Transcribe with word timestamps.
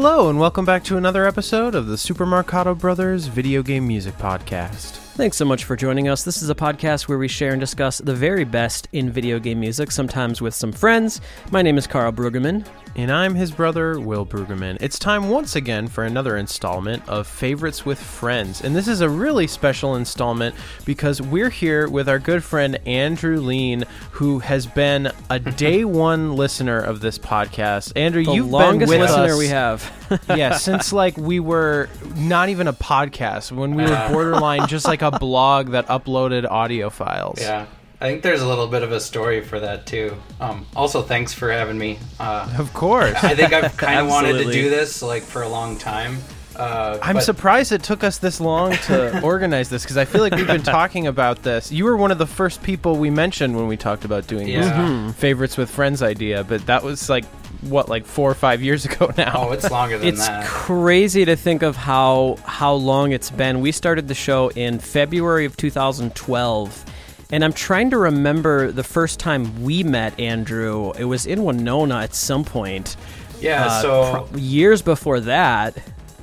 Hello, 0.00 0.30
and 0.30 0.38
welcome 0.38 0.64
back 0.64 0.84
to 0.84 0.96
another 0.96 1.26
episode 1.26 1.74
of 1.74 1.88
the 1.88 1.98
Super 1.98 2.24
Marcato 2.24 2.78
Brothers 2.78 3.26
Video 3.26 3.64
Game 3.64 3.84
Music 3.84 4.16
Podcast. 4.16 4.92
Thanks 5.16 5.36
so 5.36 5.44
much 5.44 5.64
for 5.64 5.74
joining 5.74 6.06
us. 6.08 6.22
This 6.22 6.40
is 6.40 6.50
a 6.50 6.54
podcast 6.54 7.08
where 7.08 7.18
we 7.18 7.26
share 7.26 7.50
and 7.50 7.58
discuss 7.58 7.98
the 7.98 8.14
very 8.14 8.44
best 8.44 8.86
in 8.92 9.10
video 9.10 9.40
game 9.40 9.58
music, 9.58 9.90
sometimes 9.90 10.40
with 10.40 10.54
some 10.54 10.70
friends. 10.70 11.20
My 11.50 11.62
name 11.62 11.76
is 11.76 11.88
Carl 11.88 12.12
Brueggemann. 12.12 12.64
And 12.96 13.12
I'm 13.12 13.34
his 13.34 13.52
brother, 13.52 14.00
Will 14.00 14.26
Brueggemann. 14.26 14.78
It's 14.80 14.98
time 14.98 15.28
once 15.28 15.54
again 15.54 15.86
for 15.86 16.04
another 16.04 16.36
installment 16.36 17.08
of 17.08 17.26
Favorites 17.26 17.86
with 17.86 18.00
Friends. 18.00 18.62
And 18.62 18.74
this 18.74 18.88
is 18.88 19.00
a 19.00 19.08
really 19.08 19.46
special 19.46 19.94
installment 19.94 20.56
because 20.84 21.22
we're 21.22 21.50
here 21.50 21.88
with 21.88 22.08
our 22.08 22.18
good 22.18 22.42
friend 22.42 22.78
Andrew 22.86 23.40
Lean, 23.40 23.84
who 24.12 24.40
has 24.40 24.66
been 24.66 25.12
a 25.30 25.38
day 25.58 25.84
one 25.84 26.34
listener 26.34 26.78
of 26.80 27.00
this 27.00 27.18
podcast. 27.18 27.92
Andrew, 27.94 28.24
The 28.24 28.32
you've 28.32 28.50
longest 28.50 28.90
been 28.90 29.00
with 29.00 29.10
listener 29.10 29.32
us, 29.34 29.38
we 29.38 29.46
have. 29.48 30.20
yeah, 30.36 30.56
since 30.56 30.92
like 30.92 31.16
we 31.16 31.38
were 31.38 31.88
not 32.16 32.48
even 32.48 32.66
a 32.66 32.72
podcast, 32.72 33.52
when 33.52 33.74
we 33.76 33.84
were 33.84 34.08
borderline 34.10 34.66
just 34.66 34.86
like 34.86 35.02
a 35.02 35.12
blog 35.12 35.68
that 35.68 35.86
uploaded 35.86 36.50
audio 36.50 36.90
files. 36.90 37.40
Yeah, 37.40 37.66
I 38.00 38.08
think 38.08 38.22
there's 38.22 38.42
a 38.42 38.46
little 38.48 38.68
bit 38.68 38.82
of 38.84 38.92
a 38.92 39.00
story 39.00 39.42
for 39.42 39.58
that 39.60 39.84
too. 39.86 40.14
Um, 40.40 40.66
also, 40.76 41.02
thanks 41.02 41.32
for 41.34 41.50
having 41.50 41.76
me. 41.78 41.98
Uh, 42.20 42.48
Of 42.58 42.72
course. 42.72 43.16
I 43.24 43.34
think 43.34 43.52
I've 43.52 43.76
kind 43.76 43.98
of 43.98 44.08
wanted 44.08 44.34
to 44.44 44.52
do 44.52 44.70
this 44.70 45.02
like 45.02 45.22
for 45.24 45.42
a 45.42 45.48
long 45.48 45.76
time. 45.76 46.18
Uh, 46.54 46.98
I'm 47.02 47.16
but- 47.16 47.22
surprised 47.24 47.70
it 47.72 47.82
took 47.84 48.02
us 48.04 48.18
this 48.18 48.40
long 48.40 48.72
to 48.86 49.20
organize 49.24 49.68
this 49.68 49.82
because 49.82 49.96
I 49.96 50.04
feel 50.04 50.20
like 50.20 50.34
we've 50.34 50.46
been 50.46 50.62
talking 50.62 51.06
about 51.06 51.42
this. 51.42 51.70
You 51.72 51.84
were 51.84 51.96
one 51.96 52.10
of 52.10 52.18
the 52.18 52.26
first 52.26 52.62
people 52.62 52.96
we 52.96 53.10
mentioned 53.10 53.56
when 53.56 53.66
we 53.68 53.76
talked 53.76 54.04
about 54.04 54.26
doing 54.26 54.48
Yeah. 54.48 54.60
this 54.62 54.70
Mm-hmm. 54.72 55.10
favorites 55.10 55.56
with 55.56 55.70
friends 55.70 56.02
idea, 56.02 56.42
but 56.44 56.66
that 56.66 56.82
was 56.84 57.08
like 57.08 57.24
what, 57.62 57.88
like 57.88 58.06
four 58.06 58.30
or 58.30 58.34
five 58.34 58.62
years 58.62 58.84
ago 58.88 59.10
now. 59.16 59.48
Oh, 59.48 59.52
it's 59.52 59.70
longer 59.70 59.98
than 59.98 60.08
It's 60.08 60.26
that. 60.26 60.42
It's 60.44 60.50
crazy 60.52 61.24
to 61.24 61.34
think 61.36 61.62
of 61.62 61.74
how 61.76 62.38
how 62.44 62.74
long 62.74 63.10
it's 63.12 63.30
been. 63.30 63.60
We 63.60 63.70
started 63.72 64.06
the 64.08 64.14
show 64.14 64.48
in 64.50 64.78
February 64.78 65.44
of 65.46 65.56
2012. 65.56 66.84
And 67.30 67.44
I'm 67.44 67.52
trying 67.52 67.90
to 67.90 67.98
remember 67.98 68.72
the 68.72 68.82
first 68.84 69.20
time 69.20 69.62
we 69.62 69.82
met 69.82 70.18
Andrew. 70.18 70.92
It 70.98 71.04
was 71.04 71.26
in 71.26 71.44
Winona 71.44 71.98
at 71.98 72.14
some 72.14 72.42
point. 72.44 72.96
yeah. 73.40 73.66
Uh, 73.66 73.82
so 73.82 74.10
pro- 74.30 74.38
years 74.38 74.80
before 74.82 75.20
that. 75.20 75.76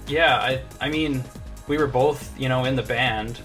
yeah, 0.08 0.38
I 0.38 0.62
I 0.82 0.90
mean, 0.90 1.24
we 1.68 1.78
were 1.78 1.88
both 1.88 2.38
you 2.40 2.50
know 2.50 2.66
in 2.66 2.76
the 2.76 2.84
band 2.84 3.40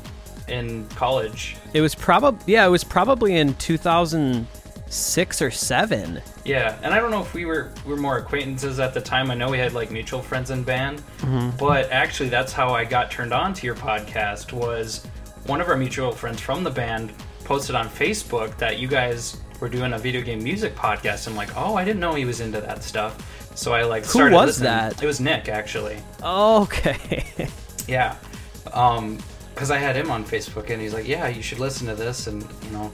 in 0.49 0.87
college. 0.97 1.57
It 1.75 1.81
was 1.83 1.95
probably 1.95 2.41
yeah, 2.53 2.67
it 2.67 2.71
was 2.71 2.83
probably 2.83 3.37
in 3.37 3.55
2006 3.55 5.43
or 5.43 5.51
7. 5.51 6.23
Yeah, 6.45 6.79
and 6.83 6.95
I 6.95 6.99
don't 6.99 7.11
know 7.11 7.21
if 7.21 7.35
we 7.35 7.45
were 7.45 7.71
we 7.85 7.93
were 7.93 7.99
more 8.01 8.17
acquaintances 8.19 8.81
at 8.81 8.95
the 8.95 9.01
time. 9.01 9.31
I 9.31 9.35
know 9.35 9.51
we 9.51 9.59
had 9.59 9.73
like 9.75 9.91
mutual 9.91 10.23
friends 10.23 10.51
in 10.51 10.63
band, 10.63 11.03
Mm-hmm. 11.19 11.57
but 11.59 11.91
actually 11.91 12.31
that's 12.31 12.53
how 12.53 12.71
I 12.73 12.85
got 12.85 13.11
turned 13.11 13.33
on 13.35 13.53
to 13.55 13.67
your 13.67 13.75
podcast. 13.77 14.53
Was 14.53 15.05
one 15.47 15.61
of 15.61 15.69
our 15.69 15.77
mutual 15.77 16.11
friends 16.13 16.41
from 16.41 16.65
the 16.65 16.71
band 16.71 17.13
posted 17.51 17.75
on 17.75 17.89
Facebook 17.89 18.57
that 18.59 18.79
you 18.79 18.87
guys 18.87 19.37
were 19.59 19.69
doing 19.69 19.93
a 19.95 19.99
video 19.99 20.23
game 20.23 20.41
music 20.41 20.73
podcast. 20.77 21.27
I'm 21.27 21.35
like, 21.35 21.57
oh, 21.57 21.75
I 21.75 21.83
didn't 21.85 21.99
know 21.99 22.15
he 22.15 22.25
was 22.25 22.41
into 22.41 22.61
that 22.61 22.85
stuff. 22.85 23.57
So 23.57 23.73
I 23.73 23.83
like 23.83 24.05
started. 24.05 24.31
Who 24.31 24.37
was 24.37 24.47
listening. 24.47 24.67
that? 24.67 25.03
It 25.03 25.07
was 25.07 25.19
Nick 25.21 25.49
actually. 25.49 25.99
Okay. 26.23 27.27
Yeah, 27.89 28.17
um, 28.73 29.19
because 29.53 29.73
I 29.73 29.79
had 29.79 29.97
him 29.97 30.13
on 30.13 30.25
Facebook 30.25 30.71
and 30.71 30.81
he's 30.81 30.95
like, 30.95 31.09
yeah, 31.09 31.27
you 31.27 31.43
should 31.43 31.59
listen 31.59 31.89
to 31.89 31.97
this 31.97 32.29
and 32.29 32.41
you 32.63 32.71
know 32.71 32.93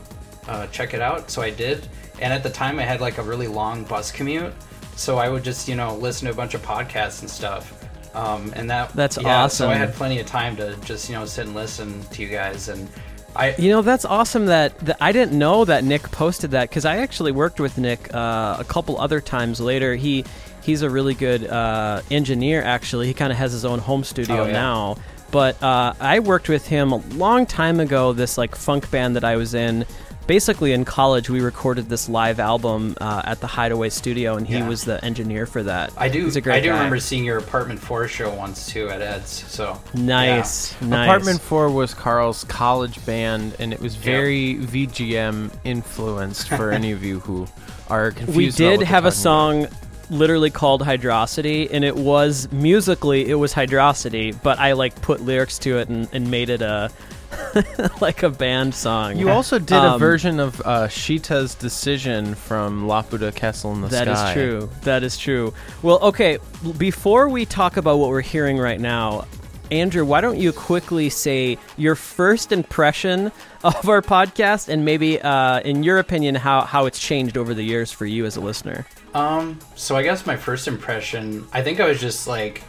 uh, 0.49 0.67
check 0.69 0.95
it 0.95 1.03
out. 1.03 1.31
So 1.31 1.43
I 1.43 1.51
did, 1.51 1.87
and 2.19 2.33
at 2.33 2.43
the 2.43 2.49
time 2.49 2.79
I 2.79 2.83
had 2.83 3.03
like 3.03 3.19
a 3.19 3.23
really 3.23 3.47
long 3.47 3.85
bus 3.85 4.11
commute, 4.11 4.55
so 4.95 5.19
I 5.19 5.29
would 5.29 5.45
just 5.45 5.69
you 5.69 5.75
know 5.75 5.97
listen 5.97 6.25
to 6.29 6.33
a 6.33 6.35
bunch 6.35 6.55
of 6.55 6.63
podcasts 6.63 7.21
and 7.21 7.29
stuff. 7.29 7.75
Um, 8.15 8.55
and 8.57 8.71
that 8.71 8.95
That's 8.95 9.19
yeah, 9.21 9.49
So 9.49 9.69
I 9.69 9.75
had 9.75 9.93
plenty 9.93 10.19
of 10.19 10.27
time 10.27 10.57
to 10.57 10.75
just 10.77 11.11
you 11.11 11.15
know 11.15 11.27
sit 11.27 11.45
and 11.45 11.55
listen 11.55 12.03
to 12.05 12.23
you 12.23 12.29
guys 12.29 12.71
and. 12.71 12.89
I, 13.37 13.55
You 13.59 13.71
know, 13.71 13.83
that's 13.83 14.05
awesome 14.05 14.47
that, 14.47 14.79
that 14.81 14.97
I 15.01 15.13
didn't 15.13 15.39
know 15.39 15.65
that 15.65 15.85
Nick 15.85 16.11
posted 16.11 16.51
that 16.53 16.69
because 16.69 16.85
I 16.85 16.97
actually 16.99 17.33
worked 17.33 17.61
with 17.61 17.79
Nick 17.79 18.13
uh, 18.15 18.57
a 18.59 18.65
couple 18.65 18.99
other 19.01 19.21
times 19.21 19.61
later. 19.61 19.95
He 19.97 20.25
he's 20.63 20.83
a 20.83 20.91
really 20.91 21.15
good 21.15 21.47
uh, 21.47 22.03
engineer. 22.11 22.63
Actually, 22.63 23.07
he 23.07 23.15
kind 23.15 23.31
of 23.33 23.39
has 23.39 23.53
his 23.53 23.65
own 23.65 23.79
home 23.79 24.03
studio 24.05 24.43
Oh, 24.43 24.47
yeah. 24.47 24.53
now. 24.53 24.97
But 25.31 25.61
uh, 25.63 25.93
I 26.01 26.21
worked 26.21 26.49
with 26.49 26.67
him 26.67 26.93
a 26.93 26.97
long 27.15 27.47
time 27.47 27.81
ago. 27.81 28.13
This 28.13 28.39
like 28.39 28.55
funk 28.55 28.91
band 28.91 29.17
that 29.17 29.25
I 29.25 29.37
was 29.37 29.55
in. 29.55 29.85
Basically, 30.27 30.73
in 30.73 30.85
college, 30.85 31.31
we 31.31 31.41
recorded 31.41 31.89
this 31.89 32.09
live 32.09 32.41
album 32.41 32.97
uh, 33.01 33.23
at 33.25 33.41
the 33.41 33.47
Hideaway 33.47 33.91
Studio, 33.91 34.37
and 34.37 34.45
he 34.45 34.55
Yeah. 34.57 34.69
was 34.69 34.85
the 34.85 35.03
engineer 35.05 35.47
for 35.47 35.63
that. 35.63 35.93
I 35.97 36.09
do. 36.09 36.25
He's 36.25 36.35
a 36.35 36.41
great 36.41 36.57
I 36.57 36.61
do 36.61 36.69
guy. 36.71 36.75
remember 36.75 36.99
seeing 36.99 37.25
your 37.25 37.39
apartment 37.39 37.79
four 37.79 38.09
show 38.09 38.35
once 38.35 38.67
too 38.67 38.89
at 38.89 39.01
Ed's. 39.03 39.45
So 39.47 39.81
Nice, 39.95 40.75
nice. 40.83 41.07
Apartment 41.07 41.41
4 41.41 41.71
was 41.71 41.95
Carl's 41.95 42.43
college 42.45 43.05
band, 43.07 43.55
and 43.61 43.73
it 43.73 43.81
was 43.81 43.95
very 43.95 44.55
VGM 44.57 45.53
influenced 45.63 46.49
for 46.49 46.73
any 46.73 46.91
of 46.91 47.05
you 47.05 47.21
who 47.21 47.47
are 47.89 48.11
confused. 48.11 48.37
we 48.37 48.47
about 48.49 48.57
did 48.57 48.79
what 48.81 48.87
have 48.89 49.05
a 49.05 49.11
talking 49.13 49.63
about. 49.63 49.71
song 49.71 49.81
literally 50.09 50.51
called 50.51 50.83
Hydrocity 50.83 51.69
and 51.73 51.85
it 51.85 51.97
was 51.97 52.49
musically 52.53 53.29
it 53.29 53.35
was 53.35 53.53
Hydrocity 53.53 54.37
but 54.41 54.57
i 54.61 54.71
like 54.71 54.95
put 55.03 55.21
lyrics 55.21 55.59
to 55.59 55.79
it 55.79 55.89
and, 55.89 56.09
and 56.13 56.31
made 56.31 56.49
it 56.49 56.63
a 56.63 56.89
like 58.01 58.23
a 58.23 58.31
band 58.31 58.75
song. 58.75 59.17
You 59.17 59.31
also 59.31 59.59
did 59.59 59.75
a 59.77 59.93
Um, 59.93 59.99
version 60.01 60.41
of 60.41 60.61
uh, 60.65 60.89
Sheeta's 60.89 61.55
Decision 61.55 62.35
from 62.35 62.87
Laputa 62.87 63.35
Castle 63.35 63.73
in 63.73 63.81
the 63.81 63.89
Sky. 63.89 64.05
That 64.05 64.09
is 64.29 64.33
true. 64.35 64.71
That 64.83 65.03
is 65.03 65.19
true. 65.19 65.55
Well 65.83 65.99
okay 66.03 66.39
before 66.79 67.29
we 67.29 67.45
talk 67.47 67.77
about 67.77 67.99
what 67.99 68.09
we're 68.11 68.21
hearing 68.21 68.59
right 68.59 68.81
now 68.81 69.27
andrew 69.73 70.05
why 70.05 70.21
don't 70.21 70.39
you 70.39 70.53
quickly 70.53 71.11
say 71.11 71.59
your 71.77 71.97
first 71.97 72.53
impression 72.53 73.33
of 73.65 73.89
our 73.89 74.01
podcast 74.01 74.69
and 74.69 74.85
maybe 74.85 75.21
uh, 75.21 75.59
in 75.61 75.83
your 75.83 75.99
opinion 75.99 76.35
how, 76.37 76.61
how 76.63 76.87
it's 76.87 76.99
changed 77.01 77.37
over 77.37 77.53
the 77.53 77.63
years 77.65 77.91
for 77.91 78.07
you 78.07 78.25
as 78.27 78.37
a 78.37 78.41
listener? 78.41 78.87
Um, 79.15 79.59
so 79.75 79.97
I 79.97 80.03
guess 80.05 80.25
my 80.27 80.37
first 80.37 80.69
impression, 80.69 81.47
I 81.53 81.63
think 81.63 81.81
I 81.81 81.89
was 81.89 82.01
just 82.01 82.29
like, 82.29 82.63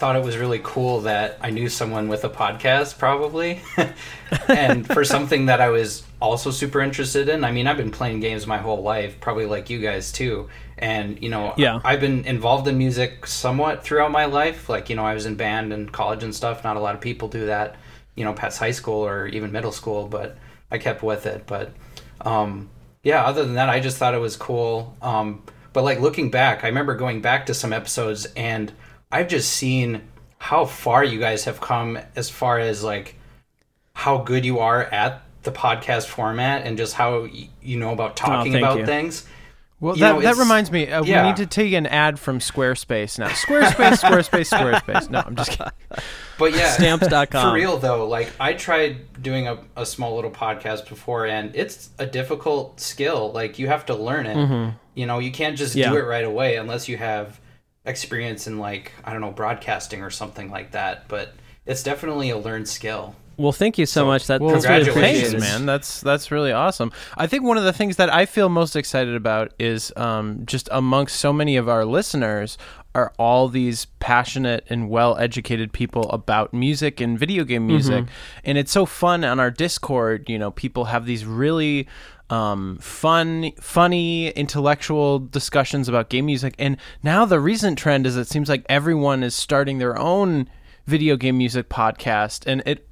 thought 0.00 0.16
it 0.16 0.24
was 0.24 0.38
really 0.38 0.60
cool 0.64 1.02
that 1.02 1.38
I 1.42 1.50
knew 1.50 1.68
someone 1.68 2.08
with 2.08 2.24
a 2.24 2.30
podcast, 2.30 2.96
probably, 2.96 3.60
and 4.48 4.86
for 4.86 5.04
something 5.04 5.46
that 5.46 5.60
I 5.60 5.68
was 5.68 6.02
also 6.22 6.50
super 6.50 6.80
interested 6.80 7.28
in. 7.28 7.44
I 7.44 7.52
mean, 7.52 7.66
I've 7.66 7.76
been 7.76 7.90
playing 7.90 8.20
games 8.20 8.46
my 8.46 8.56
whole 8.56 8.82
life, 8.82 9.20
probably 9.20 9.44
like 9.44 9.68
you 9.68 9.78
guys 9.78 10.10
too, 10.10 10.48
and 10.78 11.22
you 11.22 11.28
know, 11.28 11.52
Yeah. 11.58 11.80
I've 11.84 12.00
been 12.00 12.24
involved 12.24 12.66
in 12.66 12.78
music 12.78 13.26
somewhat 13.26 13.84
throughout 13.84 14.10
my 14.10 14.24
life. 14.24 14.70
Like, 14.70 14.88
you 14.88 14.96
know, 14.96 15.04
I 15.04 15.12
was 15.12 15.26
in 15.26 15.34
band 15.34 15.72
and 15.72 15.92
college 15.92 16.24
and 16.24 16.34
stuff. 16.34 16.64
Not 16.64 16.76
a 16.78 16.80
lot 16.80 16.94
of 16.94 17.02
people 17.02 17.28
do 17.28 17.46
that, 17.46 17.76
you 18.14 18.24
know, 18.24 18.32
past 18.32 18.58
high 18.58 18.70
school 18.70 19.06
or 19.06 19.26
even 19.26 19.52
middle 19.52 19.72
school, 19.72 20.08
but 20.08 20.38
I 20.70 20.78
kept 20.78 21.02
with 21.02 21.26
it. 21.26 21.46
But 21.46 21.74
um, 22.22 22.70
yeah, 23.02 23.24
other 23.24 23.44
than 23.44 23.54
that, 23.54 23.68
I 23.68 23.80
just 23.80 23.98
thought 23.98 24.14
it 24.14 24.18
was 24.18 24.36
cool. 24.36 24.96
Um, 25.02 25.42
but 25.74 25.84
like 25.84 26.00
looking 26.00 26.30
back, 26.30 26.64
I 26.64 26.68
remember 26.68 26.94
going 26.94 27.20
back 27.20 27.44
to 27.46 27.54
some 27.54 27.72
episodes 27.74 28.26
and 28.34 28.72
I've 29.10 29.28
just 29.28 29.50
seen 29.52 30.02
how 30.38 30.64
far 30.64 31.04
you 31.04 31.18
guys 31.20 31.44
have 31.44 31.60
come 31.60 31.98
as 32.16 32.30
far 32.30 32.58
as 32.58 32.82
like 32.82 33.16
how 33.92 34.18
good 34.18 34.44
you 34.44 34.60
are 34.60 34.84
at 34.84 35.22
the 35.42 35.52
podcast 35.52 36.06
format 36.06 36.66
and 36.66 36.76
just 36.78 36.94
how 36.94 37.22
y- 37.22 37.48
you 37.62 37.78
know 37.78 37.92
about 37.92 38.16
talking 38.16 38.52
thank 38.52 38.64
about 38.64 38.78
you. 38.78 38.86
things. 38.86 39.26
Well, 39.80 39.94
You 39.96 40.00
that, 40.00 40.12
know, 40.16 40.20
that 40.20 40.36
reminds 40.36 40.70
me. 40.70 40.90
Uh, 40.92 41.02
yeah. 41.04 41.22
We 41.22 41.28
need 41.30 41.36
to 41.38 41.46
take 41.46 41.72
an 41.72 41.86
ad 41.86 42.18
from 42.18 42.38
Squarespace 42.38 43.18
now. 43.18 43.28
Squarespace, 43.28 44.02
Squarespace, 44.02 44.50
Squarespace. 44.50 45.08
No, 45.08 45.22
I'm 45.24 45.34
just 45.34 45.52
kidding. 45.52 45.72
But 46.38 46.54
yeah, 46.54 46.68
Stamps.com. 46.72 47.48
For 47.50 47.54
real 47.54 47.78
though, 47.78 48.06
like 48.06 48.30
I 48.38 48.52
tried 48.52 49.22
doing 49.22 49.48
a, 49.48 49.58
a 49.76 49.86
small 49.86 50.14
little 50.16 50.30
podcast 50.30 50.86
before, 50.88 51.26
and 51.26 51.56
it's 51.56 51.90
a 51.98 52.04
difficult 52.04 52.78
skill. 52.78 53.32
Like 53.32 53.58
you 53.58 53.68
have 53.68 53.86
to 53.86 53.94
learn 53.94 54.26
it. 54.26 54.74
You 54.94 55.06
know, 55.06 55.18
you 55.18 55.32
can't 55.32 55.56
just 55.56 55.74
Yeah. 55.74 55.90
do 55.90 55.96
it 55.96 56.02
right 56.02 56.24
away 56.24 56.56
unless 56.56 56.86
you 56.86 56.98
have 56.98 57.40
experience 57.84 58.46
in 58.46 58.58
like 58.58 58.92
I 59.04 59.12
don't 59.12 59.20
know 59.20 59.30
broadcasting 59.32 60.02
or 60.02 60.10
something 60.10 60.50
like 60.50 60.72
that. 60.72 61.08
But 61.08 61.34
it's 61.66 61.82
definitely 61.82 62.30
a 62.30 62.38
learned 62.38 62.68
skill. 62.68 63.14
well 63.36 63.52
thank 63.52 63.78
you 63.78 63.86
so, 63.86 64.04
much 64.06 64.26
that, 64.26 64.40
Well, 64.40 64.52
that's 64.54 64.66
really 64.66 64.84
congratulations. 64.84 65.28
appreciated. 65.34 65.40
thanks, 65.40 65.58
man. 65.58 65.66
That's 65.66 66.00
that's 66.00 66.30
really 66.30 66.52
awesome. 66.52 66.92
I 67.16 67.26
think 67.26 67.44
one 67.44 67.56
of 67.58 67.64
the 67.64 67.72
things 67.72 67.96
that 67.96 68.12
I 68.12 68.26
feel 68.26 68.48
most 68.48 68.76
excited 68.76 69.14
about 69.14 69.52
is 69.58 69.92
um, 69.96 70.42
just 70.46 70.68
amongst 70.72 71.16
so 71.16 71.32
many 71.32 71.56
of 71.56 71.68
our 71.68 71.84
listeners 71.84 72.58
are 72.92 73.12
all 73.20 73.46
these 73.48 73.84
passionate 74.00 74.66
and 74.68 74.90
well-educated 74.90 75.72
people 75.72 76.10
about 76.10 76.52
music 76.52 77.00
and 77.00 77.16
video 77.16 77.44
game 77.44 77.64
music, 77.64 78.04
and 78.44 78.58
it's 78.58 78.72
so 78.72 78.84
fun 78.84 79.22
on 79.22 79.38
our 79.38 79.50
Discord. 79.50 80.28
You 80.28 80.38
know, 80.40 80.50
people 80.50 80.86
have 80.86 81.06
these 81.06 81.24
really 81.24 81.86
um, 82.30 82.78
fun, 82.78 83.52
funny, 83.60 84.28
intellectual 84.28 85.18
discussions 85.18 85.88
about 85.88 86.08
game 86.08 86.26
music. 86.26 86.54
And 86.58 86.76
now 87.02 87.24
the 87.24 87.40
recent 87.40 87.78
trend 87.78 88.06
is 88.06 88.16
it 88.16 88.28
seems 88.28 88.48
like 88.48 88.64
everyone 88.68 89.22
is 89.22 89.34
starting 89.34 89.78
their 89.78 89.98
own 89.98 90.48
video 90.86 91.16
game 91.16 91.36
music 91.38 91.68
podcast, 91.68 92.46
and 92.46 92.62
it 92.64 92.88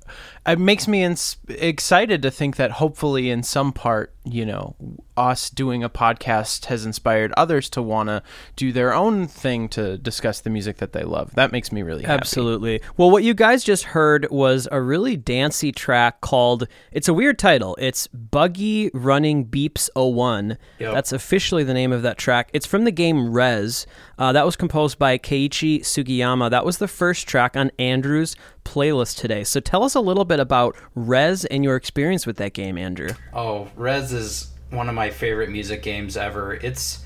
it 0.49 0.59
makes 0.59 0.89
me 0.89 1.03
ins- 1.03 1.37
excited 1.49 2.23
to 2.23 2.31
think 2.31 2.57
that 2.57 2.73
hopefully 2.73 3.31
in 3.31 3.43
some 3.43 3.73
part, 3.73 4.15
you 4.25 4.45
know, 4.45 4.77
us 5.17 5.51
doing 5.51 5.83
a 5.83 5.91
podcast 5.91 6.67
has 6.67 6.87
inspired 6.87 7.33
others 7.37 7.69
to 7.71 7.83
want 7.83 8.09
to 8.09 8.23
do 8.57 8.73
their 8.73 8.95
own 8.95 9.27
thing 9.27 9.69
to 9.69 9.99
discuss 9.99 10.41
the 10.41 10.51
music 10.51 10.79
that 10.79 10.93
they 10.93 11.03
love. 11.03 11.35
That 11.35 11.51
makes 11.51 11.73
me 11.73 11.83
really 11.83 12.03
happy. 12.03 12.21
Absolutely. 12.21 12.81
Well, 12.97 13.11
what 13.11 13.25
you 13.25 13.35
guys 13.35 13.65
just 13.65 13.85
heard 13.85 14.29
was 14.31 14.69
a 14.71 14.81
really 14.81 15.17
dancey 15.17 15.73
track 15.73 16.21
called, 16.21 16.69
it's 16.93 17.09
a 17.09 17.15
weird 17.15 17.39
title. 17.39 17.77
It's 17.81 18.07
Buggy 18.09 18.91
Running 18.95 19.47
Beeps 19.47 19.89
01. 19.95 20.57
Yep. 20.79 20.95
That's 20.95 21.13
officially 21.13 21.65
the 21.65 21.75
name 21.75 21.93
of 21.93 22.03
that 22.03 22.19
track. 22.19 22.51
It's 22.53 22.67
from 22.67 22.85
the 22.85 22.93
game 22.93 23.33
Rez. 23.33 23.87
Uh, 24.19 24.33
that 24.33 24.47
was 24.47 24.57
composed 24.57 24.99
by 24.99 25.19
Keiichi 25.19 25.81
Sugiyama. 25.81 26.51
That 26.51 26.65
was 26.65 26.79
the 26.79 26.89
first 26.89 27.27
track 27.27 27.57
on 27.57 27.71
Andrew's 27.79 28.37
playlist 28.65 29.19
today. 29.19 29.45
So 29.45 29.61
tell 29.61 29.83
us 29.83 29.95
a 29.95 30.01
little 30.01 30.25
bit 30.25 30.38
about 30.39 30.77
Rez 30.95 31.45
and 31.45 31.65
your 31.65 31.77
experience 31.77 32.27
with 32.27 32.37
that 32.37 32.53
game, 32.53 32.79
Andrew. 32.79 33.11
Oh, 33.33 33.69
Rez 33.77 34.13
is 34.13 34.51
one 34.71 34.89
of 34.89 34.95
my 34.95 35.11
favorite 35.11 35.51
music 35.51 35.83
games 35.83 36.17
ever. 36.17 36.55
It's, 36.55 37.01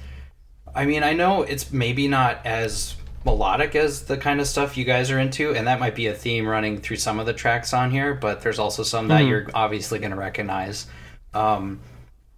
I 0.74 0.84
mean, 0.84 1.02
I 1.02 1.12
know 1.12 1.42
it's 1.42 1.72
maybe 1.72 2.08
not 2.08 2.44
as 2.44 2.96
melodic 3.24 3.76
as 3.76 4.02
the 4.06 4.16
kind 4.16 4.40
of 4.40 4.48
stuff 4.48 4.76
you 4.76 4.84
guys 4.84 5.10
are 5.10 5.18
into, 5.18 5.54
and 5.54 5.66
that 5.68 5.78
might 5.78 5.94
be 5.94 6.08
a 6.08 6.14
theme 6.14 6.46
running 6.46 6.80
through 6.80 6.96
some 6.96 7.20
of 7.20 7.26
the 7.26 7.32
tracks 7.32 7.72
on 7.72 7.90
here, 7.90 8.14
but 8.14 8.40
there's 8.40 8.58
also 8.58 8.82
some 8.82 9.08
that 9.08 9.26
you're 9.26 9.46
obviously 9.54 9.98
going 10.00 10.10
to 10.10 10.16
recognize. 10.16 10.86
Um, 11.32 11.80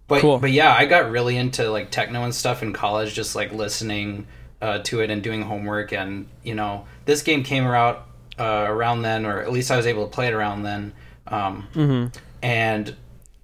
but 0.07 0.21
Cool. 0.21 0.39
but 0.39 0.51
yeah, 0.53 0.75
I 0.75 0.85
got 0.85 1.11
really 1.11 1.37
into 1.39 1.71
like 1.71 1.91
techno 1.91 2.23
and 2.25 2.35
stuff 2.35 2.63
in 2.63 2.75
college, 2.75 3.15
just 3.15 3.35
like 3.35 3.53
listening 3.53 4.27
uh, 4.61 4.81
to 4.81 5.01
it 5.01 5.11
and 5.11 5.23
doing 5.23 5.41
homework. 5.43 5.93
And 5.93 6.29
you 6.43 6.55
know, 6.55 6.87
this 7.07 7.23
game 7.23 7.43
came 7.43 7.65
out 7.65 8.07
uh, 8.39 8.67
around 8.69 9.03
then, 9.03 9.27
or 9.27 9.41
at 9.41 9.53
least 9.53 9.71
I 9.71 9.77
was 9.77 9.87
able 9.87 10.05
to 10.07 10.11
play 10.11 10.29
it 10.29 10.35
around 10.35 10.63
then. 10.63 10.93
Um, 11.27 12.11
And 12.43 12.95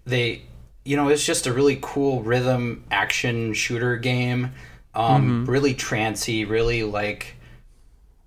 they, 0.05 0.43
you 0.85 0.97
know, 0.97 1.09
it's 1.09 1.25
just 1.25 1.47
a 1.47 1.53
really 1.53 1.79
cool 1.81 2.23
rhythm 2.23 2.85
action 2.91 3.55
shooter 3.55 3.97
game. 3.97 4.53
Um, 4.95 5.47
Really 5.47 5.75
trancy, 5.75 6.45
really 6.45 6.83
like. 6.83 7.37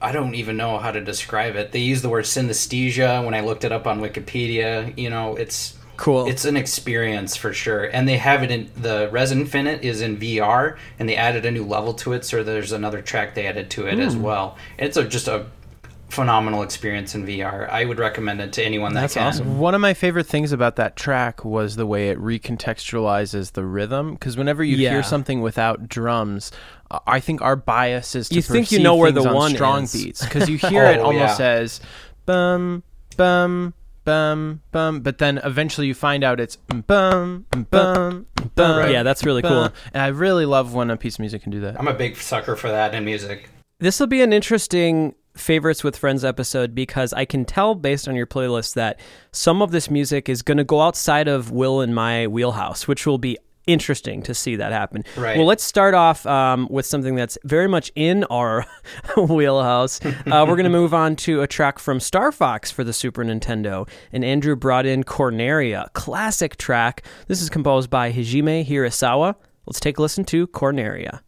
I 0.02 0.12
don't 0.12 0.36
even 0.36 0.58
know 0.58 0.80
how 0.80 0.92
to 0.92 1.00
describe 1.02 1.56
it. 1.56 1.72
They 1.72 1.80
use 1.80 2.02
the 2.02 2.10
word 2.10 2.26
synesthesia 2.26 3.24
when 3.24 3.34
I 3.34 3.40
looked 3.42 3.64
it 3.64 3.72
up 3.72 3.88
on 3.88 4.02
Wikipedia. 4.02 4.98
You 4.98 5.10
know, 5.10 5.36
it's 5.36 5.78
Cool. 5.96 6.28
it's 6.28 6.44
an 6.44 6.58
experience 6.58 7.36
for 7.38 7.54
sure, 7.54 7.84
and 7.86 8.08
they 8.08 8.18
have 8.18 8.44
it 8.44 8.52
in 8.52 8.70
the 8.76 9.08
Rez 9.12 9.32
Infinite 9.32 9.84
is 9.86 10.02
in 10.02 10.18
VR, 10.18 10.76
and 11.00 11.08
they 11.08 11.16
added 11.16 11.46
a 11.46 11.52
new 11.52 11.64
level 11.64 11.94
to 11.96 12.14
it. 12.14 12.26
So 12.26 12.44
there's 12.44 12.72
another 12.72 13.02
track 13.02 13.36
they 13.36 13.46
added 13.46 13.70
to 13.72 13.86
it 13.88 14.00
as 14.00 14.16
well. 14.18 14.58
It's 14.78 14.98
a, 14.98 15.04
just 15.06 15.28
a 15.28 15.46
phenomenal 16.14 16.62
experience 16.64 17.16
in 17.16 17.26
VR. 17.26 17.70
I 17.70 17.86
would 17.86 18.00
recommend 18.00 18.40
it 18.42 18.54
to 18.54 18.64
anyone 18.64 18.94
that 18.94 19.02
That's 19.02 19.14
can. 19.16 19.28
awesome. 19.28 19.60
One 19.60 19.74
of 19.76 19.82
my 19.82 19.94
favorite 19.94 20.28
things 20.28 20.52
about 20.52 20.76
that 20.78 20.96
track 20.96 21.44
was 21.44 21.76
the 21.76 21.86
way 21.86 22.10
it 22.10 22.20
recontextualizes 22.20 23.54
the 23.54 23.66
rhythm. 23.66 24.14
Because 24.14 24.38
whenever 24.38 24.64
you 24.64 24.78
Yeah. 24.78 24.92
hear 24.92 25.04
something 25.04 25.42
without 25.42 25.90
drums, 25.90 26.52
I 27.08 27.20
think 27.20 27.42
our 27.42 27.56
bias 27.56 28.16
is 28.16 28.30
to 28.30 28.36
You 28.36 28.42
think 28.42 28.72
you 28.72 28.80
know 28.80 28.96
where 28.96 29.12
the 29.12 29.28
on 29.28 29.34
one 29.36 29.52
strong 29.56 29.84
is. 29.84 29.94
beats 29.94 30.24
because 30.24 30.50
you 30.50 30.58
hear 30.70 30.86
it 30.86 31.00
Oh, 31.00 31.06
almost 31.06 31.40
yeah. 31.40 31.46
as 31.48 31.82
bum 32.26 32.84
bum 33.18 33.74
bum 34.06 34.62
bum, 34.72 35.00
but 35.00 35.18
then 35.18 35.40
eventually 35.44 35.88
you 35.88 35.94
find 35.94 36.24
out 36.24 36.40
it's 36.40 36.56
bum 36.56 37.46
bum 37.72 38.26
bum. 38.56 38.78
Right. 38.78 38.92
Yeah, 38.92 39.04
that's 39.04 39.24
really 39.26 39.42
cool. 39.42 39.70
And 39.94 40.04
I 40.04 40.08
really 40.08 40.46
love 40.46 40.74
when 40.74 40.90
a 40.90 40.98
piece 40.98 41.16
of 41.16 41.20
music 41.22 41.42
can 41.44 41.52
do 41.52 41.62
that. 41.62 41.80
I'm 41.80 41.88
a 41.88 41.94
big 41.94 42.18
sucker 42.18 42.56
for 42.56 42.70
that 42.70 42.94
in 42.94 43.04
music. 43.06 43.50
This 43.80 44.00
will 44.00 44.08
be 44.08 44.22
an 44.22 44.32
interesting 44.32 45.16
favorites 45.36 45.84
with 45.84 45.98
friends 45.98 46.24
episode 46.24 46.76
because 46.76 47.14
I 47.14 47.26
can 47.26 47.46
tell 47.46 47.76
based 47.76 48.08
on 48.08 48.16
your 48.16 48.28
playlist 48.28 48.76
that 48.76 49.00
some 49.32 49.62
of 49.62 49.72
this 49.72 49.90
music 49.90 50.30
is 50.30 50.42
going 50.42 50.58
to 50.58 50.64
go 50.64 50.82
outside 50.82 51.28
of 51.28 51.52
Will 51.52 51.82
and 51.82 51.96
my 51.96 52.28
wheelhouse, 52.28 52.88
which 52.88 53.06
will 53.06 53.18
be 53.18 53.38
interesting 53.66 54.22
to 54.24 54.34
see 54.34 54.56
that 54.58 54.72
happen. 54.72 55.04
Right. 55.16 55.38
Well, 55.38 55.46
let's 55.46 55.64
start 55.64 55.94
off 55.94 56.26
um, 56.26 56.68
with 56.70 56.86
something 56.86 57.16
that's 57.16 57.38
very 57.44 57.68
much 57.68 57.92
in 57.96 58.24
our 58.26 58.66
wheelhouse. 59.18 60.04
Uh, 60.06 60.46
we're 60.48 60.56
going 60.56 60.66
to 60.66 60.70
move 60.70 60.94
on 60.94 61.16
to 61.18 61.42
a 61.42 61.48
track 61.48 61.80
from 61.80 62.00
Star 62.00 62.32
Fox 62.32 62.72
for 62.72 62.84
the 62.84 62.94
Super 62.94 63.24
Nintendo, 63.24 63.88
and 64.12 64.24
Andrew 64.24 64.56
brought 64.56 64.86
in 64.86 65.04
Corneria, 65.04 65.92
classic 65.94 66.58
track. 66.58 67.04
This 67.28 67.42
is 67.42 67.50
composed 67.50 67.90
by 67.90 68.12
Hajime 68.12 68.68
Hirasawa. 68.68 69.36
Let's 69.66 69.80
take 69.80 69.98
a 69.98 70.02
listen 70.02 70.26
to 70.26 70.48
Corneria. 70.48 71.22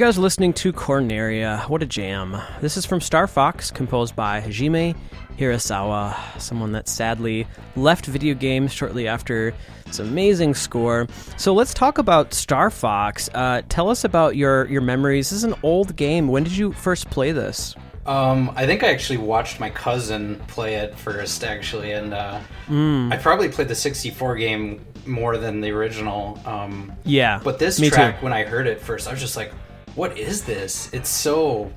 Guys 0.00 0.16
are 0.16 0.22
listening 0.22 0.54
to 0.54 0.72
Corneria. 0.72 1.68
What 1.68 1.82
a 1.82 1.86
jam. 1.86 2.34
This 2.62 2.78
is 2.78 2.86
from 2.86 3.02
Star 3.02 3.26
Fox, 3.26 3.70
composed 3.70 4.16
by 4.16 4.40
Hajime 4.40 4.96
Hirasawa, 5.36 6.40
someone 6.40 6.72
that 6.72 6.88
sadly 6.88 7.46
left 7.76 8.06
video 8.06 8.34
games 8.34 8.72
shortly 8.72 9.06
after 9.06 9.52
its 9.84 9.98
amazing 9.98 10.54
score. 10.54 11.06
So 11.36 11.52
let's 11.52 11.74
talk 11.74 11.98
about 11.98 12.32
Star 12.32 12.70
Fox. 12.70 13.28
Uh, 13.34 13.60
tell 13.68 13.90
us 13.90 14.04
about 14.04 14.36
your, 14.36 14.64
your 14.68 14.80
memories. 14.80 15.28
This 15.28 15.36
is 15.36 15.44
an 15.44 15.54
old 15.62 15.94
game. 15.96 16.28
When 16.28 16.44
did 16.44 16.56
you 16.56 16.72
first 16.72 17.10
play 17.10 17.32
this? 17.32 17.74
Um, 18.06 18.52
I 18.56 18.64
think 18.64 18.82
I 18.82 18.88
actually 18.92 19.18
watched 19.18 19.60
my 19.60 19.68
cousin 19.68 20.40
play 20.48 20.76
it 20.76 20.94
first, 20.94 21.44
actually, 21.44 21.92
and 21.92 22.14
uh, 22.14 22.40
Hmm. 22.68 23.12
I 23.12 23.18
probably 23.18 23.50
played 23.50 23.68
the 23.68 23.74
64 23.74 24.36
game 24.36 24.82
more 25.04 25.36
than 25.36 25.60
the 25.60 25.72
original. 25.72 26.40
Um, 26.46 26.90
Yeah. 27.04 27.40
But 27.44 27.58
this 27.58 27.78
track, 27.90 28.20
too. 28.20 28.24
when 28.24 28.32
I 28.32 28.44
heard 28.44 28.66
it 28.66 28.80
first, 28.80 29.06
I 29.06 29.10
was 29.10 29.20
just 29.20 29.36
like, 29.36 29.52
"What 29.94 30.18
is 30.18 30.44
this?" 30.44 30.90
It's 30.92 31.08
so 31.08 31.72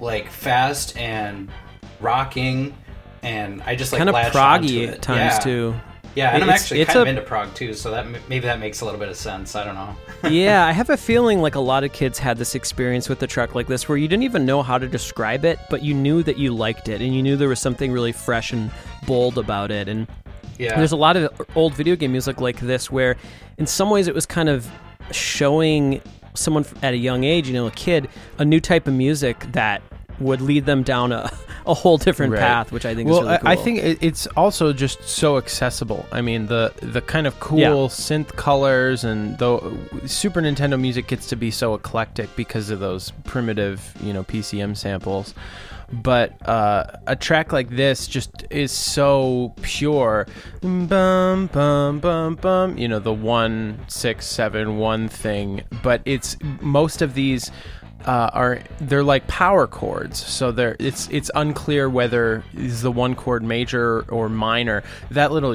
like 0.00 0.30
fast 0.30 0.96
and 0.96 1.48
rocking, 2.00 2.74
and 3.22 3.62
I 3.62 3.74
just 3.74 3.92
like 3.92 3.98
Kind 3.98 4.10
of 4.10 4.16
proggy 4.16 4.88
at 4.88 5.02
times, 5.02 5.34
yeah. 5.34 5.38
too. 5.38 5.74
Yeah, 6.14 6.30
and 6.30 6.44
I'm 6.44 6.50
actually 6.50 6.80
it's 6.80 6.92
kind 6.92 7.02
of 7.02 7.08
into 7.08 7.22
prog 7.22 7.54
too, 7.54 7.74
so 7.74 7.90
that 7.90 8.06
maybe 8.28 8.46
that 8.46 8.60
makes 8.60 8.82
a 8.82 8.84
little 8.84 9.00
bit 9.00 9.08
of 9.08 9.16
sense. 9.16 9.56
I 9.56 9.64
don't 9.64 9.74
know. 9.74 9.96
yeah, 10.30 10.64
I 10.64 10.70
have 10.70 10.90
a 10.90 10.96
feeling 10.96 11.42
like 11.42 11.56
a 11.56 11.60
lot 11.60 11.82
of 11.82 11.92
kids 11.92 12.18
had 12.18 12.38
this 12.38 12.54
experience 12.54 13.08
with 13.08 13.20
a 13.22 13.26
truck 13.26 13.54
like 13.54 13.66
this 13.66 13.88
where 13.88 13.98
you 13.98 14.06
didn't 14.06 14.22
even 14.22 14.46
know 14.46 14.62
how 14.62 14.78
to 14.78 14.86
describe 14.86 15.44
it, 15.44 15.58
but 15.70 15.82
you 15.82 15.92
knew 15.92 16.22
that 16.22 16.38
you 16.38 16.54
liked 16.54 16.88
it 16.88 17.00
and 17.00 17.14
you 17.14 17.22
knew 17.22 17.36
there 17.36 17.48
was 17.48 17.58
something 17.58 17.90
really 17.90 18.12
fresh 18.12 18.52
and 18.52 18.70
bold 19.06 19.38
about 19.38 19.72
it. 19.72 19.88
And 19.88 20.06
Yeah, 20.56 20.76
there's 20.76 20.92
a 20.92 20.96
lot 20.96 21.16
of 21.16 21.30
old 21.56 21.74
video 21.74 21.96
game 21.96 22.12
music 22.12 22.40
like 22.40 22.60
this 22.60 22.92
where, 22.92 23.16
in 23.58 23.66
some 23.66 23.90
ways, 23.90 24.06
it 24.06 24.14
was 24.14 24.24
kind 24.24 24.48
of 24.48 24.70
showing 25.10 26.00
someone 26.34 26.64
at 26.82 26.94
a 26.94 26.96
young 26.98 27.24
age, 27.24 27.46
you 27.48 27.54
know, 27.54 27.66
a 27.66 27.70
kid, 27.70 28.08
a 28.38 28.44
new 28.44 28.60
type 28.60 28.86
of 28.86 28.94
music 28.94 29.40
that 29.52 29.82
would 30.20 30.40
lead 30.40 30.64
them 30.64 30.82
down 30.84 31.10
a, 31.10 31.28
a 31.66 31.74
whole 31.74 31.96
different 31.96 32.32
Right. 32.32 32.40
path, 32.40 32.70
which 32.70 32.84
I 32.86 32.94
think 32.94 33.08
well, 33.10 33.20
is 33.20 33.26
really 33.26 33.38
cool. 33.38 33.48
I, 33.48 33.52
I 33.52 33.56
think 33.56 33.80
it's 34.00 34.26
also 34.36 34.72
just 34.72 35.02
so 35.08 35.38
accessible. 35.38 36.06
I 36.12 36.20
mean, 36.20 36.46
the 36.46 36.72
the 36.82 37.00
kind 37.00 37.26
of 37.26 37.38
cool 37.40 37.58
Yeah. 37.58 37.68
synth 37.88 38.28
colors 38.36 39.02
and 39.02 39.36
the 39.38 39.58
Super 40.06 40.40
Nintendo 40.40 40.80
music 40.80 41.08
gets 41.08 41.26
to 41.30 41.36
be 41.36 41.50
so 41.50 41.74
eclectic 41.74 42.34
because 42.36 42.70
of 42.70 42.78
those 42.78 43.10
primitive, 43.24 43.92
you 44.02 44.12
know, 44.12 44.22
PCM 44.22 44.76
samples. 44.76 45.34
But 46.02 46.46
uh, 46.48 46.84
a 47.06 47.14
track 47.14 47.52
like 47.52 47.70
this 47.70 48.06
just 48.06 48.44
is 48.50 48.72
so 48.72 49.54
pure. 49.62 50.26
Bum 50.60 51.48
bum 51.52 52.00
bum 52.00 52.34
bum. 52.34 52.76
You 52.78 52.88
know, 52.88 52.98
the 52.98 53.12
one 53.12 53.78
six 53.88 54.26
seven 54.26 54.78
one 54.78 55.08
thing. 55.08 55.62
But 55.82 56.02
it's 56.04 56.36
most 56.60 57.02
of 57.02 57.14
these 57.14 57.50
uh, 58.06 58.30
are 58.32 58.58
they're 58.80 59.02
like 59.02 59.26
power 59.28 59.66
chords. 59.66 60.18
So 60.24 60.52
they're 60.52 60.76
it's 60.78 61.08
it's 61.10 61.30
unclear 61.34 61.88
whether 61.88 62.44
is 62.54 62.82
the 62.82 62.92
one 62.92 63.14
chord 63.14 63.42
major 63.42 64.02
or 64.10 64.28
minor. 64.28 64.82
That 65.10 65.32
little 65.32 65.54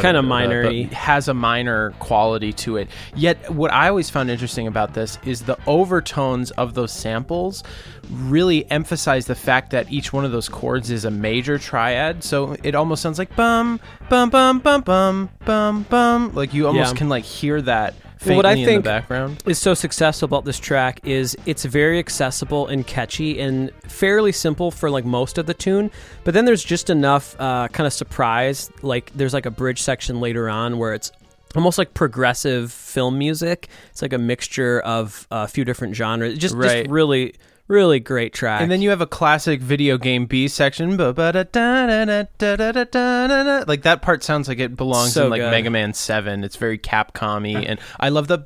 Kinda 0.00 0.22
minor-y. 0.22 0.88
has 0.92 1.28
a 1.28 1.34
minor 1.34 1.90
quality 1.98 2.52
to 2.54 2.76
it. 2.78 2.88
Yet 3.14 3.50
what 3.50 3.72
I 3.72 3.88
always 3.88 4.10
found 4.10 4.30
interesting 4.30 4.66
about 4.66 4.94
this 4.94 5.18
is 5.24 5.42
the 5.42 5.58
overtones 5.66 6.50
of 6.52 6.74
those 6.74 6.92
samples 6.92 7.62
really 8.10 8.68
emphasize 8.70 9.26
the 9.26 9.34
fact 9.34 9.70
that 9.70 9.90
each 9.92 10.12
one 10.12 10.24
of 10.24 10.32
those 10.32 10.48
chords 10.48 10.90
is 10.90 11.04
a 11.04 11.10
major 11.10 11.58
triad. 11.58 12.24
So 12.24 12.56
it 12.62 12.74
almost 12.74 13.02
sounds 13.02 13.18
like 13.18 13.34
bum 13.36 13.80
bum 14.08 14.30
bum 14.30 14.58
bum 14.60 14.80
bum 14.82 15.30
bum 15.44 15.82
bum. 15.88 16.34
Like 16.34 16.54
you 16.54 16.66
almost 16.66 16.94
Yeah. 16.94 16.98
can 16.98 17.08
like 17.08 17.24
hear 17.24 17.60
that 17.62 17.94
Well, 18.26 18.36
what 18.36 18.46
I 18.46 18.52
in 18.52 18.64
think- 18.64 18.84
the 18.84 18.90
background. 18.90 19.42
is 19.46 19.58
so 19.58 19.74
successful 19.74 20.26
about 20.26 20.44
this 20.44 20.58
track 20.58 21.00
is 21.04 21.36
it's 21.46 21.64
very 21.64 21.98
accessible 21.98 22.66
and 22.66 22.86
catchy 22.86 23.38
and 23.40 23.70
fairly 23.84 24.32
simple 24.32 24.70
for 24.70 24.90
like 24.90 25.04
most 25.04 25.38
of 25.38 25.46
the 25.46 25.54
tune 25.54 25.90
but 26.24 26.34
then 26.34 26.44
there's 26.44 26.64
just 26.64 26.90
enough 26.90 27.34
uh, 27.40 27.68
kind 27.68 27.86
of 27.86 27.92
surprise 27.92 28.70
like 28.82 29.12
there's 29.14 29.34
like 29.34 29.46
a 29.46 29.50
bridge 29.50 29.80
section 29.82 30.20
later 30.20 30.48
on 30.48 30.78
where 30.78 30.94
it's 30.94 31.12
almost 31.54 31.78
like 31.78 31.94
progressive 31.94 32.70
film 32.72 33.16
music 33.18 33.68
it's 33.90 34.02
like 34.02 34.12
a 34.12 34.18
mixture 34.18 34.80
of 34.80 35.26
a 35.30 35.46
few 35.48 35.64
different 35.64 35.94
genres 35.94 36.36
just, 36.38 36.54
Right. 36.54 36.82
just 36.82 36.90
really 36.90 37.34
Really 37.68 38.00
great 38.00 38.32
track. 38.32 38.62
And 38.62 38.70
then 38.70 38.80
you 38.80 38.90
have 38.90 39.02
a 39.02 39.06
classic 39.06 39.60
video 39.60 39.98
game 39.98 40.24
B 40.24 40.48
section. 40.48 40.96
Like 40.96 41.12
that 43.82 43.98
part 44.00 44.24
sounds 44.24 44.48
like 44.48 44.58
it 44.58 44.74
belongs 44.74 45.12
so 45.12 45.24
in 45.24 45.30
like 45.30 45.42
good. 45.42 45.50
Mega 45.50 45.70
Man 45.70 45.92
7. 45.92 46.44
It's 46.44 46.56
very 46.56 46.78
Capcom-y 46.78 47.62
and 47.62 47.78
I 48.00 48.08
love 48.08 48.26
the 48.26 48.38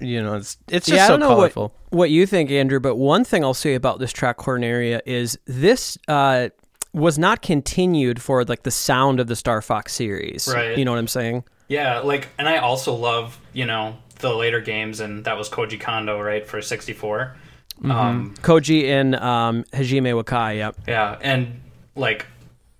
you 0.00 0.22
know, 0.22 0.34
it's 0.34 0.56
it's 0.68 0.86
just 0.86 0.96
yeah, 0.96 1.06
so 1.06 1.18
colorful. 1.18 1.74
What, 1.90 1.98
what, 1.98 2.10
you 2.10 2.26
think, 2.26 2.50
Andrew, 2.50 2.80
but 2.80 2.96
one 2.96 3.24
thing 3.24 3.44
I'll 3.44 3.54
say 3.54 3.74
about 3.74 3.98
this 3.98 4.12
track 4.12 4.38
Corneria 4.38 5.00
is 5.04 5.38
this 5.46 5.98
uh, 6.08 6.48
was 6.92 7.18
not 7.18 7.42
continued 7.42 8.22
for 8.22 8.44
like 8.44 8.62
the 8.62 8.70
sound 8.70 9.20
of 9.20 9.26
the 9.26 9.36
Star 9.36 9.60
Fox 9.60 9.92
series. 9.92 10.48
Right. 10.52 10.78
You 10.78 10.84
know 10.84 10.92
what 10.92 10.98
I'm 10.98 11.08
saying? 11.08 11.44
Yeah, 11.68 11.98
like 12.00 12.28
and 12.38 12.48
I 12.48 12.58
also 12.58 12.94
love, 12.94 13.38
you 13.52 13.66
know, 13.66 13.96
the 14.18 14.34
later 14.34 14.60
games, 14.60 15.00
and 15.00 15.24
that 15.24 15.36
was 15.36 15.48
Koji 15.48 15.80
Kondo, 15.80 16.20
right, 16.20 16.46
for 16.46 16.62
64. 16.62 17.36
Um, 17.84 18.34
Koji 18.40 18.84
and 18.88 19.14
um, 19.16 19.64
Hajime 19.72 20.22
Wakai. 20.22 20.56
Yep. 20.56 20.76
yeah, 20.88 21.18
and 21.20 21.60
like, 21.94 22.26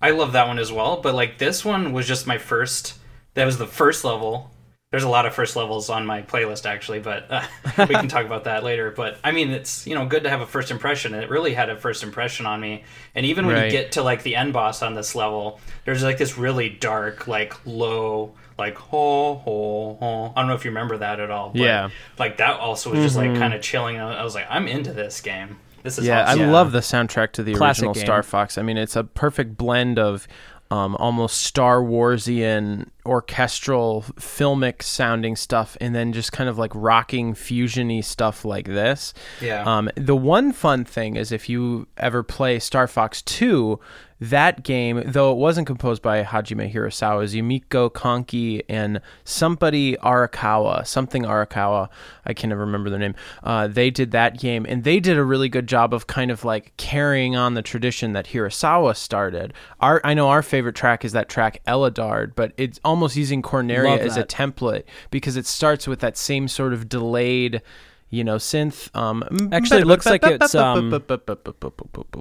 I 0.01 0.11
love 0.11 0.33
that 0.33 0.47
one 0.47 0.59
as 0.59 0.71
well, 0.71 1.01
but 1.01 1.13
like, 1.13 1.37
this 1.37 1.63
one 1.63 1.93
was 1.93 2.07
just 2.07 2.27
my 2.27 2.37
first, 2.37 2.95
that 3.35 3.45
was 3.45 3.57
the 3.57 3.67
first 3.67 4.03
level. 4.03 4.51
There's 4.89 5.03
a 5.03 5.09
lot 5.09 5.25
of 5.25 5.33
first 5.33 5.57
levels 5.57 5.89
on 5.89 6.05
my 6.05 6.21
playlist, 6.21 6.65
actually, 6.65 6.99
but 6.99 7.25
uh, 7.29 7.45
we 7.79 7.87
can 7.95 8.07
talk 8.07 8.25
about 8.25 8.45
that 8.45 8.63
later. 8.63 8.89
But 8.89 9.17
I 9.21 9.33
mean, 9.33 9.49
it's, 9.49 9.85
you 9.85 9.93
know, 9.93 10.05
good 10.05 10.23
to 10.23 10.29
have 10.29 10.39
a 10.39 10.45
first 10.45 10.71
impression. 10.71 11.13
and 11.13 11.21
It 11.21 11.29
really 11.29 11.53
had 11.53 11.69
a 11.69 11.75
first 11.75 12.03
impression 12.03 12.45
on 12.45 12.61
me. 12.61 12.85
And 13.13 13.25
even 13.25 13.45
when 13.45 13.55
Right. 13.55 13.65
you 13.65 13.71
get 13.71 13.91
to 13.93 14.01
like 14.01 14.23
the 14.23 14.37
end 14.37 14.53
boss 14.53 14.81
on 14.81 14.93
this 14.93 15.13
level, 15.13 15.59
there's 15.83 16.03
like 16.03 16.17
this 16.17 16.37
really 16.37 16.69
dark, 16.69 17.27
like 17.27 17.53
low, 17.65 18.31
like 18.57 18.77
ho 18.77 19.35
ho 19.35 19.97
ho. 19.99 20.33
I 20.33 20.39
don't 20.41 20.47
know 20.47 20.55
if 20.55 20.63
you 20.63 20.71
remember 20.71 20.97
that 20.99 21.19
at 21.19 21.31
all. 21.31 21.49
But, 21.49 21.59
Yeah. 21.61 21.89
Like 22.17 22.37
that 22.37 22.57
also 22.57 22.89
was 22.91 22.99
just 23.01 23.17
like 23.17 23.35
kind 23.35 23.53
of 23.53 23.61
chilling. 23.61 23.97
I 23.99 24.23
was 24.23 24.35
like, 24.35 24.47
I'm 24.49 24.69
into 24.69 24.93
this 24.93 25.19
game. 25.19 25.57
This 25.83 25.97
is 25.97 26.05
Yeah, 26.05 26.23
awesome. 26.23 26.39
I 26.39 26.45
Yeah. 26.45 26.51
love 26.51 26.71
the 26.71 26.79
soundtrack 26.79 27.33
to 27.33 27.43
the 27.43 27.55
Classic 27.55 27.81
original 27.83 27.93
game. 27.93 28.05
Star 28.05 28.23
Fox. 28.23 28.57
I 28.57 28.61
mean, 28.61 28.77
it's 28.77 28.95
a 28.95 29.03
perfect 29.03 29.57
blend 29.57 29.99
of 29.99 30.29
um, 30.69 30.95
almost 30.97 31.41
Star 31.41 31.81
Warsian 31.81 32.89
orchestral, 33.05 34.03
filmic 34.15 34.83
sounding 34.83 35.35
stuff, 35.35 35.77
and 35.79 35.95
then 35.95 36.11
just 36.11 36.31
kind 36.31 36.49
of 36.49 36.57
like 36.57 36.71
rocking 36.75 37.33
fusiony 37.33 38.03
stuff 38.03 38.43
like 38.43 38.65
this. 38.65 39.13
Yeah. 39.41 39.63
Um, 39.63 39.89
the 39.95 40.15
one 40.15 40.51
fun 40.51 40.83
thing 40.83 41.15
is 41.15 41.31
if 41.31 41.47
you 41.47 41.87
ever 41.97 42.21
play 42.21 42.59
Star 42.59 42.87
Fox 42.87 43.21
Two, 43.21 43.79
that 44.19 44.63
game, 44.63 45.03
though 45.05 45.31
it 45.31 45.37
wasn't 45.37 45.67
composed 45.67 46.01
by 46.01 46.23
Hajime 46.23 46.71
Hirasawa, 46.73 47.23
is 47.23 47.35
Yumiko 47.35 47.91
Kanki 47.91 48.63
and 48.67 48.99
somebody 49.23 49.95
Arakawa, 49.97 50.87
something 50.87 51.23
Arakawa. 51.23 51.89
I 52.25 52.33
can 52.33 52.49
never 52.49 52.61
remember 52.61 52.89
their 52.89 52.99
name. 52.99 53.15
Uh, 53.43 53.67
they 53.67 53.89
did 53.89 54.11
that 54.11 54.39
game, 54.39 54.65
and 54.67 54.83
they 54.83 54.99
did 54.99 55.17
a 55.17 55.23
really 55.23 55.49
good 55.49 55.67
job 55.67 55.93
of 55.93 56.07
kind 56.07 56.31
of 56.31 56.43
like 56.43 56.75
carrying 56.77 57.35
on 57.35 57.53
the 57.53 57.61
tradition 57.61 58.13
that 58.13 58.27
Hirasawa 58.27 58.95
started. 58.95 59.53
Our, 59.79 60.01
I 60.03 60.13
know 60.13 60.29
our 60.29 60.41
favorite 60.41 60.75
track 60.75 61.05
is 61.05 61.11
that 61.11 61.29
track 61.29 61.61
Eladard, 61.67 62.35
but 62.35 62.53
it's 62.57 62.79
almost 62.83 63.15
using 63.15 63.41
Corneria 63.41 63.99
as 63.99 64.17
a 64.17 64.23
template 64.23 64.83
because 65.11 65.37
it 65.37 65.45
starts 65.45 65.87
with 65.87 65.99
that 65.99 66.17
same 66.17 66.47
sort 66.47 66.73
of 66.73 66.89
delayed. 66.89 67.61
You 68.09 68.23
know, 68.23 68.37
synth. 68.37 68.95
Um, 68.95 69.23
Actually, 69.51 69.81
it 69.81 69.87
looks 69.87 70.05
like 70.05 70.23
it's, 70.23 70.55
um, 70.55 70.89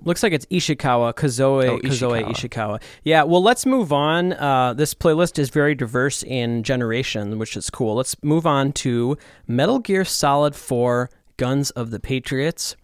Looks 0.04 0.22
like 0.22 0.32
it's 0.32 0.46
Ishikawa, 0.46 1.14
Kozue, 1.14 1.64
Oh, 1.68 1.78
Kozue 1.78 2.22
Ishikawa. 2.24 2.32
Ishikawa. 2.32 2.82
Yeah, 3.04 3.22
well, 3.22 3.42
let's 3.42 3.64
move 3.64 3.92
on. 3.92 4.32
Uh, 4.32 4.74
this 4.74 4.94
playlist 4.94 5.38
is 5.38 5.48
very 5.50 5.76
diverse 5.76 6.24
in 6.24 6.64
generation, 6.64 7.38
which 7.38 7.56
is 7.56 7.70
cool. 7.70 7.94
Let's 7.94 8.20
move 8.24 8.46
on 8.46 8.72
to 8.72 9.16
Metal 9.46 9.78
Gear 9.78 10.04
Solid 10.04 10.56
4 10.56 11.08
Guns 11.36 11.70
of 11.70 11.92
the 11.92 12.00
Patriots. 12.00 12.74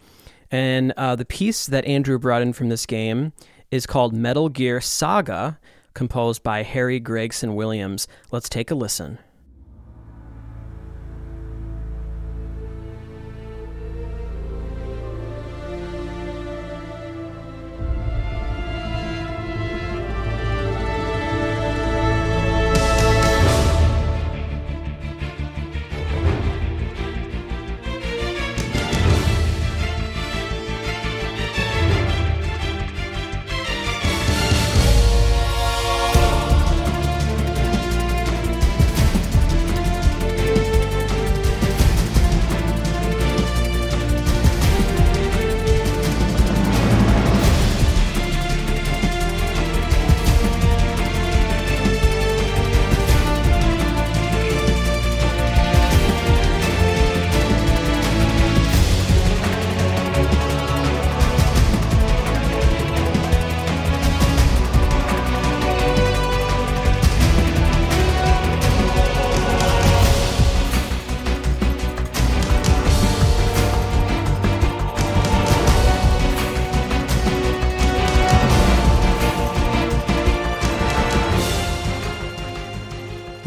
And 0.52 0.92
uh, 0.96 1.16
the 1.16 1.24
piece 1.24 1.66
that 1.66 1.84
Andrew 1.86 2.18
brought 2.20 2.42
in 2.42 2.52
from 2.52 2.68
this 2.68 2.86
game 2.86 3.32
is 3.72 3.84
called 3.86 4.12
Metal 4.14 4.48
Gear 4.48 4.80
Saga, 4.80 5.58
composed 5.94 6.42
by 6.44 6.62
Harry 6.62 7.00
Gregson 7.00 7.54
Williams. 7.56 8.06
Let's 8.30 8.48
take 8.48 8.70
a 8.70 8.74
listen. 8.76 9.18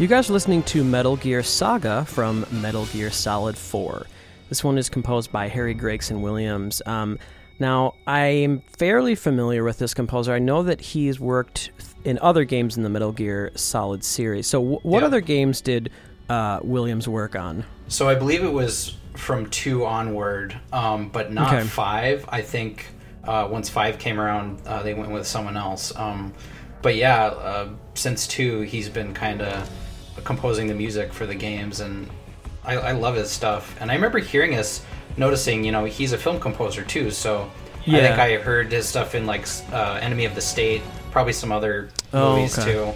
You 0.06 0.10
guys 0.10 0.30
are 0.30 0.34
listening 0.34 0.62
to 0.62 0.84
Metal 0.84 1.16
Gear 1.16 1.42
Saga 1.42 2.04
from 2.04 2.46
Metal 2.52 2.86
Gear 2.86 3.10
Solid 3.10 3.58
4. 3.58 4.06
This 4.48 4.62
one 4.62 4.78
is 4.78 4.88
composed 4.88 5.32
by 5.32 5.48
Harry 5.48 5.74
Gregson 5.74 6.22
Williams. 6.22 6.80
Um, 6.86 7.18
now, 7.58 7.94
I'm 8.06 8.60
fairly 8.78 9.16
familiar 9.16 9.64
with 9.64 9.78
this 9.80 9.94
composer. 9.94 10.32
I 10.32 10.38
know 10.38 10.62
that 10.62 10.80
he's 10.80 11.18
worked 11.18 11.70
in 12.04 12.20
other 12.20 12.44
games 12.44 12.76
in 12.76 12.84
the 12.84 12.88
Metal 12.88 13.10
Gear 13.10 13.50
Solid 13.56 14.04
series. 14.04 14.46
So, 14.46 14.60
w- 14.60 14.78
what 14.84 15.00
Yeah. 15.00 15.06
other 15.06 15.20
games 15.20 15.60
did 15.60 15.90
uh, 16.28 16.60
Williams 16.62 17.08
work 17.08 17.34
on? 17.34 17.64
So 17.88 18.08
I 18.08 18.14
believe 18.14 18.44
it 18.44 18.52
was 18.52 18.94
from 19.16 19.50
two 19.50 19.84
onward, 19.84 20.56
um, 20.72 21.08
but 21.08 21.32
not 21.32 21.52
Okay. 21.52 21.66
five. 21.66 22.24
I 22.28 22.42
think 22.42 22.86
uh, 23.24 23.48
once 23.50 23.68
five 23.68 23.98
came 23.98 24.20
around, 24.20 24.60
uh, 24.66 24.84
they 24.84 24.94
went 24.94 25.10
with 25.10 25.26
someone 25.26 25.56
else. 25.56 25.92
Um, 25.96 26.32
but 26.80 26.94
yeah, 26.94 27.24
uh, 27.24 27.68
since 27.94 28.28
two, 28.28 28.60
he's 28.60 28.88
been 28.88 29.12
kind 29.12 29.42
of 29.42 29.68
composing 30.26 30.66
the 30.66 30.74
music 30.74 31.12
for 31.14 31.24
the 31.24 31.34
games, 31.34 31.80
and 31.80 32.08
I, 32.64 32.74
I 32.76 32.92
love 32.92 33.14
his 33.14 33.30
stuff. 33.30 33.74
And 33.80 33.90
I 33.90 33.94
remember 33.94 34.18
hearing 34.18 34.54
us 34.56 34.84
noticing, 35.16 35.64
you 35.64 35.72
know, 35.72 35.84
he's 35.86 36.12
a 36.12 36.18
film 36.18 36.38
composer 36.38 36.82
too. 36.82 37.10
So 37.10 37.50
I 37.86 37.90
think 38.00 38.18
I 38.18 38.36
heard 38.36 38.70
his 38.72 38.86
stuff 38.86 39.14
in 39.14 39.24
like 39.24 39.46
uh, 39.72 39.98
Enemy 40.02 40.24
of 40.26 40.34
the 40.34 40.40
State, 40.42 40.82
probably 41.12 41.32
some 41.32 41.52
other 41.52 41.88
Oh, 42.12 42.36
movies 42.36 42.58
okay. 42.58 42.72
too. 42.72 42.92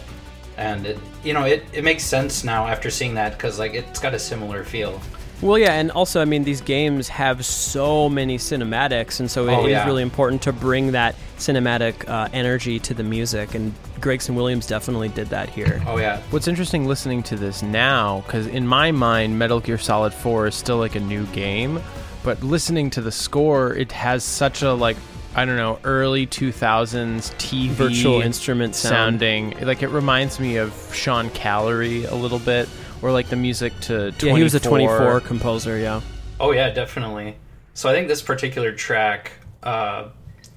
and 0.56 0.84
it 0.86 0.98
you 1.24 1.32
know 1.32 1.44
it, 1.44 1.62
it 1.72 1.84
makes 1.84 2.02
sense 2.04 2.44
now 2.44 2.66
after 2.66 2.90
seeing 2.90 3.14
that 3.14 3.32
because 3.32 3.58
like 3.58 3.74
it's 3.74 4.00
got 4.00 4.12
a 4.14 4.18
similar 4.18 4.64
feel. 4.64 5.00
Well, 5.42 5.58
yeah, 5.58 5.72
and 5.72 5.90
also, 5.90 6.20
I 6.20 6.26
mean, 6.26 6.44
these 6.44 6.60
games 6.60 7.08
have 7.08 7.46
so 7.46 8.08
many 8.10 8.36
cinematics, 8.36 9.20
and 9.20 9.30
so 9.30 9.48
it 9.48 9.52
is 9.52 9.58
Oh, 9.58 9.66
yeah. 9.68 9.86
really 9.86 10.02
important 10.02 10.42
to 10.42 10.52
bring 10.52 10.92
that 10.92 11.14
cinematic 11.38 12.06
uh, 12.08 12.28
energy 12.34 12.78
to 12.80 12.92
the 12.92 13.02
music. 13.02 13.54
And 13.54 13.72
Gregson 14.00 14.34
Williams 14.34 14.66
definitely 14.66 15.08
did 15.08 15.28
that 15.28 15.48
here. 15.48 15.82
Oh 15.86 15.96
yeah, 15.96 16.20
What's 16.30 16.46
interesting 16.46 16.84
listening 16.86 17.22
to 17.24 17.36
this 17.36 17.62
now, 17.62 18.20
because 18.26 18.46
in 18.48 18.66
my 18.66 18.90
mind, 18.92 19.38
Metal 19.38 19.60
Gear 19.60 19.78
Solid 19.78 20.12
4 20.12 20.48
is 20.48 20.54
still 20.54 20.76
like 20.76 20.94
a 20.94 21.00
new 21.00 21.24
game, 21.26 21.80
but 22.22 22.42
listening 22.42 22.90
to 22.90 23.00
the 23.00 23.12
score, 23.12 23.74
it 23.74 23.92
has 23.92 24.22
such 24.22 24.60
a 24.60 24.72
like 24.74 24.98
I 25.34 25.44
don't 25.44 25.56
know 25.56 25.78
early 25.84 26.26
2000s 26.26 27.32
TV 27.36 27.68
Virtual 27.68 28.20
instrument 28.20 28.74
sound. 28.74 29.20
sounding. 29.20 29.56
Like 29.66 29.82
it 29.82 29.88
reminds 29.88 30.38
me 30.40 30.56
of 30.56 30.74
Sean 30.92 31.30
Callery 31.30 32.10
a 32.10 32.14
little 32.14 32.40
bit, 32.40 32.68
or 33.02 33.12
like 33.12 33.28
the 33.28 33.36
music 33.36 33.72
to 33.80 34.10
24. 34.12 34.28
Yeah, 34.28 34.36
he 34.36 34.42
was 34.42 34.54
a 34.54 34.60
24 34.60 35.20
composer, 35.20 35.78
yeah. 35.78 36.00
Oh 36.38 36.52
yeah, 36.52 36.70
definitely. 36.70 37.36
So 37.74 37.88
I 37.88 37.92
think 37.92 38.08
this 38.08 38.22
particular 38.22 38.72
track, 38.72 39.32
uh, 39.62 40.08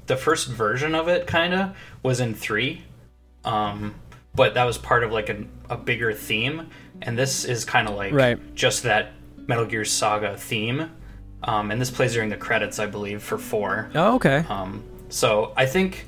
the 0.08 0.16
first 0.18 0.48
version 0.50 0.96
of 0.96 1.08
it, 1.08 1.28
kind 1.28 1.54
of 1.54 1.76
was 2.02 2.20
in 2.20 2.34
three, 2.34 2.84
um, 3.46 3.96
but 4.36 4.54
that 4.56 4.64
was 4.64 4.78
part 4.78 5.04
of 5.04 5.12
like 5.12 5.30
a, 5.30 5.44
a 5.70 5.78
bigger 5.78 6.14
theme, 6.14 6.70
and 7.02 7.18
this 7.18 7.46
is 7.46 7.66
kind 7.66 7.88
of 7.88 7.96
like 7.96 8.14
Right. 8.14 8.38
just 8.56 8.84
that 8.84 9.12
Metal 9.48 9.66
Gear 9.66 9.86
Saga 9.86 10.36
theme, 10.38 10.90
um, 11.44 11.72
and 11.72 11.80
this 11.80 11.92
plays 11.92 12.14
during 12.14 12.30
the 12.30 12.38
credits, 12.38 12.80
I 12.80 12.86
believe, 12.86 13.22
for 13.22 13.38
four. 13.38 13.90
Oh, 13.96 14.16
okay. 14.16 14.46
Um, 14.50 14.84
so 15.10 15.54
I 15.58 15.66
think, 15.66 16.06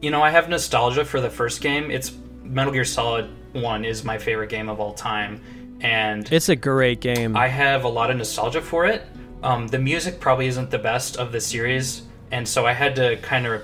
you 0.00 0.10
know, 0.10 0.22
I 0.22 0.30
have 0.30 0.48
nostalgia 0.48 1.04
for 1.04 1.20
the 1.20 1.30
first 1.30 1.60
game. 1.60 1.90
It's 1.90 2.12
Metal 2.42 2.72
Gear 2.72 2.84
Solid 2.84 3.28
One 3.52 3.84
is 3.84 4.04
my 4.04 4.18
favorite 4.18 4.50
game 4.50 4.68
of 4.68 4.80
all 4.80 4.94
time, 4.94 5.40
and 5.80 6.30
It's 6.32 6.48
a 6.48 6.56
great 6.56 7.00
game. 7.00 7.36
I 7.36 7.48
have 7.48 7.84
a 7.84 7.88
lot 7.88 8.10
of 8.10 8.16
nostalgia 8.16 8.60
for 8.62 8.86
it. 8.86 9.02
Um, 9.42 9.66
the 9.68 9.78
music 9.78 10.20
probably 10.20 10.46
isn't 10.46 10.70
the 10.70 10.78
best 10.78 11.16
of 11.16 11.32
the 11.32 11.40
series, 11.40 12.02
and 12.30 12.46
so 12.48 12.64
I 12.66 12.72
had 12.72 12.96
to 12.96 13.16
kind 13.18 13.46
of 13.46 13.62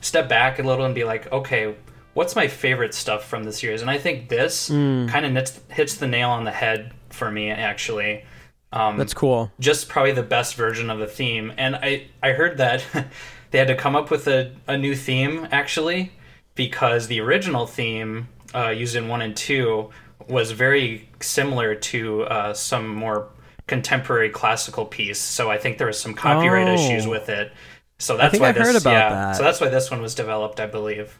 step 0.00 0.28
back 0.28 0.58
a 0.58 0.62
little 0.62 0.84
and 0.84 0.94
be 0.94 1.04
like, 1.04 1.30
okay, 1.32 1.74
what's 2.12 2.36
my 2.36 2.46
favorite 2.46 2.94
stuff 2.94 3.24
from 3.24 3.44
the 3.44 3.52
series? 3.52 3.80
And 3.80 3.90
I 3.90 3.98
think 3.98 4.28
this 4.28 4.68
Hmm. 4.68 5.06
kind 5.08 5.24
of 5.26 5.60
hits 5.70 5.94
the 5.96 6.06
nail 6.06 6.30
on 6.30 6.44
the 6.44 6.50
head 6.52 6.92
for 7.10 7.30
me, 7.30 7.50
actually. 7.50 8.24
Um, 8.72 8.98
That's 8.98 9.14
cool. 9.14 9.50
just 9.60 9.88
probably 9.88 10.12
the 10.12 10.22
best 10.22 10.56
version 10.56 10.90
of 10.90 10.98
the 10.98 11.06
theme. 11.06 11.52
And 11.56 11.76
I, 11.76 12.06
I 12.22 12.32
heard 12.32 12.58
that 12.58 12.84
they 13.50 13.58
had 13.58 13.68
to 13.68 13.76
come 13.76 13.94
up 13.96 14.10
with 14.10 14.26
a, 14.28 14.52
a 14.66 14.76
new 14.76 14.94
theme 14.96 15.46
actually 15.52 16.12
because 16.56 17.06
the 17.06 17.20
original 17.20 17.66
theme 17.66 18.28
uh, 18.54 18.68
used 18.70 18.96
in 18.96 19.08
one 19.08 19.22
and 19.22 19.36
two 19.36 19.90
was 20.28 20.52
very 20.52 21.08
similar 21.20 21.74
to 21.74 22.22
uh, 22.24 22.54
some 22.54 22.88
more 22.88 23.28
contemporary 23.66 24.28
classical 24.30 24.84
piece. 24.84 25.18
So 25.20 25.50
I 25.50 25.58
think 25.58 25.78
there 25.78 25.86
was 25.86 25.98
some 25.98 26.14
copyright 26.14 26.68
Oh. 26.68 26.74
issues 26.74 27.06
with 27.06 27.28
it. 27.28 27.52
So 27.98 28.16
that's 28.16 28.32
think 28.32 28.42
why 28.42 28.48
I 28.48 28.52
this, 28.52 28.66
heard 28.66 28.76
about 28.76 28.92
yeah, 28.92 29.08
that. 29.10 29.36
So 29.36 29.42
that's 29.42 29.60
why 29.60 29.68
this 29.68 29.90
one 29.90 30.02
was 30.02 30.14
developed, 30.14 30.60
I 30.60 30.66
believe. 30.66 31.18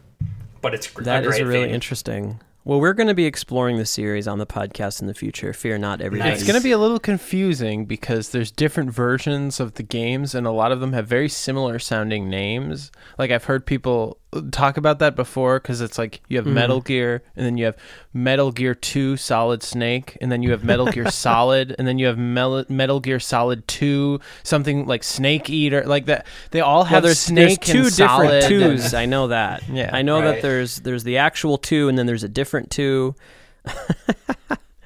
But 0.60 0.74
it's 0.74 0.90
gr- 0.90 1.02
That 1.04 1.24
a 1.24 1.28
is 1.28 1.36
great 1.36 1.46
really 1.46 1.66
theme. 1.66 1.74
interesting. 1.74 2.40
Well, 2.66 2.80
we're 2.80 2.94
going 2.94 3.08
to 3.08 3.14
be 3.14 3.26
exploring 3.26 3.76
the 3.76 3.84
series 3.84 4.26
on 4.26 4.38
the 4.38 4.46
podcast 4.46 5.02
in 5.02 5.06
the 5.06 5.12
future. 5.12 5.52
Fear 5.52 5.76
not, 5.78 6.00
everybody. 6.00 6.30
Nice. 6.30 6.40
It's 6.40 6.48
going 6.48 6.58
to 6.58 6.64
be 6.64 6.72
a 6.72 6.78
little 6.78 6.98
confusing 6.98 7.84
because 7.84 8.30
there's 8.30 8.50
different 8.50 8.90
versions 8.90 9.60
of 9.60 9.75
the 9.75 9.82
games, 9.82 10.34
and 10.34 10.47
a 10.47 10.50
lot 10.50 10.73
of 10.73 10.80
them 10.80 10.94
have 10.94 11.06
very 11.06 11.28
similar 11.28 11.78
sounding 11.78 12.30
names. 12.30 12.90
Like 13.18 13.30
I've 13.30 13.44
heard 13.44 13.66
people 13.66 14.16
talk 14.50 14.76
about 14.76 14.99
that 14.99 15.16
before 15.16 15.60
because 15.60 15.80
it's 15.80 15.99
like 15.99 16.20
you 16.28 16.36
have 16.36 16.44
mm-hmm. 16.47 16.54
Metal 16.54 16.80
Gear, 16.80 17.23
and 17.36 17.44
then 17.44 17.56
you 17.56 17.66
have 17.66 17.76
Metal 18.12 18.52
Gear 18.52 18.75
Two 18.75 19.16
Solid 19.16 19.62
Snake, 19.62 20.16
and 20.20 20.30
then 20.30 20.42
you 20.42 20.50
have 20.50 20.64
Metal 20.64 20.86
Gear 20.86 21.10
Solid, 21.10 21.75
and 21.78 21.86
then 21.86 21.99
you 21.99 22.06
have 22.06 22.18
Mel- 22.18 22.64
Metal 22.68 23.00
Gear 23.00 23.20
Solid 23.20 23.66
Two, 23.68 24.20
something 24.42 24.86
like 24.86 25.02
Snake 25.02 25.49
Eater, 25.50 25.84
like 25.84 26.06
that. 26.06 26.26
They 26.50 26.60
all 26.60 26.78
Well, 26.78 26.84
have 26.84 27.02
there's, 27.02 27.18
Snake 27.18 27.64
there's 27.64 27.75
two 27.75 27.86
and 27.86 27.97
different 27.97 28.42
Solid. 28.42 28.49
twos. 28.49 28.94
I 28.94 29.06
know 29.06 29.28
that. 29.28 29.68
Yeah. 29.68 29.90
I 29.92 30.02
know 30.02 30.20
that 30.23 30.42
there's 30.42 30.76
there's 30.76 31.04
the 31.04 31.18
actual 31.18 31.58
two, 31.58 31.88
and 31.88 31.99
then 31.99 32.06
there's 32.06 32.25
a 32.25 32.28
different 32.28 32.70
two, 32.70 33.14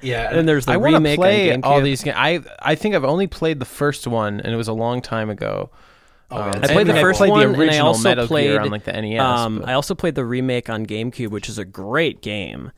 Yeah. 0.01 0.29
and 0.37 0.47
there's 0.47 0.65
the 0.65 0.73
I 0.73 0.77
want 0.77 0.93
to 0.93 0.97
remake 0.97 1.19
play 1.19 1.59
all 1.61 1.81
these 1.81 2.03
games. 2.03 2.17
I 2.17 2.41
I 2.61 2.75
think 2.75 2.95
I've 2.95 3.03
only 3.03 3.27
played 3.27 3.59
the 3.59 3.65
first 3.65 4.07
one, 4.07 4.39
and 4.39 4.53
it 4.53 4.57
was 4.57 4.67
a 4.67 4.73
long 4.73 5.01
time 5.01 5.29
ago. 5.29 5.69
Oh, 6.31 6.37
yeah, 6.37 6.45
Um, 6.45 6.47
I 6.49 6.51
played 6.53 6.67
the 6.67 6.79
and 6.79 6.89
amazing. 6.91 7.01
first 7.01 7.17
played 7.17 7.29
one, 7.31 7.51
the 7.53 7.61
and 7.61 7.71
I 7.71 7.79
also 7.79 8.03
Metal 8.03 8.27
played 8.27 8.55
on 8.57 8.69
like 8.69 8.83
the 8.83 8.91
NES. 8.93 9.19
Um, 9.21 9.63
I 9.65 9.73
also 9.73 9.95
played 9.95 10.15
the 10.15 10.25
remake 10.25 10.69
on 10.69 10.85
GameCube, 10.85 11.29
which 11.29 11.49
is 11.49 11.57
a 11.57 11.65
great 11.65 12.21
game. 12.21 12.71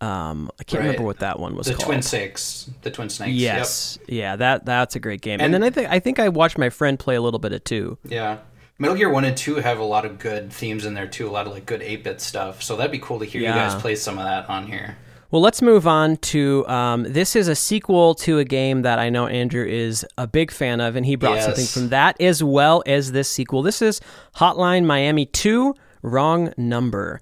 Um, 0.00 0.50
I 0.58 0.64
can't 0.64 0.80
Right. 0.80 0.86
remember 0.86 1.04
what 1.04 1.18
that 1.18 1.38
one 1.38 1.54
was 1.54 1.66
the 1.66 1.74
called. 1.74 1.84
Twin 1.86 2.02
Snakes. 2.02 2.70
The 2.82 2.90
Twin 2.90 3.10
Snakes. 3.10 3.32
Yep. 3.34 3.56
Yes, 3.58 3.98
yeah, 4.08 4.34
that 4.36 4.64
that's 4.64 4.96
a 4.96 4.98
great 5.00 5.20
game. 5.20 5.34
And, 5.40 5.54
And- 5.54 5.54
then 5.54 5.62
I 5.62 5.68
think 5.70 5.88
I 5.90 5.98
think 6.00 6.18
I 6.18 6.30
watched 6.30 6.56
my 6.58 6.70
friend 6.70 6.98
play 6.98 7.16
a 7.16 7.20
little 7.20 7.38
bit 7.38 7.52
of 7.52 7.62
two. 7.64 7.98
Yeah. 8.04 8.38
Metal 8.78 8.96
Gear 8.96 9.10
1 9.10 9.26
and 9.26 9.36
2 9.36 9.56
have 9.56 9.78
a 9.78 9.84
lot 9.84 10.06
of 10.06 10.18
good 10.18 10.50
themes 10.50 10.86
in 10.86 10.94
there 10.94 11.06
too, 11.06 11.28
a 11.28 11.30
lot 11.30 11.46
of 11.46 11.52
like 11.52 11.66
good 11.66 11.82
8-bit 11.82 12.18
stuff. 12.22 12.62
So 12.62 12.76
that'd 12.76 12.90
be 12.90 12.98
cool 12.98 13.18
to 13.18 13.26
hear 13.26 13.42
Yeah. 13.42 13.48
you 13.50 13.54
guys 13.70 13.78
play 13.80 13.94
some 13.94 14.16
of 14.18 14.24
that 14.24 14.48
on 14.48 14.66
here. 14.66 14.96
Well, 15.30 15.40
let's 15.42 15.62
move 15.62 15.86
on 15.86 16.16
to 16.16 16.66
um, 16.66 17.04
this 17.04 17.36
is 17.36 17.46
a 17.46 17.54
sequel 17.54 18.16
to 18.16 18.38
a 18.40 18.44
game 18.44 18.82
that 18.82 18.98
I 18.98 19.10
know 19.10 19.28
Andrew 19.28 19.64
is 19.64 20.04
a 20.18 20.26
big 20.26 20.50
fan 20.50 20.80
of, 20.80 20.96
and 20.96 21.06
he 21.06 21.14
brought 21.14 21.36
Yes. 21.36 21.44
something 21.44 21.66
from 21.66 21.88
that 21.90 22.20
as 22.20 22.42
well 22.42 22.82
as 22.84 23.12
this 23.12 23.28
sequel. 23.28 23.62
This 23.62 23.80
is 23.80 24.00
Hotline 24.36 24.84
Miami 24.86 25.26
2 25.26 25.72
Wrong 26.02 26.52
Number. 26.56 27.20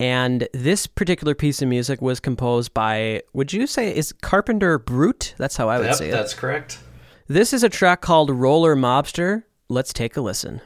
And 0.00 0.46
this 0.54 0.86
particular 0.86 1.34
piece 1.34 1.60
of 1.60 1.66
music 1.66 2.00
was 2.00 2.20
composed 2.20 2.72
by, 2.72 3.22
would 3.32 3.52
you 3.52 3.66
say, 3.66 3.92
is 3.92 4.12
Carpenter 4.12 4.78
Brut? 4.78 5.34
That's 5.38 5.56
how 5.56 5.68
I 5.68 5.78
would 5.78 5.86
Yep, 5.86 5.94
say 5.96 6.08
it. 6.10 6.12
that's 6.12 6.34
correct. 6.34 6.78
This 7.26 7.52
is 7.52 7.64
a 7.64 7.68
track 7.68 8.00
called 8.02 8.30
Roller 8.30 8.76
Mobster. 8.76 9.42
Let's 9.68 9.92
take 9.92 10.16
a 10.16 10.20
listen. 10.20 10.60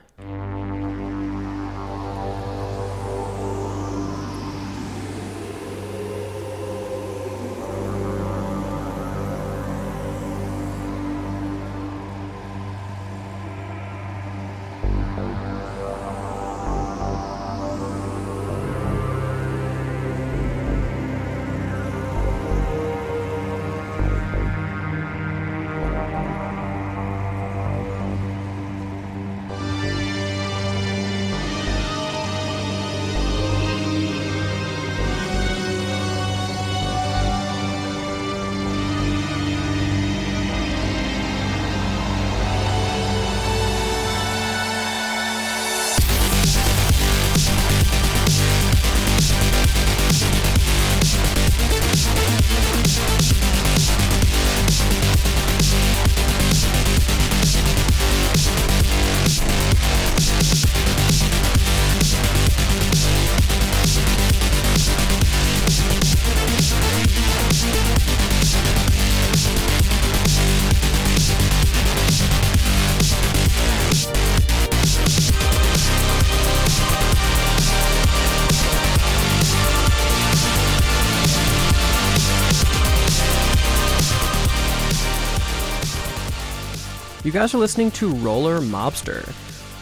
You 87.32 87.38
guys 87.38 87.54
are 87.54 87.58
listening 87.58 87.90
to 87.92 88.10
Roller 88.10 88.60
Mobster 88.60 89.24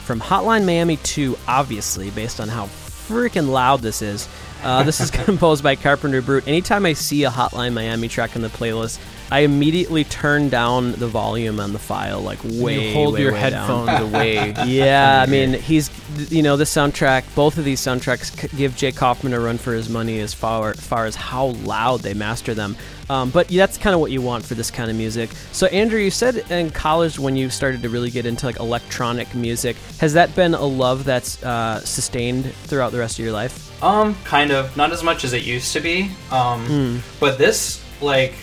from 0.04 0.20
Hotline 0.20 0.64
Miami 0.64 0.98
2, 0.98 1.36
obviously, 1.48 2.10
based 2.10 2.38
on 2.38 2.46
how 2.46 2.66
freaking 2.66 3.48
loud 3.48 3.80
this 3.80 4.02
is. 4.02 4.28
Uh, 4.62 4.84
this 4.84 5.00
is 5.00 5.10
composed 5.24 5.64
by 5.64 5.74
Carpenter 5.74 6.22
Brut. 6.22 6.46
Anytime 6.46 6.86
I 6.86 6.92
see 6.92 7.24
a 7.24 7.28
Hotline 7.28 7.72
Miami 7.72 8.06
track 8.06 8.36
in 8.36 8.42
the 8.42 8.50
playlist, 8.50 9.00
I 9.32 9.40
immediately 9.40 10.04
turn 10.04 10.48
down 10.48 10.92
the 10.92 11.08
volume 11.08 11.58
on 11.58 11.72
the 11.72 11.80
file, 11.80 12.20
like 12.20 12.38
way. 12.44 12.90
you 12.90 12.94
hold 12.94 13.14
way, 13.14 13.22
your 13.22 13.32
way 13.32 13.50
down. 13.50 13.88
headphones 13.88 14.14
away. 14.14 14.54
Yeah, 14.66 15.24
I 15.26 15.28
mean, 15.28 15.54
he's 15.54 15.90
you 16.28 16.42
know 16.42 16.56
the 16.56 16.64
soundtrack. 16.64 17.34
Both 17.34 17.58
of 17.58 17.64
these 17.64 17.80
soundtracks 17.80 18.56
give 18.56 18.76
Jake 18.76 18.96
Kaufman 18.96 19.32
a 19.32 19.40
run 19.40 19.58
for 19.58 19.72
his 19.72 19.88
money 19.88 20.20
as 20.20 20.34
far 20.34 20.74
far 20.74 21.06
as 21.06 21.14
how 21.14 21.46
loud 21.46 22.00
they 22.00 22.14
master 22.14 22.54
them. 22.54 22.76
Um, 23.08 23.30
but 23.30 23.48
that's 23.48 23.76
kind 23.76 23.92
of 23.92 24.00
what 24.00 24.12
you 24.12 24.22
want 24.22 24.44
for 24.44 24.54
this 24.54 24.70
kind 24.70 24.90
of 24.90 24.96
music. 24.96 25.30
So 25.52 25.66
Andrew, 25.68 25.98
you 25.98 26.10
said 26.12 26.44
in 26.50 26.70
college 26.70 27.18
when 27.18 27.36
you 27.36 27.50
started 27.50 27.82
to 27.82 27.88
really 27.88 28.10
get 28.10 28.24
into 28.24 28.46
like 28.46 28.60
electronic 28.60 29.34
music, 29.34 29.76
has 29.98 30.12
that 30.12 30.34
been 30.36 30.54
a 30.54 30.64
love 30.64 31.04
that's 31.04 31.42
uh, 31.42 31.80
sustained 31.80 32.52
throughout 32.52 32.92
the 32.92 32.98
rest 32.98 33.18
of 33.18 33.24
your 33.24 33.34
life? 33.34 33.82
Um, 33.82 34.14
kind 34.24 34.52
of. 34.52 34.76
Not 34.76 34.92
as 34.92 35.02
much 35.02 35.24
as 35.24 35.32
it 35.32 35.42
used 35.42 35.72
to 35.72 35.80
be. 35.80 36.10
Um, 36.30 37.02
but 37.18 37.36
this, 37.36 37.84
like, 38.00 38.34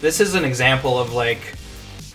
this 0.00 0.20
is 0.20 0.34
an 0.34 0.44
example 0.44 0.98
of 0.98 1.14
like 1.14 1.54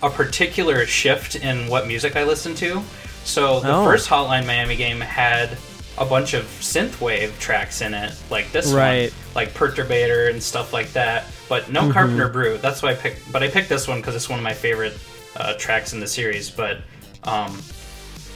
a 0.03 0.09
particular 0.09 0.85
shift 0.85 1.35
in 1.35 1.67
what 1.67 1.87
music 1.87 2.15
I 2.15 2.23
listen 2.23 2.53
to. 2.55 2.83
So 3.25 3.59
the 3.59 3.73
Oh. 3.73 3.83
first 3.83 4.07
Hotline 4.09 4.45
Miami 4.45 4.75
game 4.75 5.01
had 5.01 5.57
a 5.97 6.05
bunch 6.05 6.33
of 6.33 6.45
synthwave 6.61 7.37
tracks 7.39 7.81
in 7.81 7.93
it, 7.93 8.13
like 8.29 8.51
this 8.51 8.67
Right. 8.67 9.11
one, 9.11 9.19
like 9.35 9.53
Perturbator 9.53 10.29
and 10.29 10.41
stuff 10.41 10.71
like 10.73 10.93
that. 10.93 11.25
But 11.49 11.71
no 11.71 11.91
Carpenter 11.91 12.27
Brut. 12.27 12.61
That's 12.61 12.81
why 12.81 12.91
I 12.91 12.93
picked. 12.95 13.31
But 13.31 13.43
I 13.43 13.47
picked 13.49 13.69
this 13.69 13.87
one 13.87 13.99
because 14.01 14.15
it's 14.15 14.29
one 14.29 14.39
of 14.39 14.43
my 14.43 14.53
favorite 14.53 14.97
uh, 15.37 15.53
tracks 15.53 15.91
in 15.93 15.99
the 15.99 16.07
series. 16.07 16.49
But 16.49 16.77
um, 17.23 17.61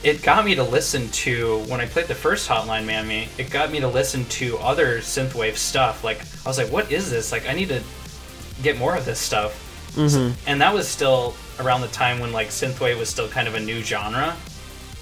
it 0.02 0.22
got 0.22 0.44
me 0.44 0.54
to 0.54 0.62
listen 0.64 1.08
to 1.10 1.58
when 1.68 1.80
I 1.80 1.86
played 1.86 2.08
the 2.08 2.14
first 2.14 2.48
Hotline 2.48 2.86
Miami. 2.86 3.28
It 3.38 3.50
got 3.50 3.70
me 3.70 3.80
to 3.80 3.88
listen 3.88 4.24
to 4.26 4.58
other 4.58 4.98
synthwave 4.98 5.56
stuff. 5.56 6.02
Like 6.04 6.20
I 6.44 6.48
was 6.48 6.58
like, 6.58 6.70
"What 6.70 6.90
is 6.90 7.10
this? 7.10 7.30
Like 7.32 7.48
I 7.48 7.52
need 7.52 7.68
to 7.68 7.80
get 8.62 8.78
more 8.78 8.96
of 8.96 9.04
this 9.04 9.18
stuff." 9.18 9.52
So- 9.94 10.32
and 10.46 10.60
that 10.60 10.72
was 10.72 10.86
still 10.88 11.34
around 11.58 11.80
the 11.82 11.88
time 11.88 12.20
when 12.20 12.32
like 12.32 12.48
synthwave 12.48 12.98
was 12.98 13.08
still 13.08 13.28
kind 13.28 13.46
of 13.48 13.54
a 13.54 13.60
new 13.60 13.82
genre. 13.82 14.36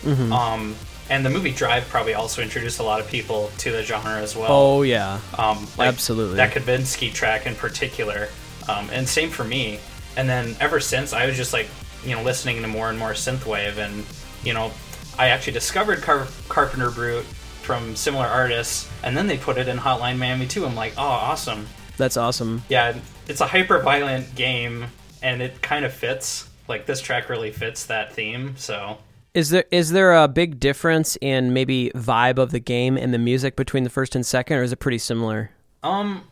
Um, 0.07 0.77
and 1.11 1.25
the 1.25 1.31
movie 1.31 1.53
Drive 1.53 1.89
probably 1.89 2.15
also 2.15 2.43
introduced 2.43 2.81
a 2.81 2.83
lot 2.83 3.01
of 3.01 3.09
people 3.09 3.51
to 3.59 3.73
the 3.73 3.83
genre 3.83 4.21
as 4.21 4.37
well. 4.37 4.49
Oh 4.51 4.83
yeah, 4.83 5.21
Um, 5.37 5.67
like 5.77 5.89
Absolutely. 5.89 6.37
That 6.37 6.53
Kavinsky 6.53 7.13
track 7.13 7.47
in 7.47 7.55
particular. 7.55 8.29
Um, 8.69 8.89
and 8.93 9.09
same 9.09 9.31
for 9.31 9.45
me. 9.45 9.81
And 10.17 10.29
then 10.29 10.55
ever 10.61 10.81
since, 10.81 11.13
I 11.13 11.27
was 11.27 11.37
just 11.37 11.53
like, 11.53 11.69
you 12.05 12.15
know, 12.15 12.23
listening 12.23 12.61
to 12.63 12.69
more 12.69 12.91
and 12.91 12.99
more 12.99 13.13
synthwave. 13.13 13.79
And, 13.79 14.05
you 14.45 14.53
know, 14.53 14.71
I 15.19 15.29
actually 15.29 15.55
discovered 15.55 16.03
Car- 16.03 16.27
Carpenter 16.49 16.91
Brut 16.91 17.25
from 17.63 17.97
similar 17.97 18.27
artists. 18.27 18.89
And 19.03 19.17
then 19.17 19.27
they 19.27 19.39
put 19.39 19.57
it 19.57 19.69
in 19.69 19.79
Hotline 19.79 20.19
Miami 20.19 20.47
too. 20.47 20.67
I'm 20.67 20.75
like, 20.75 20.93
oh, 20.99 21.03
awesome. 21.03 21.67
that's 21.97 22.17
awesome. 22.19 22.63
Yeah, 22.69 22.97
it's 23.27 23.41
a 23.41 23.47
hyper 23.47 23.79
violent 23.81 24.35
game. 24.35 24.87
And 25.23 25.41
it 25.41 25.63
kind 25.63 25.85
of 25.85 25.93
fits. 25.95 26.49
Like, 26.69 26.85
this 26.85 27.01
track 27.01 27.29
really 27.31 27.51
fits 27.51 27.87
that 27.87 28.13
theme. 28.13 28.57
So. 28.59 28.99
Is 29.39 29.51
there 29.51 29.67
is 29.71 29.91
there 29.91 30.17
a 30.17 30.27
big 30.27 30.59
difference 30.59 31.17
in 31.21 31.53
maybe 31.53 31.93
vibe 31.95 32.39
of 32.39 32.51
the 32.51 32.59
game 32.59 32.97
and 32.97 33.15
the 33.15 33.19
music 33.19 33.55
between 33.55 33.85
the 33.85 33.91
first 33.91 34.17
and 34.17 34.27
second, 34.27 34.57
or 34.57 34.65
is 34.65 34.73
it 34.73 34.81
pretty 34.81 34.99
similar? 34.99 35.53
Um, 35.85 36.25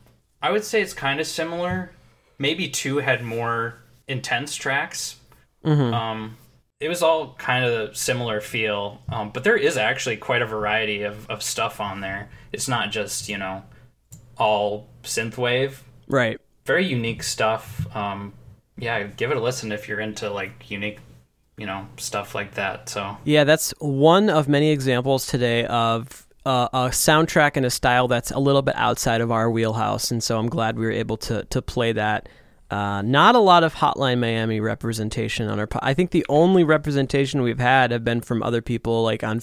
I 0.43 0.51
would 0.51 0.65
say 0.65 0.83
it's 0.83 0.93
kind 0.93 1.21
of 1.21 1.27
similar. 1.29 1.93
Maybe 2.41 2.69
two 2.69 2.97
had 2.97 3.23
more 3.23 3.77
intense 4.09 4.57
tracks. 4.57 5.21
Um, 5.65 6.37
it 6.81 6.89
was 6.89 7.01
all 7.01 7.35
kind 7.35 7.65
of 7.65 7.91
a 7.91 7.95
similar 7.95 8.41
feel. 8.41 9.01
Um, 9.09 9.31
but 9.31 9.45
there 9.45 9.57
is 9.57 9.77
actually 9.77 10.17
quite 10.17 10.43
a 10.43 10.47
variety 10.47 11.03
of, 11.03 11.31
of 11.31 11.45
stuff 11.45 11.81
on 11.81 12.01
there. 12.01 12.29
It's 12.53 12.67
not 12.67 12.91
just 12.91 13.29
you 13.29 13.39
know 13.39 13.63
all 14.37 14.89
synthwave. 15.05 15.77
Right. 16.09 16.41
Very 16.65 16.87
unique 16.87 17.23
stuff. 17.23 17.87
Um, 17.95 18.33
yeah, 18.77 19.05
give 19.05 19.31
it 19.31 19.37
a 19.37 19.41
listen 19.41 19.71
if 19.71 19.87
you're 19.87 20.01
into 20.01 20.29
like 20.29 20.69
unique, 20.73 20.99
you 21.57 21.67
know, 21.67 21.87
stuff 21.97 22.35
like 22.35 22.55
that. 22.55 22.89
So 22.89 23.17
Yeah, 23.25 23.45
that's 23.45 23.73
one 23.79 24.29
of 24.31 24.49
many 24.49 24.71
examples 24.71 25.27
today 25.27 25.65
of 25.67 26.27
uh, 26.45 26.69
a 26.73 26.79
soundtrack 26.91 27.53
and 27.57 27.67
a 27.67 27.71
style 27.71 28.09
that's 28.09 28.31
a 28.31 28.39
little 28.39 28.63
bit 28.63 28.75
outside 28.77 29.21
of 29.21 29.33
our 29.33 29.51
wheelhouse, 29.51 30.11
and 30.11 30.23
so 30.23 30.39
I'm 30.39 30.49
glad 30.49 30.79
we 30.79 30.85
were 30.87 30.93
able 30.93 31.17
to 31.19 31.45
to 31.45 31.61
play 31.63 31.93
that. 31.93 32.29
Uh, 32.71 33.01
not 33.03 33.35
a 33.37 33.39
lot 33.39 33.63
of 33.63 33.75
Hotline 33.75 34.19
Miami 34.19 34.59
representation 34.61 35.49
on 35.49 35.59
our. 35.61 35.67
Po- 35.69 35.79
I 35.83 35.95
think 35.95 36.11
the 36.11 36.27
only 36.29 36.65
representation 36.65 37.43
we've 37.43 37.59
had 37.61 37.91
have 37.93 38.05
been 38.05 38.21
from 38.21 38.43
other 38.43 38.61
people, 38.61 39.03
like 39.05 39.23
on 39.25 39.41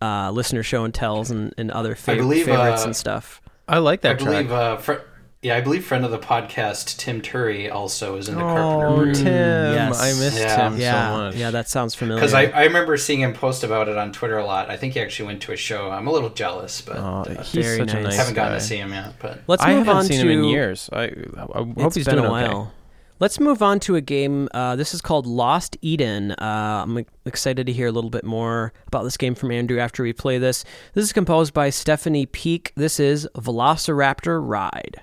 uh, 0.00 0.30
listener 0.30 0.62
show 0.62 0.84
and 0.84 0.92
tells 0.94 1.30
and, 1.30 1.54
and 1.58 1.70
other 1.70 1.94
fav- 1.94 2.16
believe, 2.16 2.46
favorites 2.46 2.82
uh, 2.82 2.86
and 2.86 2.96
stuff. 2.96 3.40
I 3.68 3.78
like 3.78 4.00
that 4.02 4.12
I 4.12 4.24
believe, 4.24 4.48
track. 4.48 4.50
uh, 4.50 4.76
fr- 4.78 5.00
yeah, 5.42 5.56
I 5.56 5.60
believe 5.60 5.84
friend 5.84 6.04
of 6.04 6.10
the 6.12 6.18
podcast 6.18 6.96
Tim 6.98 7.20
Turry 7.20 7.70
also 7.72 8.16
is 8.16 8.28
into 8.28 8.40
Oh, 8.40 8.46
Carpenter 8.46 9.04
Brut. 9.04 9.14
Tim, 9.16 9.26
Yes. 9.74 10.00
I 10.00 10.06
missed 10.24 10.38
Yeah. 10.38 10.66
him 10.68 10.78
yeah, 10.78 11.10
so 11.10 11.16
much. 11.18 11.34
yeah, 11.34 11.50
that 11.50 11.68
sounds 11.68 11.94
familiar. 11.96 12.20
Because 12.20 12.32
I, 12.34 12.44
I 12.46 12.62
remember 12.64 12.96
seeing 12.96 13.20
him 13.20 13.32
post 13.34 13.64
about 13.64 13.88
it 13.88 13.98
on 13.98 14.12
Twitter 14.12 14.38
a 14.38 14.44
lot. 14.46 14.70
I 14.70 14.76
think 14.76 14.94
he 14.94 15.00
actually 15.00 15.26
went 15.26 15.42
to 15.42 15.52
a 15.52 15.56
show. 15.56 15.90
I'm 15.90 16.06
a 16.06 16.12
little 16.12 16.30
jealous, 16.30 16.80
but 16.80 16.96
Oh, 16.96 17.24
uh, 17.28 17.42
he's 17.42 17.64
Very 17.64 17.78
such 17.78 17.90
a 17.90 17.94
nice. 17.94 18.04
nice 18.04 18.16
haven't 18.16 18.34
gotten 18.34 18.52
guy. 18.52 18.58
to 18.58 18.64
see 18.64 18.76
him 18.76 18.92
yet. 18.92 19.14
But 19.18 19.40
Let's 19.48 19.62
I 19.64 19.74
move 19.74 19.86
haven't 19.86 19.96
on 19.96 20.04
seen 20.04 20.20
to 20.24 20.30
him 20.30 20.38
in 20.38 20.44
years. 20.44 20.88
I, 20.92 21.02
I 21.04 21.10
hope 21.58 21.68
It's 21.76 21.96
he's 21.96 22.04
been 22.06 22.16
doing 22.16 22.26
a 22.30 22.32
okay. 22.34 22.48
while. 22.48 22.72
Let's 23.18 23.38
move 23.38 23.62
on 23.62 23.78
to 23.80 23.94
a 23.96 24.00
game. 24.00 24.48
Uh, 24.52 24.74
this 24.74 24.94
is 24.94 25.00
called 25.00 25.26
Lost 25.26 25.76
Eden. 25.80 26.32
Uh, 26.32 26.84
I'm 26.84 27.04
excited 27.24 27.66
to 27.66 27.72
hear 27.72 27.86
a 27.86 27.92
little 27.92 28.10
bit 28.10 28.24
more 28.24 28.72
about 28.88 29.04
this 29.04 29.16
game 29.16 29.34
from 29.36 29.52
Andrew 29.52 29.78
after 29.78 30.02
we 30.02 30.12
play 30.12 30.38
this. 30.38 30.64
This 30.94 31.04
is 31.04 31.12
composed 31.12 31.54
by 31.54 31.70
Stephanie 31.70 32.26
Picq. 32.26 32.72
This 32.74 32.98
is 32.98 33.28
Velociraptor 33.36 34.40
Ride. 34.44 35.02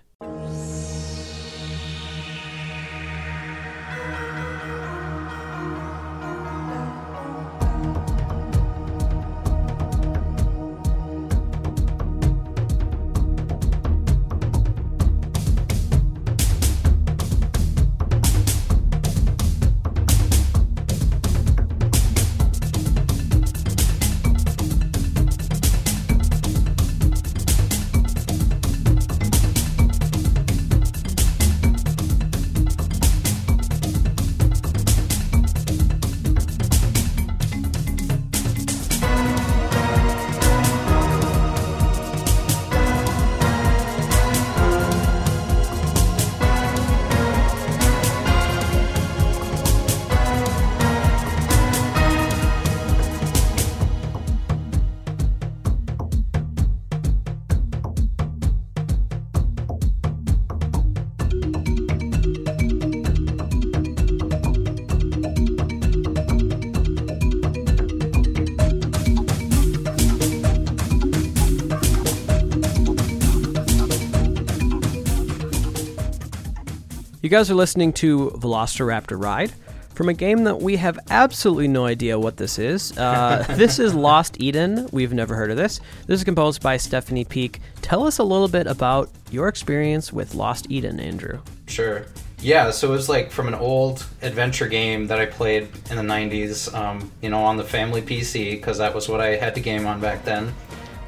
You 77.30 77.38
guys 77.38 77.52
are 77.52 77.56
listening 77.56 77.94
to 77.94 78.32
Velociraptor 78.38 79.22
Ride 79.22 79.52
from 79.94 80.10
a 80.10 80.16
game 80.16 80.46
that 80.46 80.64
we 80.64 80.78
have 80.78 80.98
absolutely 81.12 81.68
no 81.68 81.86
idea 81.86 82.18
what 82.18 82.38
this 82.38 82.58
is. 82.58 82.98
Uh, 82.98 83.46
this 83.56 83.78
is 83.78 83.94
Lost 83.94 84.42
Eden. 84.42 84.90
We've 84.92 85.14
never 85.14 85.36
heard 85.36 85.52
of 85.52 85.58
this. 85.58 85.80
This 86.08 86.22
is 86.22 86.24
composed 86.24 86.64
by 86.64 86.78
Stephanie 86.78 87.26
Picq. 87.26 87.60
Tell 87.84 88.08
us 88.08 88.18
a 88.18 88.24
little 88.24 88.48
bit 88.48 88.66
about 88.66 89.12
your 89.30 89.48
experience 89.48 90.12
with 90.12 90.34
Lost 90.34 90.72
Eden, 90.72 91.00
Andrew. 91.00 91.40
sure. 91.68 92.08
Yeah, 92.42 92.72
so 92.72 92.88
it 92.88 92.94
was 92.94 93.08
like 93.10 93.30
from 93.30 93.48
an 93.48 93.54
old 93.54 94.08
adventure 94.24 94.68
game 94.68 95.06
that 95.06 95.20
I 95.20 95.28
played 95.28 95.68
in 95.92 95.98
the 95.98 96.02
90s, 96.02 96.74
um, 96.74 97.12
you 97.22 97.30
know, 97.30 97.44
on 97.44 97.58
the 97.58 97.64
family 97.64 98.02
PC, 98.02 98.54
because 98.54 98.80
that 98.80 98.96
was 98.96 99.08
what 99.08 99.22
I 99.22 99.36
had 99.36 99.54
to 99.54 99.62
game 99.62 99.86
on 99.86 100.02
back 100.02 100.26
then. 100.26 100.52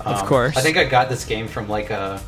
Of 0.02 0.22
Um, 0.22 0.28
course. 0.28 0.56
I 0.56 0.62
think 0.62 0.78
I 0.78 0.84
got 0.84 1.10
this 1.10 1.26
game 1.26 1.48
from 1.48 1.68
like 1.68 1.90
a 1.90 2.22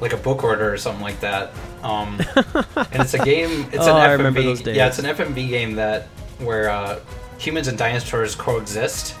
like 0.00 0.14
a 0.14 0.16
book 0.16 0.44
order 0.44 0.72
or 0.72 0.78
something 0.78 1.02
like 1.02 1.20
that. 1.20 1.50
Um, 1.82 2.20
and 2.76 3.02
it's 3.02 3.14
a 3.14 3.24
game. 3.24 3.66
It's 3.72 3.86
Oh, 3.86 3.96
an 3.96 4.02
I 4.02 4.08
FMV. 4.08 4.16
remember 4.18 4.42
those 4.42 4.62
days. 4.62 4.76
Yeah, 4.76 4.88
it's 4.88 4.98
an 4.98 5.04
FMV 5.06 5.48
game 5.48 5.74
that 5.74 6.04
where 6.38 6.70
uh, 6.70 7.00
humans 7.38 7.68
and 7.68 7.76
dinosaurs 7.78 8.34
coexist, 8.34 9.14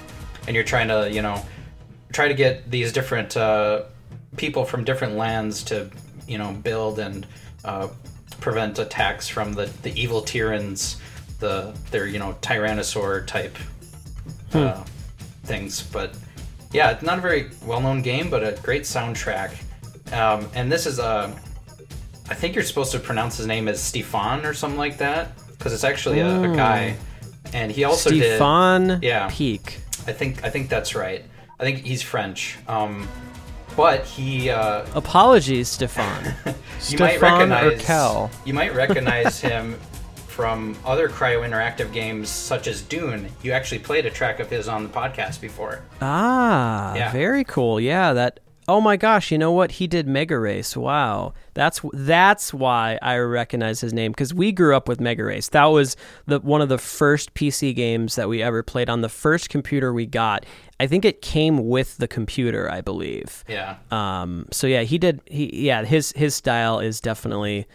and 0.46 0.54
you're 0.54 0.64
trying 0.64 0.88
to 0.88 1.10
you 1.10 1.22
know 1.22 1.40
try 2.12 2.28
to 2.28 2.34
get 2.34 2.70
these 2.70 2.92
different 2.92 3.36
uh, 3.36 3.82
people 4.36 4.64
from 4.64 4.84
different 4.84 5.14
lands 5.16 5.62
to 5.64 5.90
you 6.26 6.38
know 6.38 6.52
build 6.52 6.98
and 6.98 7.26
uh, 7.64 7.88
prevent 8.40 8.78
attacks 8.78 9.28
from 9.28 9.52
the, 9.52 9.66
the 9.82 9.92
evil 10.00 10.20
tyrants, 10.22 10.96
the 11.40 11.74
their 11.90 12.06
you 12.06 12.18
know 12.18 12.36
tyrannosaur 12.40 13.26
type 13.26 13.56
uh, 14.54 14.82
things. 15.44 15.82
But 15.82 16.16
yeah, 16.72 16.90
it's 16.90 17.02
not 17.02 17.18
a 17.18 17.20
very 17.20 17.50
well 17.64 17.80
known 17.80 18.02
game, 18.02 18.30
but 18.30 18.42
a 18.42 18.60
great 18.62 18.82
soundtrack. 18.82 19.52
Um, 20.12 20.48
and 20.54 20.72
this 20.72 20.86
is 20.86 20.98
a, 20.98 21.36
I 22.30 22.34
think 22.34 22.54
you're 22.54 22.64
supposed 22.64 22.92
to 22.92 22.98
pronounce 22.98 23.36
his 23.38 23.46
name 23.46 23.68
as 23.68 23.82
Stefan 23.82 24.44
or 24.44 24.54
something 24.54 24.78
like 24.78 24.98
that 24.98 25.32
because 25.52 25.72
it's 25.72 25.84
actually 25.84 26.20
a, 26.20 26.42
a 26.52 26.54
guy, 26.56 26.96
and 27.52 27.72
he 27.72 27.84
also 27.84 28.10
did. 28.10 28.22
Stefan 28.36 29.00
Yeah. 29.02 29.28
Picq. 29.28 29.76
I 30.06 30.12
think 30.12 30.44
I 30.44 30.50
think 30.50 30.68
that's 30.68 30.94
right. 30.94 31.24
I 31.58 31.64
think 31.64 31.78
he's 31.78 32.02
French. 32.02 32.56
Um, 32.68 33.08
but 33.76 34.04
he 34.04 34.50
uh, 34.50 34.84
Apologies, 34.94 35.68
Stefan. 35.68 36.34
you 36.44 36.98
might 36.98 37.16
Stefan 37.18 37.20
recognize 37.50 37.82
Urkel. 37.82 38.30
you 38.44 38.54
might 38.54 38.74
recognize 38.74 39.40
him 39.50 39.74
from 40.26 40.76
other 40.84 41.08
Cryo 41.08 41.48
Interactive 41.48 41.92
games 41.92 42.28
such 42.28 42.68
as 42.68 42.80
Dune. 42.82 43.28
You 43.42 43.52
actually 43.52 43.80
played 43.80 44.06
a 44.06 44.10
track 44.10 44.38
of 44.40 44.48
his 44.50 44.68
on 44.68 44.84
the 44.84 44.88
podcast 44.88 45.40
before. 45.40 45.82
ah, 46.00 46.94
Yeah. 46.94 47.10
very 47.12 47.44
cool. 47.44 47.80
Yeah, 47.80 48.12
that. 48.12 48.40
Oh 48.70 48.80
my 48.82 48.96
gosh, 48.98 49.30
you 49.32 49.38
know 49.38 49.50
what? 49.52 49.72
He 49.72 49.86
did 49.86 50.06
Mega 50.06 50.38
Race. 50.38 50.76
Wow. 50.76 51.32
That's 51.58 51.80
that's 51.92 52.54
why 52.54 53.00
I 53.02 53.16
recognize 53.18 53.80
his 53.80 53.92
name 53.92 54.14
cuz 54.14 54.32
we 54.32 54.52
grew 54.52 54.76
up 54.76 54.86
with 54.86 55.00
Mega 55.00 55.24
Race. 55.24 55.48
That 55.48 55.64
was 55.64 55.96
the 56.26 56.38
one 56.38 56.62
of 56.62 56.68
the 56.68 56.78
first 56.78 57.34
PC 57.34 57.74
games 57.74 58.14
that 58.14 58.28
we 58.28 58.40
ever 58.44 58.62
played 58.62 58.88
on 58.88 59.00
the 59.00 59.08
first 59.08 59.48
computer 59.50 59.92
we 59.92 60.06
got. 60.06 60.46
I 60.78 60.86
think 60.86 61.04
it 61.04 61.20
came 61.20 61.68
with 61.68 61.96
the 61.96 62.06
computer, 62.06 62.70
I 62.70 62.80
believe. 62.80 63.42
Yeah. 63.48 63.74
Um, 63.90 64.46
so 64.52 64.68
yeah, 64.68 64.82
he 64.82 64.98
did. 64.98 65.20
He 65.26 65.66
yeah, 65.66 65.84
his 65.84 66.12
his 66.12 66.36
style 66.36 66.78
is 66.78 67.00
definitely. 67.00 67.66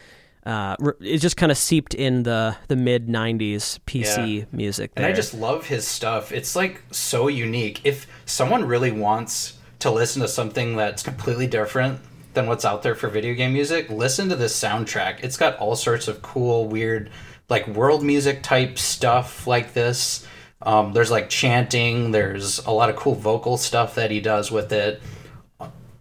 Uh, 0.46 0.76
it 1.02 1.18
just 1.18 1.36
kind 1.36 1.52
of 1.52 1.58
seeped 1.58 1.94
in 1.94 2.24
the 2.24 2.56
the 2.70 2.78
mid 2.78 3.08
'90s 3.10 3.80
PC 3.86 4.40
Yeah. 4.40 4.46
music. 4.54 4.92
And 4.96 5.06
I 5.06 5.12
just 5.12 5.34
love 5.34 5.68
his 5.68 5.86
stuff. 5.86 6.32
It's 6.32 6.56
like 6.56 6.82
so 6.92 7.28
unique. 7.28 7.82
If 7.84 8.08
someone 8.26 8.64
really 8.64 8.92
wants 8.92 9.58
to 9.80 9.92
listen 9.92 10.22
to 10.22 10.28
something 10.30 10.78
that's 10.78 11.04
completely 11.04 11.48
different 11.48 12.00
than 12.34 12.48
what's 12.48 12.66
out 12.66 12.84
there 12.84 12.96
for 12.96 13.10
video 13.10 13.34
game 13.34 13.54
music, 13.54 13.90
listen 13.90 14.30
to 14.30 14.36
this 14.36 14.60
soundtrack. 14.60 15.24
It's 15.24 15.38
got 15.38 15.58
all 15.58 15.76
sorts 15.76 16.08
of 16.08 16.22
cool, 16.22 16.68
weird, 16.68 17.10
like 17.50 17.68
world 17.68 18.04
music 18.04 18.44
type 18.44 18.78
stuff 18.78 19.48
like 19.48 19.74
this. 19.74 20.26
Um, 20.62 20.94
there's 20.94 21.12
like 21.12 21.30
chanting, 21.30 22.12
there's 22.12 22.60
a 22.66 22.72
lot 22.72 22.90
of 22.90 22.96
cool 22.96 23.16
vocal 23.16 23.58
stuff 23.58 23.96
that 23.96 24.12
he 24.12 24.22
does 24.22 24.52
with 24.52 24.72
it. 24.72 25.02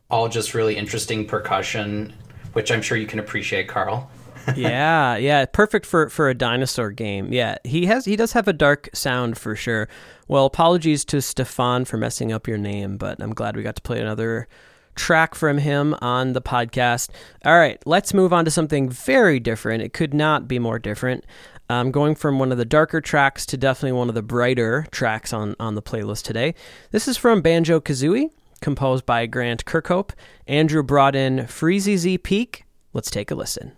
All 0.08 0.28
just 0.28 0.54
really 0.54 0.76
interesting 0.76 1.26
percussion, 1.26 2.12
which 2.52 2.70
I'm 2.70 2.82
sure 2.82 2.96
you 2.96 3.06
can 3.06 3.18
appreciate, 3.18 3.68
Carl. 3.68 4.10
yeah, 4.56 5.16
yeah, 5.16 5.44
perfect 5.46 5.86
for 5.86 6.08
for 6.08 6.28
a 6.28 6.34
dinosaur 6.34 6.90
game. 6.90 7.32
Yeah, 7.32 7.58
he 7.64 7.86
has 7.86 8.04
he 8.04 8.16
does 8.16 8.32
have 8.32 8.48
a 8.48 8.52
dark 8.52 8.88
sound 8.92 9.38
for 9.38 9.54
sure. 9.54 9.88
Well, 10.26 10.46
apologies 10.46 11.04
to 11.06 11.22
Stefan 11.22 11.84
for 11.84 11.96
messing 11.96 12.32
up 12.32 12.48
your 12.48 12.58
name, 12.58 12.96
but 12.96 13.22
I'm 13.22 13.34
glad 13.34 13.56
we 13.56 13.62
got 13.62 13.76
to 13.76 13.82
play 13.82 14.00
another 14.00 14.48
track 14.94 15.34
from 15.34 15.58
him 15.58 15.94
on 16.00 16.32
the 16.32 16.42
podcast. 16.42 17.10
All 17.44 17.58
right, 17.58 17.80
let's 17.86 18.14
move 18.14 18.32
on 18.32 18.44
to 18.44 18.50
something 18.50 18.88
very 18.88 19.40
different. 19.40 19.82
It 19.82 19.92
could 19.92 20.14
not 20.14 20.48
be 20.48 20.58
more 20.58 20.78
different. 20.78 21.24
Um, 21.70 21.90
going 21.90 22.14
from 22.14 22.38
one 22.38 22.52
of 22.52 22.58
the 22.58 22.64
darker 22.64 23.00
tracks 23.00 23.46
to 23.46 23.56
definitely 23.56 23.92
one 23.92 24.08
of 24.08 24.14
the 24.14 24.22
brighter 24.22 24.86
tracks 24.90 25.32
on, 25.32 25.56
on 25.58 25.74
the 25.74 25.82
playlist 25.82 26.22
today. 26.22 26.54
This 26.90 27.08
is 27.08 27.16
from 27.16 27.40
Banjo 27.40 27.80
Kazooie, 27.80 28.30
composed 28.60 29.06
by 29.06 29.26
Grant 29.26 29.64
Kirkhope. 29.64 30.10
Andrew 30.46 30.82
brought 30.82 31.16
in 31.16 31.38
Freezeezy 31.40 32.22
Peak. 32.22 32.64
Let's 32.92 33.10
take 33.10 33.30
a 33.30 33.34
listen. 33.34 33.72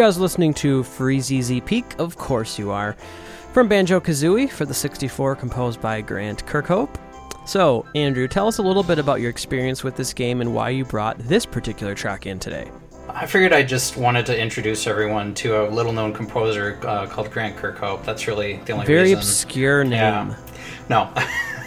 Guys 0.00 0.16
listening 0.16 0.54
to 0.54 0.82
Freezeezy 0.82 1.62
Peak? 1.62 1.84
Of 1.98 2.16
course 2.16 2.58
you 2.58 2.70
are. 2.70 2.96
From 3.52 3.68
Banjo 3.68 4.00
Kazooie 4.00 4.48
for 4.48 4.64
the 4.64 4.72
64, 4.72 5.36
composed 5.36 5.78
by 5.82 6.00
Grant 6.00 6.46
Kirkhope. 6.46 6.96
So, 7.44 7.84
Andrew, 7.94 8.26
tell 8.26 8.48
us 8.48 8.56
a 8.56 8.62
little 8.62 8.82
bit 8.82 8.98
about 8.98 9.20
your 9.20 9.28
experience 9.28 9.84
with 9.84 9.96
this 9.96 10.14
game 10.14 10.40
and 10.40 10.54
why 10.54 10.70
you 10.70 10.86
brought 10.86 11.18
this 11.18 11.44
particular 11.44 11.94
track 11.94 12.24
in 12.24 12.38
today. 12.38 12.70
I 13.10 13.26
figured 13.26 13.52
I 13.52 13.62
just 13.62 13.98
wanted 13.98 14.24
to 14.24 14.40
introduce 14.40 14.86
everyone 14.86 15.34
to 15.34 15.64
a 15.64 15.68
little 15.68 15.92
known 15.92 16.14
composer 16.14 16.78
uh, 16.80 17.06
called 17.06 17.30
Grant 17.30 17.58
Kirkhope. 17.58 18.02
That's 18.02 18.26
really 18.26 18.56
the 18.64 18.72
only 18.72 18.86
Very 18.86 19.02
reason. 19.02 19.18
obscure 19.18 19.84
name. 19.84 19.92
Yeah. 19.92 20.36
No. 20.88 21.12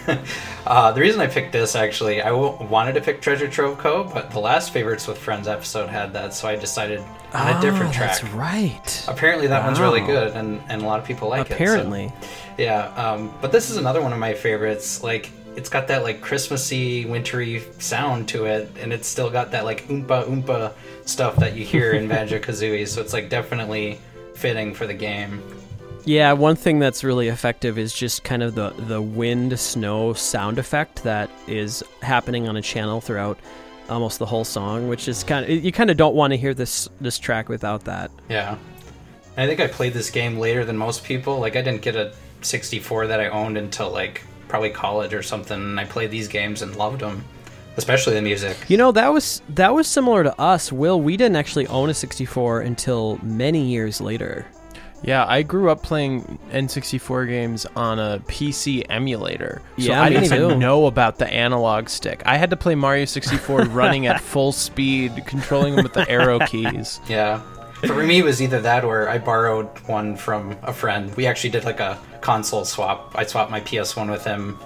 uh, 0.66 0.92
the 0.92 1.00
reason 1.00 1.20
I 1.20 1.26
picked 1.26 1.52
this 1.52 1.76
actually, 1.76 2.22
I 2.22 2.30
w- 2.30 2.56
wanted 2.68 2.94
to 2.94 3.00
pick 3.00 3.20
Treasure 3.20 3.48
Trove 3.48 3.78
Cove, 3.78 4.12
but 4.14 4.30
the 4.30 4.38
last 4.40 4.72
Favorites 4.72 5.06
with 5.06 5.18
Friends 5.18 5.46
episode 5.48 5.88
had 5.88 6.12
that, 6.14 6.32
so 6.34 6.48
I 6.48 6.56
decided 6.56 7.00
on 7.34 7.56
a 7.56 7.60
different 7.60 7.90
Oh, 7.90 7.92
track. 7.92 8.20
That's 8.20 8.24
right. 8.32 9.04
Apparently, 9.08 9.46
that 9.48 9.64
one's 9.64 9.80
really 9.80 10.00
Wow. 10.00 10.06
good, 10.06 10.32
and, 10.36 10.62
and 10.68 10.82
a 10.82 10.86
lot 10.86 11.00
of 11.00 11.06
people 11.06 11.28
like 11.28 11.50
Apparently. 11.50 12.04
it. 12.06 12.12
so- 12.22 12.28
yeah, 12.56 12.86
um, 12.96 13.34
but 13.40 13.50
this 13.52 13.68
is 13.70 13.76
another 13.76 14.00
one 14.00 14.12
of 14.12 14.18
my 14.18 14.32
favorites. 14.34 15.02
Like, 15.02 15.30
it's 15.56 15.68
got 15.68 15.88
that 15.88 16.02
like 16.02 16.20
Christmassy, 16.20 17.04
wintry 17.04 17.62
sound 17.78 18.28
to 18.28 18.44
it, 18.46 18.70
and 18.80 18.92
it's 18.92 19.06
still 19.08 19.30
got 19.30 19.50
that 19.52 19.64
like 19.64 19.86
oompa 19.88 20.24
oompa 20.26 20.72
stuff 21.04 21.36
that 21.36 21.54
you 21.56 21.64
hear 21.64 21.92
in 21.92 22.08
Banjo 22.12 22.38
Kazooie. 22.38 22.86
So 22.88 23.00
it's 23.00 23.12
like 23.12 23.28
definitely 23.28 23.98
fitting 24.34 24.72
for 24.74 24.86
the 24.86 24.94
game. 24.94 25.42
Yeah, 26.04 26.32
one 26.32 26.56
thing 26.56 26.78
that's 26.78 27.02
really 27.02 27.28
effective 27.28 27.78
is 27.78 27.92
just 27.92 28.24
kind 28.24 28.42
of 28.42 28.54
the, 28.54 28.70
the 28.70 29.00
wind 29.00 29.58
snow 29.58 30.12
sound 30.12 30.58
effect 30.58 31.02
that 31.04 31.30
is 31.46 31.82
happening 32.02 32.48
on 32.48 32.56
a 32.56 32.62
channel 32.62 33.00
throughout 33.00 33.38
almost 33.88 34.18
the 34.18 34.26
whole 34.26 34.44
song, 34.44 34.88
which 34.88 35.08
is 35.08 35.24
kind 35.24 35.44
of 35.44 35.50
you 35.50 35.72
kind 35.72 35.90
of 35.90 35.96
don't 35.96 36.14
want 36.14 36.32
to 36.32 36.36
hear 36.36 36.54
this 36.54 36.88
this 37.00 37.18
track 37.18 37.48
without 37.48 37.84
that. 37.84 38.10
Yeah. 38.28 38.56
And 39.36 39.44
I 39.44 39.46
think 39.46 39.60
I 39.60 39.66
played 39.66 39.94
this 39.94 40.10
game 40.10 40.38
later 40.38 40.64
than 40.64 40.76
most 40.76 41.04
people. 41.04 41.38
Like 41.38 41.56
I 41.56 41.62
didn't 41.62 41.82
get 41.82 41.96
a 41.96 42.12
64 42.42 43.08
that 43.08 43.20
I 43.20 43.28
owned 43.28 43.56
until 43.56 43.90
like 43.90 44.22
probably 44.48 44.70
college 44.70 45.12
or 45.12 45.22
something. 45.22 45.58
And 45.58 45.80
I 45.80 45.84
played 45.84 46.10
these 46.10 46.28
games 46.28 46.62
and 46.62 46.76
loved 46.76 47.00
them, 47.00 47.24
especially 47.76 48.14
the 48.14 48.22
music. 48.22 48.56
You 48.68 48.76
know, 48.76 48.92
that 48.92 49.12
was 49.12 49.42
that 49.50 49.74
was 49.74 49.88
similar 49.88 50.22
to 50.22 50.38
us. 50.40 50.70
Will, 50.70 51.00
we 51.00 51.16
didn't 51.16 51.36
actually 51.36 51.66
own 51.68 51.90
a 51.90 51.94
64 51.94 52.60
until 52.60 53.18
many 53.22 53.62
years 53.66 54.00
later. 54.00 54.46
Yeah, 55.04 55.26
I 55.28 55.42
grew 55.42 55.70
up 55.70 55.82
playing 55.82 56.38
N64 56.50 57.28
games 57.28 57.66
on 57.76 57.98
a 57.98 58.20
PC 58.26 58.84
emulator. 58.88 59.60
So 59.76 59.84
Yeah, 59.84 60.02
I 60.02 60.08
didn't 60.08 60.32
even 60.32 60.58
know 60.58 60.86
about 60.86 61.18
the 61.18 61.26
analog 61.26 61.88
stick. 61.90 62.22
I 62.24 62.38
had 62.38 62.50
to 62.50 62.56
play 62.56 62.74
Mario 62.74 63.04
64 63.04 63.62
running 63.66 64.06
at 64.06 64.20
full 64.20 64.50
speed, 64.52 65.24
controlling 65.26 65.76
them 65.76 65.82
with 65.84 65.92
the 65.92 66.08
arrow 66.10 66.38
keys. 66.40 67.00
Yeah. 67.08 67.42
For 67.86 68.02
me, 68.02 68.18
it 68.20 68.24
was 68.24 68.40
either 68.40 68.62
that 68.62 68.82
or 68.82 69.10
I 69.10 69.18
borrowed 69.18 69.66
one 69.86 70.16
from 70.16 70.56
a 70.62 70.72
friend. 70.72 71.14
We 71.16 71.26
actually 71.26 71.50
did 71.50 71.64
like 71.64 71.80
a 71.80 71.98
console 72.22 72.64
swap. 72.64 73.12
I 73.14 73.24
swapped 73.26 73.50
my 73.50 73.60
PS1 73.60 74.10
with 74.10 74.24
him 74.24 74.58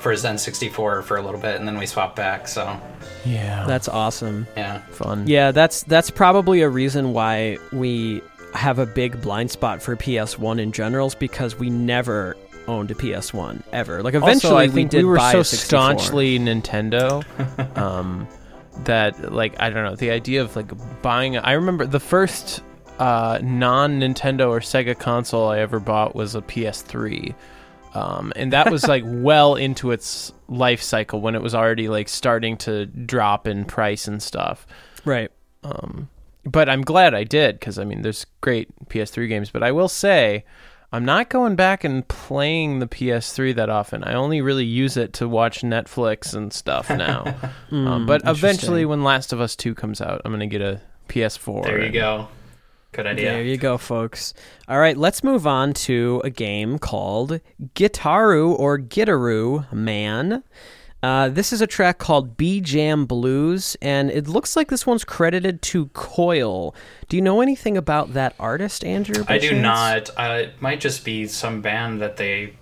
for 0.00 0.10
his 0.10 0.24
N64 0.24 1.04
for 1.04 1.16
a 1.16 1.22
little 1.22 1.38
bit, 1.38 1.54
and 1.54 1.68
then 1.68 1.78
we 1.78 1.86
swapped 1.86 2.16
back. 2.16 2.48
So, 2.48 2.78
Yeah. 3.24 3.64
That's 3.68 3.86
awesome. 3.86 4.48
yeah. 4.56 4.80
fun. 4.90 5.28
Yeah, 5.28 5.52
that's 5.52 5.84
that's 5.84 6.10
probably 6.10 6.62
a 6.62 6.68
reason 6.68 7.12
why 7.12 7.58
we 7.72 8.22
have 8.54 8.78
a 8.78 8.86
big 8.86 9.20
blind 9.20 9.50
spot 9.50 9.82
for 9.82 9.96
PS1 9.96 10.60
in 10.60 10.72
general 10.72 11.08
is 11.08 11.14
because 11.14 11.58
we 11.58 11.70
never 11.70 12.36
owned 12.66 12.90
a 12.90 12.94
PS1 12.94 13.62
ever. 13.72 14.02
Like 14.02 14.14
eventually 14.14 14.52
also, 14.52 14.56
I 14.56 14.66
we 14.66 14.72
think 14.72 14.90
did 14.90 14.98
we 14.98 15.04
were 15.04 15.16
buy 15.16 15.32
so 15.32 15.40
a 15.40 15.44
64. 15.44 15.66
staunchly 15.66 16.38
Nintendo 16.38 17.76
um, 17.78 18.28
that 18.84 19.32
like 19.32 19.60
I 19.60 19.70
don't 19.70 19.84
know 19.84 19.96
the 19.96 20.10
idea 20.10 20.42
of 20.42 20.54
like 20.56 20.70
buying. 21.02 21.36
I 21.36 21.52
remember 21.52 21.86
the 21.86 22.00
first 22.00 22.62
uh, 22.98 23.38
non 23.42 24.00
Nintendo 24.00 24.48
or 24.48 24.60
Sega 24.60 24.98
console 24.98 25.48
I 25.48 25.58
ever 25.60 25.80
bought 25.80 26.14
was 26.14 26.34
a 26.34 26.40
PS3. 26.40 27.34
Um, 27.94 28.32
and 28.34 28.52
that 28.52 28.70
was 28.72 28.86
like 28.88 29.04
well 29.06 29.54
into 29.54 29.92
its 29.92 30.32
life 30.48 30.82
cycle 30.82 31.20
when 31.20 31.34
it 31.34 31.42
was 31.42 31.54
already 31.54 31.88
like 31.88 32.08
starting 32.08 32.56
to 32.58 32.86
drop 32.86 33.46
in 33.46 33.64
price 33.64 34.08
and 34.08 34.22
stuff. 34.22 34.66
right. 35.04 35.30
Um, 35.62 36.08
but 36.44 36.68
I'm 36.68 36.82
glad 36.82 37.14
I 37.14 37.24
did 37.24 37.58
because 37.58 37.78
I 37.78 37.84
mean, 37.84 38.02
there's 38.02 38.26
great 38.40 38.68
PS3 38.88 39.28
games. 39.28 39.50
But 39.50 39.62
I 39.62 39.72
will 39.72 39.88
say, 39.88 40.44
I'm 40.92 41.04
not 41.04 41.28
going 41.28 41.56
back 41.56 41.84
and 41.84 42.06
playing 42.06 42.78
the 42.78 42.86
PS3 42.86 43.54
that 43.56 43.68
often. 43.68 44.04
I 44.04 44.14
only 44.14 44.40
really 44.40 44.64
use 44.64 44.96
it 44.96 45.12
to 45.14 45.28
watch 45.28 45.62
Netflix 45.62 46.34
and 46.34 46.52
stuff 46.52 46.88
now. 46.90 47.34
um, 47.72 48.06
but 48.06 48.22
eventually, 48.26 48.84
when 48.84 49.02
Last 49.02 49.32
of 49.32 49.40
Us 49.40 49.56
2 49.56 49.74
comes 49.74 50.00
out, 50.00 50.22
I'm 50.24 50.32
gonna 50.32 50.46
get 50.46 50.62
a 50.62 50.80
PS4. 51.08 51.64
There 51.64 51.84
you 51.84 51.90
go. 51.90 52.28
Good 52.92 53.08
idea. 53.08 53.32
There 53.32 53.42
you 53.42 53.56
go, 53.56 53.76
folks. 53.76 54.34
All 54.68 54.78
right, 54.78 54.96
let's 54.96 55.24
move 55.24 55.48
on 55.48 55.72
to 55.72 56.22
a 56.22 56.30
game 56.30 56.78
called 56.78 57.40
Gitaroo 57.74 58.56
or 58.56 58.78
Gitaroo 58.78 59.70
Man. 59.72 60.44
Uh, 61.04 61.28
this 61.28 61.52
is 61.52 61.60
a 61.60 61.66
track 61.66 61.98
called 61.98 62.34
B 62.34 62.62
Jam 62.62 63.04
Blues, 63.04 63.76
and 63.82 64.10
it 64.10 64.26
looks 64.26 64.56
like 64.56 64.68
this 64.68 64.86
one's 64.86 65.04
credited 65.04 65.60
to 65.60 65.88
Coil. 65.88 66.74
Do 67.10 67.18
you 67.18 67.22
know 67.22 67.42
anything 67.42 67.76
about 67.76 68.14
that 68.14 68.34
artist, 68.40 68.82
Andrew? 68.82 69.22
I 69.28 69.36
do 69.36 69.50
chance? 69.50 69.62
not. 69.62 70.10
Uh, 70.16 70.34
it 70.44 70.62
might 70.62 70.80
just 70.80 71.04
be 71.04 71.26
some 71.26 71.60
band 71.60 72.00
that 72.00 72.16
they 72.16 72.54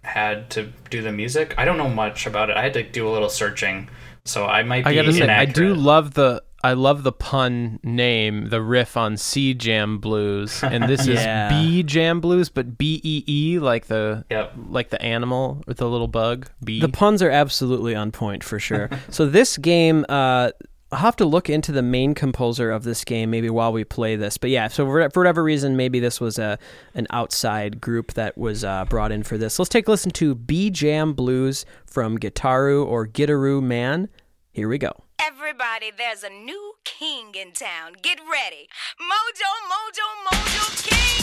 had 0.00 0.48
to 0.52 0.72
do 0.88 1.02
the 1.02 1.12
music. 1.12 1.54
I 1.58 1.66
don't 1.66 1.76
know 1.76 1.90
much 1.90 2.26
about 2.26 2.48
it. 2.48 2.56
I 2.56 2.62
had 2.62 2.72
to 2.72 2.82
do 2.82 3.06
a 3.06 3.10
little 3.10 3.28
searching, 3.28 3.90
so 4.24 4.46
I 4.46 4.62
might 4.62 4.86
be 4.86 4.92
I 4.92 4.94
gotta 4.94 5.12
say, 5.12 5.28
I 5.28 5.44
do 5.44 5.74
love 5.74 6.14
the 6.14 6.42
I 6.62 6.74
love 6.74 7.04
the 7.04 7.12
pun 7.12 7.80
name, 7.82 8.50
the 8.50 8.60
riff 8.60 8.96
on 8.96 9.16
C 9.16 9.54
Jam 9.54 9.98
Blues, 9.98 10.62
and 10.62 10.84
this 10.88 11.06
Yeah. 11.08 11.48
is 11.48 11.66
B 11.66 11.82
Jam 11.82 12.20
Blues, 12.20 12.48
but 12.50 12.76
B 12.76 13.00
E 13.02 13.24
E 13.26 13.58
like 13.58 13.86
the 13.86 14.24
Yep. 14.30 14.52
like 14.68 14.90
the 14.90 15.00
animal 15.00 15.62
with 15.66 15.78
the 15.78 15.88
little 15.88 16.08
bug. 16.08 16.48
B. 16.62 16.80
The 16.80 16.88
puns 16.88 17.22
are 17.22 17.30
absolutely 17.30 17.94
on 17.94 18.12
point 18.12 18.44
for 18.44 18.58
sure. 18.58 18.90
so 19.10 19.24
this 19.26 19.56
game, 19.56 20.04
uh, 20.08 20.50
I'll 20.92 20.98
have 20.98 21.16
to 21.16 21.24
look 21.24 21.48
into 21.48 21.70
the 21.72 21.82
main 21.82 22.14
composer 22.14 22.70
of 22.72 22.82
this 22.82 23.04
game 23.04 23.30
maybe 23.30 23.48
while 23.48 23.72
we 23.72 23.84
play 23.84 24.16
this. 24.16 24.36
But 24.36 24.50
yeah, 24.50 24.66
so 24.68 24.84
for 24.84 25.08
for 25.10 25.20
whatever 25.20 25.42
reason, 25.42 25.76
maybe 25.76 25.98
this 26.00 26.20
was 26.20 26.38
a 26.38 26.58
an 26.94 27.06
outside 27.10 27.80
group 27.80 28.12
that 28.14 28.36
was 28.36 28.64
uh, 28.64 28.84
brought 28.86 29.12
in 29.12 29.22
for 29.22 29.38
this. 29.38 29.58
Let's 29.58 29.68
take 29.68 29.88
a 29.88 29.90
listen 29.92 30.10
to 30.12 30.34
B 30.34 30.68
Jam 30.68 31.14
Blues 31.14 31.64
from 31.86 32.18
Gitaroo 32.18 32.84
or 32.84 33.06
Gitaroo 33.06 33.62
Man. 33.62 34.08
Here 34.52 34.68
we 34.68 34.78
go. 34.78 34.92
Everybody, 35.26 35.90
there's 35.96 36.22
a 36.22 36.30
new 36.30 36.74
king 36.84 37.34
in 37.34 37.52
town. 37.52 37.92
Get 38.00 38.20
ready. 38.20 38.68
Mojo, 38.98 39.50
mojo, 39.68 40.06
mojo 40.24 40.64
king, 40.82 41.20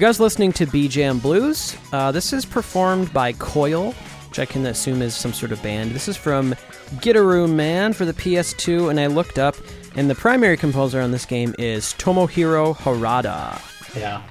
You 0.00 0.06
guys 0.06 0.18
listening 0.18 0.54
to 0.54 0.64
B 0.64 0.88
Jam 0.88 1.18
Blues? 1.18 1.76
Uh, 1.92 2.10
this 2.10 2.32
is 2.32 2.46
performed 2.46 3.12
by 3.12 3.34
Coil, 3.34 3.92
which 4.30 4.38
I 4.38 4.46
can 4.46 4.64
assume 4.64 5.02
is 5.02 5.14
some 5.14 5.34
sort 5.34 5.52
of 5.52 5.62
band. 5.62 5.90
This 5.90 6.08
is 6.08 6.16
from 6.16 6.54
Gitaroo 7.02 7.46
Man 7.54 7.92
for 7.92 8.06
the 8.06 8.14
PS2, 8.14 8.88
and 8.88 8.98
I 8.98 9.08
looked 9.08 9.38
up, 9.38 9.56
and 9.96 10.08
the 10.08 10.14
primary 10.14 10.56
composer 10.56 11.02
on 11.02 11.10
this 11.10 11.26
game 11.26 11.54
is 11.58 11.92
Tomohiro 11.98 12.74
Harada. 12.74 13.60
Yeah. 13.94 14.22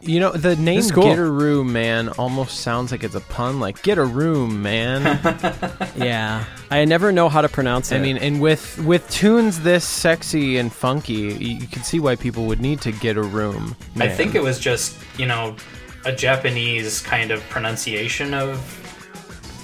You 0.00 0.20
know 0.20 0.30
the 0.32 0.56
name 0.56 0.78
is 0.78 0.90
cool. 0.92 1.04
Get 1.04 1.18
a 1.18 1.24
Room 1.24 1.72
Man 1.72 2.08
almost 2.10 2.60
sounds 2.60 2.92
like 2.92 3.04
it's 3.04 3.14
a 3.14 3.20
pun, 3.20 3.60
like 3.60 3.82
get 3.82 3.98
a 3.98 4.04
room, 4.04 4.62
man. 4.62 5.18
Yeah, 5.96 6.44
I 6.70 6.84
never 6.84 7.12
know 7.12 7.28
how 7.28 7.42
to 7.42 7.48
pronounce 7.48 7.92
it. 7.92 7.96
I 7.96 8.00
mean, 8.00 8.16
and 8.16 8.40
with 8.40 8.78
with 8.84 9.08
tunes 9.10 9.60
this 9.60 9.84
sexy 9.84 10.56
and 10.56 10.72
funky, 10.72 11.12
you, 11.14 11.28
you 11.32 11.66
can 11.66 11.82
see 11.82 12.00
why 12.00 12.16
people 12.16 12.46
would 12.46 12.60
need 12.60 12.80
to 12.82 12.92
get 12.92 13.16
a 13.16 13.22
room. 13.22 13.76
I 13.96 14.08
think 14.08 14.34
it 14.34 14.42
was 14.42 14.58
just, 14.58 14.96
you 15.18 15.26
know, 15.26 15.56
a 16.04 16.12
Japanese 16.12 17.00
kind 17.00 17.30
of 17.30 17.40
pronunciation 17.50 18.32
of 18.32 18.58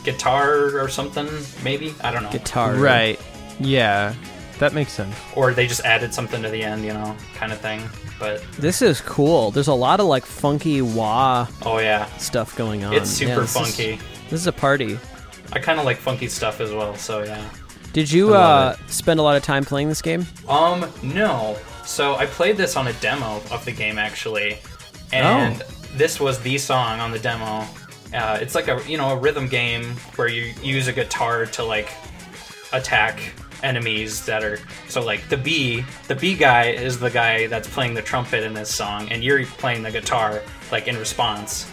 guitar 0.04 0.78
or 0.78 0.88
something, 0.88 1.28
maybe. 1.64 1.94
I 2.02 2.10
don't 2.10 2.22
know. 2.22 2.30
guitar, 2.30 2.74
right. 2.74 3.18
Yeah, 3.58 4.14
that 4.58 4.74
makes 4.74 4.92
sense. 4.92 5.14
Or 5.34 5.52
they 5.54 5.66
just 5.66 5.84
added 5.84 6.12
something 6.12 6.42
to 6.42 6.48
the 6.50 6.62
end, 6.62 6.84
you 6.84 6.92
know, 6.92 7.16
kind 7.34 7.52
of 7.52 7.60
thing. 7.60 7.80
But 8.18 8.42
This 8.58 8.80
is 8.82 9.00
cool. 9.00 9.50
There's 9.50 9.68
a 9.68 9.74
lot 9.74 10.00
of 10.00 10.06
like 10.06 10.24
funky 10.24 10.80
wah 10.82 11.46
oh 11.62 11.78
yeah, 11.78 12.06
stuff 12.16 12.56
going 12.56 12.84
on. 12.84 12.94
it's 12.94 13.20
Yeah, 13.20 13.28
super 13.28 13.40
this 13.42 13.50
is- 13.56 13.56
funky. 13.76 14.00
this 14.30 14.40
is 14.40 14.46
a 14.46 14.52
party. 14.52 14.98
I 15.52 15.58
kind 15.60 15.78
of 15.78 15.84
like 15.84 15.98
funky 15.98 16.28
stuff 16.28 16.60
as 16.60 16.72
well, 16.72 16.94
so 16.96 17.22
yeah. 17.22 17.42
Did 17.92 18.10
you 18.10 18.34
uh, 18.34 18.76
spend 18.88 19.20
a 19.20 19.22
lot 19.22 19.36
of 19.36 19.42
time 19.42 19.64
playing 19.64 19.88
this 19.88 20.02
game? 20.02 20.26
Um, 20.48 20.90
no. 21.02 21.56
So 21.84 22.16
I 22.16 22.26
played 22.26 22.56
this 22.56 22.76
on 22.76 22.88
a 22.88 22.92
demo 22.94 23.40
of 23.50 23.64
the 23.64 23.72
game 23.72 23.96
actually, 23.98 24.58
and 25.12 25.62
this 25.94 26.18
was 26.20 26.38
the 26.40 26.58
song 26.58 27.00
on 27.00 27.10
the 27.12 27.18
demo. 27.18 27.64
Uh, 28.12 28.38
it's 28.40 28.54
like 28.54 28.68
a 28.68 28.82
you 28.88 28.98
know 28.98 29.10
a 29.10 29.16
rhythm 29.16 29.46
game 29.48 29.84
where 30.16 30.28
you 30.28 30.52
use 30.62 30.88
a 30.88 30.92
guitar 30.92 31.46
to 31.46 31.62
like 31.64 31.88
attack 32.72 33.20
enemies 33.62 34.24
that 34.26 34.42
are 34.42 34.58
so 34.88 35.02
like 35.02 35.28
the 35.28 35.36
B 35.36 35.84
the 36.08 36.14
B 36.14 36.34
guy 36.34 36.70
is 36.70 36.98
the 36.98 37.10
guy 37.10 37.46
that's 37.46 37.68
playing 37.68 37.94
the 37.94 38.02
trumpet 38.02 38.44
in 38.44 38.54
this 38.54 38.72
song, 38.74 39.08
and 39.10 39.22
you're 39.22 39.44
playing 39.44 39.82
the 39.82 39.90
guitar 39.90 40.42
like 40.70 40.88
in 40.88 40.96
response. 40.96 41.70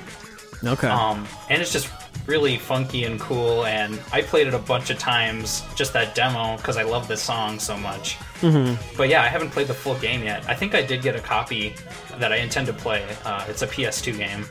Okay. 0.64 0.88
Um, 0.88 1.28
and 1.50 1.62
it's 1.62 1.74
just 1.74 1.90
really 2.28 2.58
funky 2.58 3.04
and 3.04 3.20
cool. 3.20 3.66
And 3.66 4.00
I 4.12 4.22
played 4.22 4.48
it 4.48 4.54
a 4.54 4.60
bunch 4.60 4.90
of 4.90 4.98
times, 4.98 5.64
just 5.76 5.94
that 5.94 6.16
demo, 6.16 6.58
because 6.58 6.78
I 6.78 6.84
love 6.84 7.08
this 7.08 7.22
song 7.22 7.60
so 7.60 7.78
much. 7.78 8.18
Mm-hmm. 8.42 8.82
But 8.98 9.10
yeah, 9.10 9.24
I 9.24 9.28
haven't 9.28 9.50
played 9.50 9.68
the 9.68 9.74
full 9.74 9.96
game 9.96 10.24
yet. 10.24 10.48
I 10.48 10.54
think 10.56 10.76
I 10.76 10.82
did 10.82 11.02
get 11.02 11.16
a 11.16 11.20
copy 11.20 11.76
that 12.20 12.32
I 12.32 12.38
intend 12.38 12.68
to 12.68 12.74
play. 12.74 13.06
Uh, 13.26 13.46
it's 13.48 13.62
a 13.62 13.68
PS2 13.68 14.18
game, 14.18 14.46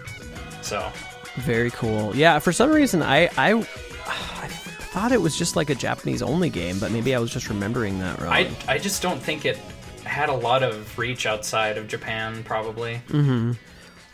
so 0.60 0.90
Very 1.36 1.70
cool. 1.70 2.14
Yeah, 2.14 2.38
for 2.38 2.52
some 2.52 2.70
reason 2.70 3.02
I 3.02 3.30
I 3.38 3.66
I 4.06 4.48
thought 4.92 5.10
it 5.10 5.22
was 5.22 5.38
just 5.38 5.56
like 5.56 5.70
a 5.70 5.74
Japanese 5.74 6.20
only 6.20 6.50
game, 6.50 6.78
but 6.78 6.92
maybe 6.92 7.14
I 7.14 7.18
was 7.18 7.30
just 7.30 7.48
remembering 7.48 7.98
that 8.00 8.20
wrong. 8.20 8.30
I 8.30 8.54
I 8.68 8.76
just 8.76 9.00
don't 9.00 9.20
think 9.20 9.46
it 9.46 9.56
had 10.04 10.28
a 10.28 10.34
lot 10.34 10.62
of 10.62 10.98
reach 10.98 11.24
outside 11.24 11.78
of 11.78 11.88
Japan, 11.88 12.44
probably. 12.44 13.00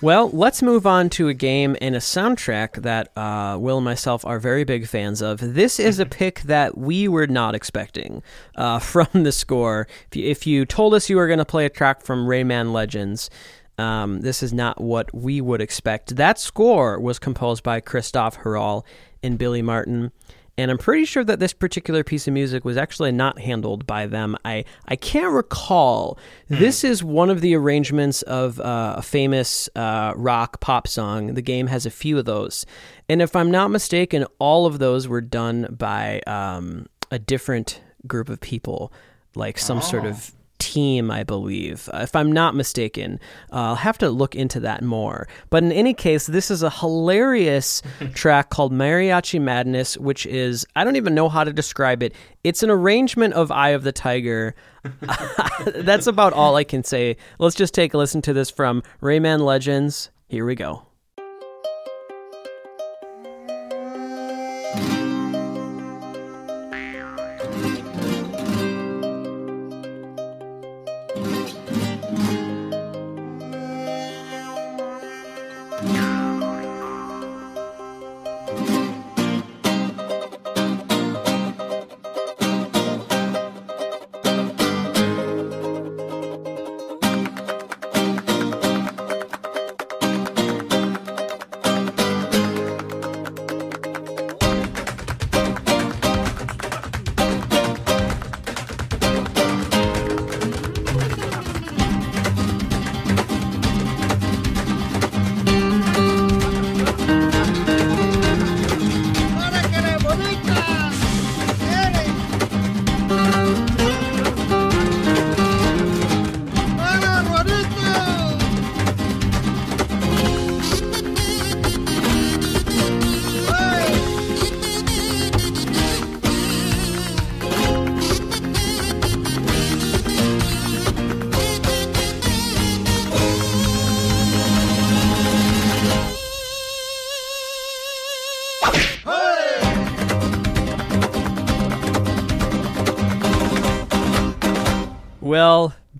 Well, 0.01 0.31
let's 0.31 0.63
move 0.63 0.87
on 0.87 1.11
to 1.11 1.27
a 1.27 1.35
game 1.35 1.77
and 1.81 1.97
a 1.97 1.99
soundtrack 1.99 2.83
that 2.83 3.11
uh, 3.19 3.59
Will 3.59 3.79
and 3.79 3.85
myself 3.85 4.25
are 4.25 4.39
very 4.39 4.63
big 4.63 4.87
fans 4.87 5.21
of. 5.21 5.41
This 5.41 5.81
is 5.81 5.99
a 5.99 6.07
pick 6.07 6.43
that 6.43 6.79
we 6.79 7.09
were 7.09 7.27
not 7.27 7.57
expecting 7.57 8.23
uh, 8.55 8.79
from 8.93 9.09
the 9.13 9.33
score. 9.33 9.89
If 10.13 10.17
you, 10.17 10.31
if 10.31 10.47
you 10.47 10.65
told 10.65 10.95
us 10.95 11.11
you 11.11 11.17
were 11.17 11.27
going 11.27 11.41
to 11.41 11.45
play 11.45 11.67
a 11.67 11.71
track 11.71 12.03
from 12.03 12.29
Rayman 12.29 12.73
Legends, 12.73 13.29
um, 13.77 14.21
this 14.21 14.41
is 14.41 14.53
not 14.53 14.81
what 14.81 15.13
we 15.13 15.41
would 15.41 15.61
expect. 15.61 16.15
That 16.15 16.39
score 16.39 17.01
was 17.01 17.19
composed 17.19 17.65
by 17.65 17.81
Christophe 17.81 18.39
Héral 18.39 18.85
and 19.25 19.37
Billy 19.37 19.63
Martin. 19.63 20.13
And 20.59 20.73
I'm 20.73 20.77
pretty 20.77 21.05
sure 21.05 21.23
that 21.23 21.39
this 21.39 21.53
particular 21.53 22.03
piece 22.03 22.27
of 22.27 22.35
music 22.35 22.65
was 22.65 22.77
actually 22.77 23.13
not 23.13 23.39
handled 23.39 23.87
by 23.87 24.07
them. 24.07 24.37
I, 24.45 24.65
I 24.89 24.97
can't 24.97 25.33
recall. 25.33 26.19
This 26.49 26.83
is 26.83 27.05
one 27.05 27.31
of 27.31 27.43
the 27.43 27.55
arrangements 27.55 28.23
of 28.23 28.59
uh, 28.59 28.97
a 28.99 29.03
famous 29.03 29.71
uh, 29.77 30.15
rock 30.17 30.59
pop 30.59 30.89
song. 30.89 31.35
The 31.35 31.43
game 31.43 31.69
has 31.69 31.87
a 31.87 31.91
few 31.91 32.19
of 32.19 32.25
those. 32.25 32.67
And 33.09 33.23
if 33.23 33.37
I'm 33.37 33.53
not 33.53 33.71
mistaken, 33.71 34.27
all 34.41 34.67
of 34.67 34.81
those 34.81 35.07
were 35.07 35.21
done 35.21 35.69
by 35.71 36.23
um, 36.27 36.89
a 37.13 37.21
different 37.21 37.81
group 38.09 38.29
of 38.29 38.41
people, 38.41 38.93
like 39.37 39.59
some 39.59 39.81
sort 39.81 40.07
of 40.07 40.33
team, 40.73 41.11
I 41.11 41.25
believe, 41.25 41.89
uh, 41.95 42.01
if 42.03 42.15
I'm 42.15 42.31
not 42.31 42.55
mistaken. 42.55 43.19
Uh, 43.53 43.69
I'll 43.69 43.75
have 43.77 43.99
to 43.99 44.11
look 44.11 44.35
into 44.35 44.61
that 44.61 44.83
more. 44.83 45.27
But 45.51 45.63
in 45.63 45.73
any 45.73 45.95
case, 45.95 46.27
this 46.27 46.51
is 46.51 46.63
a 46.63 46.71
hilarious 46.71 47.83
track 48.15 48.51
called 48.51 48.73
Mariachi 48.73 49.41
Madness, 49.41 49.97
which 49.97 50.27
is, 50.27 50.67
I 50.77 50.85
don't 50.85 50.97
even 50.97 51.15
know 51.15 51.29
how 51.29 51.45
to 51.45 51.53
describe 51.53 52.03
it. 52.03 52.15
It's 52.45 52.63
an 52.63 52.71
arrangement 52.71 53.35
of 53.35 53.51
Eye 53.51 53.71
of 53.71 53.83
the 53.83 53.93
Tiger. 53.93 54.55
That's 55.75 56.07
about 56.07 56.33
all 56.33 56.57
I 56.57 56.65
can 56.65 56.85
say. 56.85 57.17
Let's 57.39 57.57
just 57.57 57.75
take 57.75 57.95
a 57.95 57.99
listen 57.99 58.21
to 58.23 58.33
this 58.33 58.51
from 58.51 58.83
Rayman 59.01 59.41
Legends. 59.41 60.11
Here 60.29 60.45
we 60.45 60.55
go. 60.55 60.88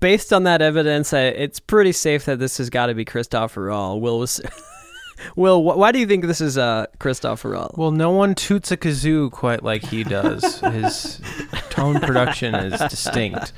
Based 0.09 0.33
on 0.33 0.45
that 0.45 0.63
evidence, 0.63 1.13
I, 1.13 1.25
it's 1.25 1.61
pretty 1.61 1.93
safe 1.93 2.25
that 2.25 2.39
this 2.39 2.57
has 2.57 2.71
got 2.71 2.87
to 2.87 2.95
be 2.95 3.05
Christophe 3.05 3.55
Héral. 3.57 4.01
Will 4.01 4.19
was. 4.19 4.41
Will, 5.37 5.61
wh- 5.61 5.77
why 5.77 5.93
do 5.93 5.99
you 5.99 6.07
think 6.07 6.25
this 6.25 6.41
is 6.41 6.57
uh, 6.57 6.87
Christophe 6.99 7.43
Héral? 7.43 7.77
Well, 7.77 7.91
no 7.91 8.11
one 8.13 8.35
toots 8.35 8.73
a 8.73 8.79
kazoo 8.79 9.31
quite 9.31 9.63
like 9.63 9.83
he 9.85 10.05
does. 10.05 10.61
His 10.61 11.21
tone 11.69 12.01
production 12.01 12.55
is 12.55 12.81
distinct. 12.89 13.53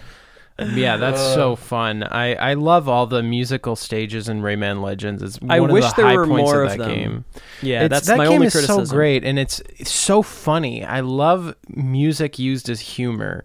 Yeah, 0.59 0.97
that's 0.97 1.21
so 1.21 1.55
fun. 1.55 2.03
I, 2.03 2.35
I 2.35 2.55
love 2.55 2.89
all 2.89 3.07
the 3.07 3.23
musical 3.23 3.77
stages 3.77 4.29
in 4.29 4.43
Rayman 4.43 4.83
Legends. 4.83 5.23
It's 5.23 5.41
one 5.41 5.53
I 5.53 5.59
of 5.59 5.71
wish 5.71 5.85
the 5.87 5.93
there 5.99 6.07
high 6.07 6.17
were 6.17 6.27
more 6.27 6.65
of 6.65 6.73
of 6.73 6.79
that 6.79 6.85
them. 6.85 6.95
game. 6.99 7.25
yeah, 7.63 7.85
It's- 7.85 7.91
that's 7.91 8.07
that 8.09 8.19
my 8.19 8.25
game 8.25 8.33
only 8.35 8.47
is 8.49 8.55
criticism. 8.55 8.87
so 8.87 8.93
great, 8.93 9.23
and 9.25 9.39
it's, 9.39 9.61
it's 9.79 9.93
so 9.93 10.21
funny. 10.23 10.85
I 10.85 10.99
love 11.01 11.55
music 11.69 12.41
used 12.41 12.69
as 12.69 12.81
humor. 12.81 13.45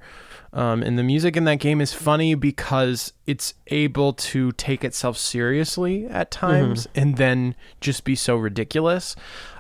Um, 0.55 0.81
and 0.83 0.97
the 0.97 1.03
music 1.03 1.35
in 1.35 1.43
that 1.43 1.59
game 1.59 1.81
is 1.81 1.93
funny 1.93 2.33
because 2.33 3.11
it's 3.27 3.53
able 3.67 4.13
to 4.13 4.53
take 4.53 4.85
itself 4.85 5.17
seriously 5.17 6.05
at 6.07 6.31
times 6.31 6.87
and 6.95 7.17
then 7.17 7.55
just 7.81 8.05
be 8.05 8.15
so 8.15 8.37
ridiculous. 8.37 9.15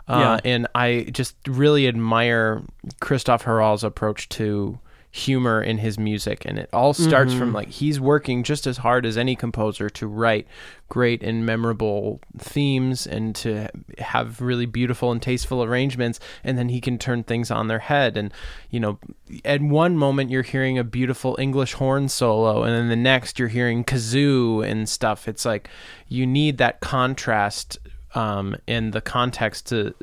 Uh, 0.07 0.39
And 0.45 0.67
I 0.73 1.07
just 1.11 1.35
really 1.47 1.85
admire 1.87 2.63
Christophe 3.01 3.43
Héral's 3.43 3.83
approach 3.83 4.29
to 4.29 4.79
humor 5.15 5.63
in 5.63 5.77
his 5.77 5.97
music. 5.97 6.43
And 6.43 6.59
it 6.59 6.69
all 6.73 6.93
starts 6.93 7.33
from 7.33 7.53
like 7.53 7.69
he's 7.69 8.01
working 8.01 8.43
just 8.43 8.67
as 8.67 8.75
hard 8.75 9.05
as 9.05 9.17
any 9.17 9.33
composer 9.33 9.89
to 9.91 10.07
write 10.07 10.45
great 10.89 11.23
and 11.23 11.45
memorable 11.45 12.19
themes 12.37 13.07
and 13.07 13.33
to 13.37 13.69
have 13.97 14.41
really 14.41 14.65
beautiful 14.65 15.13
and 15.13 15.21
tasteful 15.21 15.63
arrangements. 15.63 16.19
And 16.43 16.57
then 16.57 16.67
he 16.67 16.81
can 16.81 16.97
turn 16.97 17.23
things 17.23 17.49
on 17.49 17.69
their 17.69 17.79
head. 17.79 18.17
And, 18.17 18.33
you 18.69 18.81
know, 18.81 18.99
at 19.45 19.61
one 19.61 19.95
moment 19.95 20.31
you're 20.31 20.43
hearing 20.43 20.77
a 20.77 20.83
beautiful 20.83 21.37
English 21.39 21.73
horn 21.75 22.09
solo, 22.09 22.63
and 22.63 22.75
then 22.75 22.89
the 22.89 22.97
next 22.97 23.39
you're 23.39 23.47
hearing 23.47 23.85
kazoo 23.85 24.69
and 24.69 24.89
stuff. 24.89 25.29
It's 25.29 25.45
like 25.45 25.69
you 26.09 26.27
need 26.27 26.57
that 26.57 26.81
contrast 26.81 27.77
um, 28.15 28.57
and 28.67 28.91
the 28.91 28.99
context 28.99 29.67
to 29.67 29.95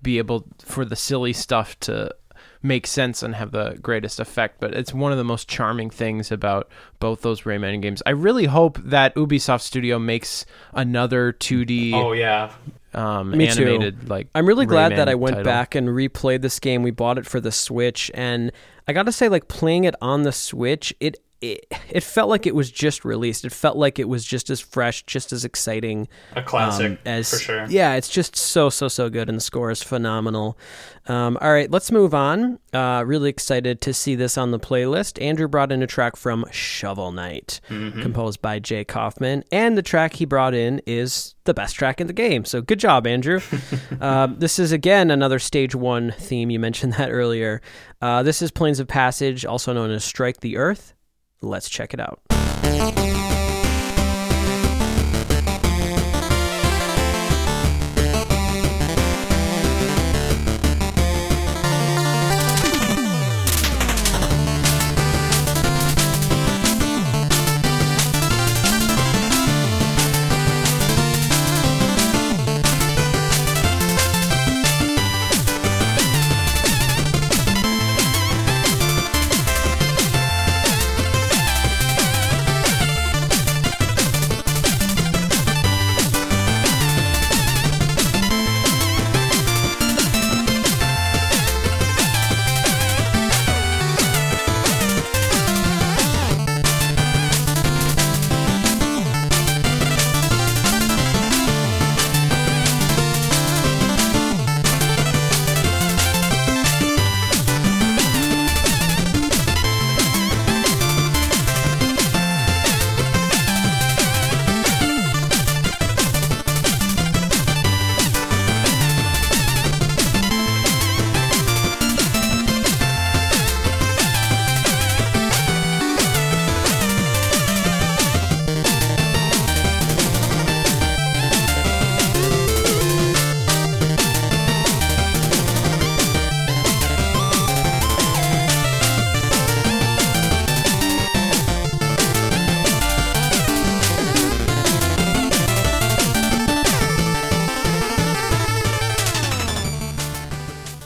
be 0.00 0.18
able 0.18 0.46
for 0.60 0.84
the 0.84 0.96
silly 0.96 1.32
stuff 1.32 1.78
to 1.80 2.14
make 2.62 2.86
sense 2.86 3.22
and 3.22 3.34
have 3.34 3.52
the 3.52 3.78
greatest 3.80 4.20
effect. 4.20 4.60
But 4.60 4.74
it's 4.74 4.92
one 4.92 5.12
of 5.12 5.18
the 5.18 5.24
most 5.24 5.48
charming 5.48 5.90
things 5.90 6.30
about 6.30 6.68
both 6.98 7.22
those 7.22 7.42
Rayman 7.42 7.80
games. 7.80 8.02
I 8.06 8.10
really 8.10 8.46
hope 8.46 8.78
that 8.82 9.14
Ubisoft 9.14 9.62
Studio 9.62 9.98
makes 9.98 10.44
another 10.72 11.32
2D 11.32 11.92
Oh 11.94 12.12
yeah, 12.12 12.52
um, 12.92 13.30
Me 13.30 13.48
too. 13.48 13.92
like. 14.06 14.28
I'm 14.34 14.46
really 14.46 14.66
glad 14.66 14.92
that 14.92 15.08
I 15.08 15.14
went 15.14 15.36
title. 15.36 15.44
back 15.44 15.74
and 15.74 15.88
replayed 15.88 16.42
this 16.42 16.58
game. 16.58 16.82
We 16.82 16.90
bought 16.90 17.18
it 17.18 17.26
for 17.26 17.40
the 17.40 17.52
Switch, 17.52 18.10
and 18.14 18.52
I 18.88 18.92
got 18.92 19.06
to 19.06 19.12
say, 19.12 19.28
like 19.28 19.48
playing 19.48 19.84
it 19.84 19.94
on 20.02 20.22
the 20.22 20.32
Switch, 20.32 20.92
it, 21.00 21.18
it 21.40 21.66
it 21.88 22.02
felt 22.02 22.28
like 22.28 22.46
it 22.46 22.54
was 22.54 22.70
just 22.70 23.04
released. 23.04 23.44
It 23.44 23.52
felt 23.52 23.76
like 23.76 23.98
it 23.98 24.08
was 24.08 24.24
just 24.24 24.50
as 24.50 24.60
fresh, 24.60 25.02
just 25.04 25.32
as 25.32 25.44
exciting. 25.44 26.08
a 26.36 26.42
classic 26.42 26.92
um, 26.92 26.98
as 27.04 27.30
for 27.30 27.38
sure. 27.38 27.66
Yeah, 27.68 27.94
it's 27.94 28.08
just 28.08 28.36
so 28.36 28.68
so 28.70 28.88
so 28.88 29.08
good, 29.08 29.28
and 29.28 29.36
the 29.36 29.42
score 29.42 29.70
is 29.70 29.82
phenomenal. 29.82 30.58
Um, 31.06 31.38
all 31.40 31.52
right, 31.52 31.70
let's 31.70 31.90
move 31.90 32.14
on. 32.14 32.58
Uh, 32.72 33.02
really 33.06 33.30
excited 33.30 33.80
to 33.80 33.94
see 33.94 34.14
this 34.14 34.36
on 34.36 34.50
the 34.50 34.60
playlist. 34.60 35.20
Andrew 35.20 35.48
brought 35.48 35.72
in 35.72 35.82
a 35.82 35.86
track 35.86 36.16
from 36.16 36.44
Shovel 36.50 37.10
Knight, 37.10 37.60
composed 37.68 38.42
by 38.42 38.58
Jake 38.58 38.88
Kaufman, 38.88 39.42
and 39.50 39.78
the 39.78 39.82
track 39.82 40.14
he 40.14 40.24
brought 40.24 40.54
in 40.54 40.80
is 40.86 41.34
the 41.44 41.54
best 41.54 41.74
track 41.74 42.00
in 42.00 42.06
the 42.06 42.12
game. 42.12 42.44
So 42.44 42.60
good 42.60 42.78
job, 42.78 43.06
Andrew. 43.06 43.40
um, 44.00 44.36
this 44.38 44.58
is 44.58 44.72
again 44.72 45.10
another 45.10 45.38
stage 45.38 45.74
one 45.74 46.12
theme. 46.12 46.50
You 46.50 46.60
mentioned 46.60 46.92
that 46.94 47.10
earlier. 47.10 47.62
Uh, 48.02 48.22
this 48.22 48.42
is 48.42 48.50
Plains 48.50 48.78
of 48.78 48.86
Passage, 48.86 49.44
also 49.44 49.72
known 49.72 49.90
as 49.90 50.04
Strike 50.04 50.40
the 50.40 50.58
Earth. 50.58 50.94
Let's 51.42 51.68
check 51.68 51.94
it 51.94 52.00
out. 52.00 52.20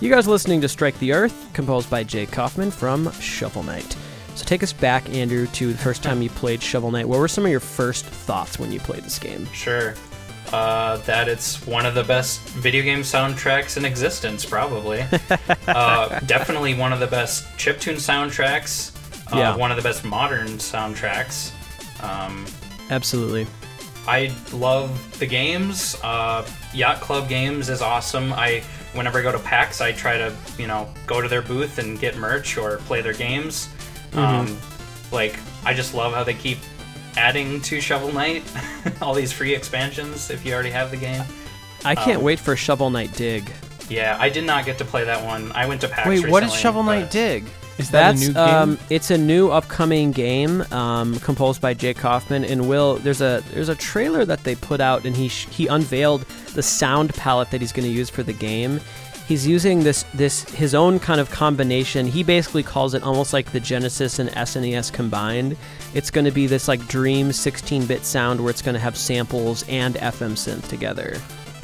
You 0.04 0.10
guys 0.10 0.28
are 0.28 0.32
listening 0.32 0.60
to 0.60 0.68
Strike 0.68 0.98
the 0.98 1.14
Earth, 1.14 1.48
composed 1.54 1.88
by 1.88 2.04
Jake 2.04 2.30
Kaufman 2.30 2.70
from 2.70 3.10
Shovel 3.12 3.62
Knight. 3.62 3.96
So 4.34 4.44
take 4.44 4.62
us 4.62 4.70
back, 4.70 5.08
Andrew, 5.08 5.46
to 5.46 5.72
the 5.72 5.78
first 5.78 6.02
time 6.02 6.20
you 6.20 6.28
played 6.28 6.62
Shovel 6.62 6.90
Knight. 6.90 7.08
What 7.08 7.20
were 7.20 7.26
some 7.26 7.46
of 7.46 7.50
your 7.50 7.58
first 7.58 8.04
thoughts 8.04 8.58
when 8.58 8.70
you 8.70 8.80
played 8.80 9.02
this 9.02 9.18
game? 9.18 9.46
Sure. 9.54 9.94
Uh, 10.52 10.98
that 10.98 11.26
it's 11.26 11.66
one 11.66 11.86
of 11.86 11.94
the 11.94 12.04
best 12.04 12.42
video 12.50 12.82
game 12.82 12.98
soundtracks 12.98 13.78
in 13.78 13.86
existence, 13.86 14.44
probably. 14.44 15.06
uh, 15.68 16.20
definitely 16.26 16.74
one 16.74 16.92
of 16.92 17.00
the 17.00 17.06
best 17.06 17.44
chiptune 17.56 17.94
soundtracks. 17.94 18.94
Uh, 19.32 19.38
Yeah. 19.38 19.56
One 19.56 19.70
of 19.70 19.78
the 19.78 19.82
best 19.82 20.04
modern 20.04 20.48
soundtracks. 20.58 21.50
Um, 22.04 22.44
Absolutely. 22.90 23.46
I 24.06 24.34
love 24.52 25.18
the 25.18 25.24
games. 25.24 25.96
Uh, 26.02 26.46
Yacht 26.74 27.00
Club 27.00 27.26
Games 27.26 27.70
is 27.70 27.80
awesome. 27.80 28.34
I 28.34 28.62
whenever 28.94 29.18
I 29.18 29.22
go 29.22 29.32
to 29.32 29.38
PAX, 29.38 29.80
I 29.80 29.92
try 29.92 30.16
to 30.18 30.34
you 30.58 30.66
know 30.66 30.88
go 31.06 31.20
to 31.20 31.28
their 31.28 31.42
booth 31.42 31.78
and 31.78 31.98
get 31.98 32.16
merch 32.16 32.56
or 32.56 32.78
play 32.78 33.00
their 33.02 33.12
games. 33.12 33.68
Um, 34.14 34.56
like 35.12 35.38
I 35.64 35.74
just 35.74 35.94
love 35.94 36.14
how 36.14 36.24
they 36.24 36.34
keep 36.34 36.58
adding 37.16 37.60
to 37.62 37.80
Shovel 37.80 38.12
Knight, 38.12 38.42
all 39.02 39.14
these 39.14 39.32
free 39.32 39.54
expansions 39.54 40.30
if 40.30 40.44
you 40.44 40.52
already 40.54 40.70
have 40.70 40.90
the 40.90 40.96
game. 40.96 41.22
I 41.84 41.94
can't 41.94 42.18
Um, 42.18 42.24
wait 42.24 42.40
for 42.40 42.56
Shovel 42.56 42.90
Knight 42.90 43.12
Dig. 43.14 43.50
Yeah, 43.90 44.16
I 44.18 44.30
did 44.30 44.44
not 44.44 44.64
get 44.64 44.78
to 44.78 44.84
play 44.84 45.04
that 45.04 45.24
one. 45.24 45.52
I 45.52 45.66
went 45.66 45.82
to 45.82 45.88
PAX. 45.88 46.08
Wait, 46.08 46.28
what 46.28 46.42
is 46.42 46.52
Shovel 46.54 46.82
Knight 46.82 47.10
Dig? 47.10 47.44
Is 47.76 47.90
that 47.90 48.12
That's 48.16 48.22
a 48.22 48.26
new 48.28 48.32
game? 48.34 48.38
um, 48.38 48.78
it's 48.88 49.10
a 49.10 49.18
new 49.18 49.50
upcoming 49.50 50.12
game 50.12 50.62
um, 50.72 51.18
composed 51.18 51.60
by 51.60 51.74
Jake 51.74 51.98
Kaufman 51.98 52.44
and 52.44 52.68
Will. 52.68 52.96
There's 52.96 53.20
a 53.20 53.42
there's 53.52 53.68
a 53.68 53.74
trailer 53.74 54.24
that 54.24 54.44
they 54.44 54.54
put 54.54 54.80
out, 54.80 55.04
and 55.04 55.14
he 55.16 55.26
sh- 55.28 55.48
he 55.50 55.66
unveiled 55.66 56.24
the 56.54 56.62
sound 56.62 57.12
palette 57.14 57.50
that 57.50 57.60
he's 57.60 57.72
going 57.72 57.86
to 57.88 57.94
use 57.94 58.08
for 58.08 58.22
the 58.22 58.32
game. 58.32 58.80
He's 59.26 59.46
using 59.46 59.82
this 59.82 60.02
this 60.12 60.44
his 60.50 60.74
own 60.74 60.98
kind 60.98 61.18
of 61.20 61.30
combination. 61.30 62.06
He 62.06 62.22
basically 62.22 62.62
calls 62.62 62.92
it 62.94 63.02
almost 63.02 63.32
like 63.32 63.50
the 63.52 63.60
Genesis 63.60 64.18
and 64.18 64.28
SNES 64.30 64.92
combined. 64.92 65.56
It's 65.94 66.10
going 66.10 66.26
to 66.26 66.30
be 66.30 66.46
this 66.46 66.68
like 66.68 66.86
dream 66.88 67.28
16-bit 67.30 68.04
sound 68.04 68.40
where 68.40 68.50
it's 68.50 68.60
going 68.60 68.74
to 68.74 68.80
have 68.80 68.96
samples 68.98 69.64
and 69.68 69.94
FM 69.94 70.32
synth 70.32 70.68
together. 70.68 71.16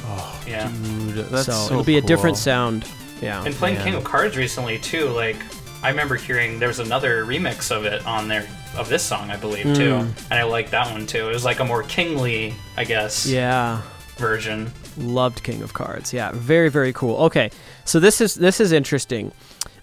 Oh, 0.03 0.43
yeah. 0.47 0.71
Dude, 0.71 1.25
that's 1.27 1.45
so, 1.45 1.51
so, 1.51 1.73
it'll 1.73 1.83
be 1.83 1.97
a 1.97 2.01
different 2.01 2.35
sound. 2.37 2.87
Yeah. 3.21 3.43
And 3.45 3.53
playing 3.53 3.75
Man. 3.75 3.85
King 3.85 3.93
of 3.95 4.03
Cards 4.03 4.35
recently 4.37 4.79
too, 4.79 5.09
like 5.09 5.37
I 5.83 5.89
remember 5.89 6.15
hearing 6.15 6.57
there 6.57 6.67
was 6.67 6.79
another 6.79 7.25
remix 7.25 7.69
of 7.69 7.85
it 7.85 8.03
on 8.07 8.27
there 8.27 8.47
of 8.75 8.89
this 8.89 9.03
song, 9.03 9.29
I 9.29 9.37
believe 9.37 9.65
too, 9.75 9.91
Mm. 9.93 10.13
and 10.31 10.33
I 10.39 10.43
liked 10.43 10.71
that 10.71 10.89
one 10.91 11.05
too. 11.05 11.29
It 11.29 11.33
was 11.33 11.45
like 11.45 11.59
a 11.59 11.65
more 11.65 11.83
kingly, 11.83 12.55
I 12.75 12.85
guess, 12.85 13.27
yeah. 13.27 13.81
version. 14.17 14.71
Loved 14.97 15.43
King 15.43 15.61
of 15.61 15.73
Cards. 15.73 16.13
Yeah, 16.13 16.31
very 16.33 16.69
very 16.69 16.93
cool. 16.93 17.15
Okay, 17.25 17.49
so 17.85 17.99
this 17.99 18.21
is 18.21 18.35
this 18.35 18.59
is 18.59 18.71
interesting. 18.71 19.31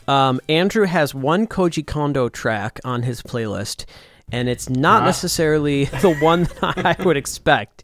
Um, 0.06 0.40
Andrew 0.48 0.86
has 0.86 1.14
one 1.14 1.46
Koji 1.46 1.86
Kondo 1.86 2.28
track 2.28 2.80
on 2.84 3.02
his 3.02 3.20
playlist, 3.22 3.84
and 4.32 4.48
it's 4.48 4.68
not 4.70 5.02
Ah. 5.02 5.06
necessarily 5.06 5.84
the 6.02 6.14
one 6.20 6.44
that 6.60 6.78
I 6.86 6.96
would 7.04 7.16
expect. 7.16 7.82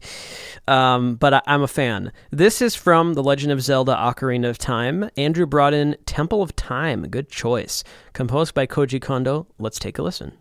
Um, 0.67 1.13
but 1.15 1.31
I, 1.35 1.41
I'm 1.45 1.61
a 1.61 1.67
fan. 1.67 2.11
This 2.31 2.59
is 2.59 2.73
from 2.73 3.13
The 3.13 3.21
Legend 3.21 3.51
of 3.51 3.61
Zelda: 3.61 3.95
Ocarina 3.95 4.49
of 4.49 4.57
Time. 4.57 5.09
Andrew 5.15 5.45
brought 5.45 5.75
in 5.75 5.95
Temple 6.07 6.41
of 6.41 6.55
Time. 6.55 7.03
Good 7.09 7.29
choice. 7.29 7.83
Composed 8.13 8.55
by 8.55 8.65
Koji 8.65 8.99
Kondo. 8.99 9.45
Let's 9.59 9.77
take 9.77 9.99
a 9.99 10.01
listen. 10.01 10.31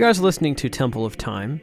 You 0.00 0.06
guys 0.06 0.18
are 0.18 0.22
listening 0.22 0.54
to 0.54 0.70
Temple 0.70 1.04
of 1.04 1.18
Time, 1.18 1.60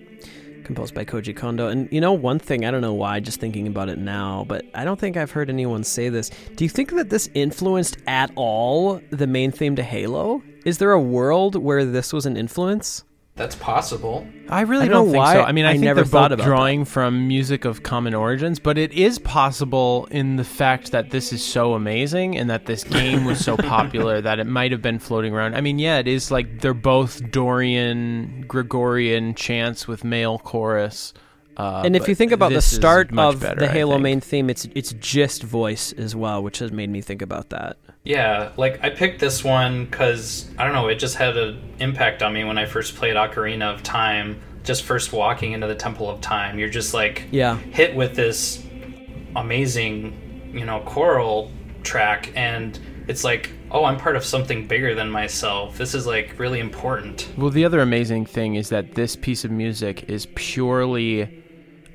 composed 0.63 0.93
by 0.93 1.03
Koji 1.03 1.35
Kondo. 1.35 1.69
And 1.69 1.91
you 1.91 1.99
know, 1.99 2.13
one 2.13 2.37
thing, 2.37 2.65
I 2.65 2.69
don't 2.69 2.81
know 2.81 2.93
why, 2.93 3.19
just 3.19 3.39
thinking 3.39 3.65
about 3.65 3.89
it 3.89 3.97
now, 3.97 4.45
but 4.47 4.63
I 4.75 4.85
don't 4.85 4.99
think 4.99 5.17
I've 5.17 5.31
heard 5.31 5.49
anyone 5.49 5.83
say 5.83 6.09
this. 6.09 6.29
Do 6.55 6.63
you 6.63 6.69
think 6.69 6.91
that 6.91 7.09
this 7.09 7.31
influenced 7.33 7.97
at 8.05 8.31
all 8.35 9.01
the 9.09 9.25
main 9.25 9.49
theme 9.49 9.75
to 9.77 9.81
Halo? 9.81 10.43
Is 10.65 10.77
there 10.77 10.91
a 10.91 11.01
world 11.01 11.55
where 11.55 11.83
this 11.83 12.13
was 12.13 12.27
an 12.27 12.37
influence? 12.37 13.03
That's 13.37 13.55
possible. 13.55 14.27
I 14.49 14.61
really 14.61 14.85
I 14.85 14.87
don't 14.87 15.05
don't, 15.05 15.05
know 15.07 15.11
think 15.11 15.23
why 15.23 15.33
so. 15.35 15.43
I 15.43 15.51
mean, 15.51 15.65
I, 15.65 15.69
I 15.69 15.73
think 15.73 15.83
never 15.83 16.01
they're 16.01 16.05
thought 16.05 16.31
both 16.31 16.39
about 16.39 16.45
drawing 16.45 16.85
from 16.85 17.27
music 17.27 17.65
of 17.65 17.83
common 17.83 18.15
origins, 18.15 18.57
but 18.57 18.79
it 18.79 18.91
is 18.93 19.19
possible 19.19 20.07
in 20.09 20.37
the 20.37 20.43
fact 20.43 20.91
that 20.91 21.11
this 21.11 21.31
is 21.31 21.43
so 21.43 21.75
amazing 21.75 22.35
and 22.35 22.49
that 22.49 22.65
this 22.65 22.83
game 22.83 23.25
was 23.25 23.39
so 23.39 23.55
popular 23.57 24.21
that 24.21 24.39
it 24.39 24.45
might 24.45 24.71
have 24.71 24.81
been 24.81 24.97
floating 24.97 25.35
around. 25.35 25.55
I 25.55 25.61
mean, 25.61 25.77
yeah, 25.77 25.99
it 25.99 26.07
is 26.07 26.31
like 26.31 26.61
they're 26.61 26.73
both 26.73 27.29
Dorian, 27.29 28.43
Gregorian 28.47 29.35
chants 29.35 29.87
with 29.87 30.03
male 30.03 30.39
chorus. 30.39 31.13
Uh, 31.57 31.81
and 31.83 31.95
if 31.95 32.07
you 32.07 32.13
think 32.13 32.31
about 32.31 32.51
the 32.53 32.61
start 32.61 33.09
of 33.17 33.39
better, 33.39 33.59
the 33.59 33.67
Halo 33.67 33.97
main 33.97 34.21
theme, 34.21 34.49
it's 34.49 34.65
it's 34.75 34.93
just 34.93 35.41
voice 35.41 35.91
as 35.93 36.15
well, 36.15 36.43
which 36.43 36.59
has 36.59 36.71
made 36.71 36.89
me 36.89 37.01
think 37.01 37.21
about 37.21 37.49
that. 37.49 37.77
Yeah, 38.03 38.51
like 38.57 38.81
I 38.83 38.91
picked 38.91 39.19
this 39.19 39.43
one 39.43 39.85
because 39.85 40.49
I 40.57 40.63
don't 40.63 40.73
know, 40.73 40.87
it 40.87 40.95
just 40.99 41.15
had 41.15 41.35
an 41.35 41.59
impact 41.79 42.21
on 42.21 42.31
me 42.31 42.43
when 42.43 42.57
I 42.59 42.65
first 42.65 42.95
played 42.95 43.15
Ocarina 43.15 43.73
of 43.73 43.81
Time. 43.83 44.39
Just 44.63 44.83
first 44.83 45.11
walking 45.13 45.53
into 45.53 45.65
the 45.65 45.75
Temple 45.75 46.09
of 46.09 46.21
Time, 46.21 46.59
you're 46.59 46.69
just 46.69 46.93
like 46.93 47.23
Yeah. 47.31 47.57
hit 47.57 47.95
with 47.95 48.15
this 48.15 48.63
amazing, 49.35 50.51
you 50.53 50.65
know, 50.65 50.81
choral 50.85 51.51
track, 51.83 52.31
and 52.35 52.77
it's 53.07 53.23
like, 53.23 53.49
oh, 53.71 53.85
I'm 53.85 53.97
part 53.97 54.15
of 54.15 54.23
something 54.23 54.67
bigger 54.67 54.93
than 54.95 55.09
myself. 55.09 55.77
This 55.77 55.93
is 55.95 56.05
like 56.05 56.37
really 56.37 56.59
important. 56.59 57.27
Well, 57.37 57.49
the 57.49 57.65
other 57.65 57.79
amazing 57.79 58.25
thing 58.25 58.55
is 58.55 58.69
that 58.69 58.95
this 58.95 59.15
piece 59.15 59.43
of 59.45 59.51
music 59.51 60.09
is 60.09 60.27
purely 60.35 61.43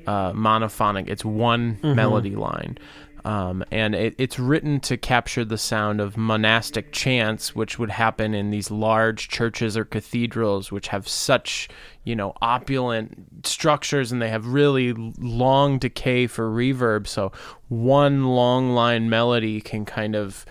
uh, 0.07 0.31
monophonic. 0.33 1.07
It's 1.09 1.25
one 1.25 1.79
melody 1.83 2.35
line. 2.35 2.77
Um, 3.25 3.63
and 3.71 3.95
it, 3.95 4.15
it's 4.17 4.37
written 4.37 4.81
to 4.81 4.97
capture 4.97 5.45
the 5.45 5.57
sound 5.57 6.01
of 6.01 6.17
monastic 6.17 6.91
chants, 6.91 7.55
which 7.55 7.79
would 7.79 7.89
happen 7.89 8.33
in 8.33 8.49
these 8.49 8.69
large 8.69 9.29
churches 9.29 9.77
or 9.77 9.85
cathedrals, 9.85 10.73
which 10.73 10.89
have 10.89 11.07
such, 11.07 11.69
you 12.03 12.17
know, 12.17 12.33
opulent 12.41 13.45
structures 13.47 14.11
and 14.11 14.21
they 14.21 14.27
have 14.27 14.47
really 14.47 14.91
long 15.17 15.79
decay 15.79 16.27
for 16.27 16.49
reverb. 16.49 17.07
So 17.07 17.31
one 17.69 18.25
long 18.25 18.73
line 18.73 19.09
melody 19.09 19.61
can 19.61 19.85
kind 19.85 20.15
of. 20.15 20.45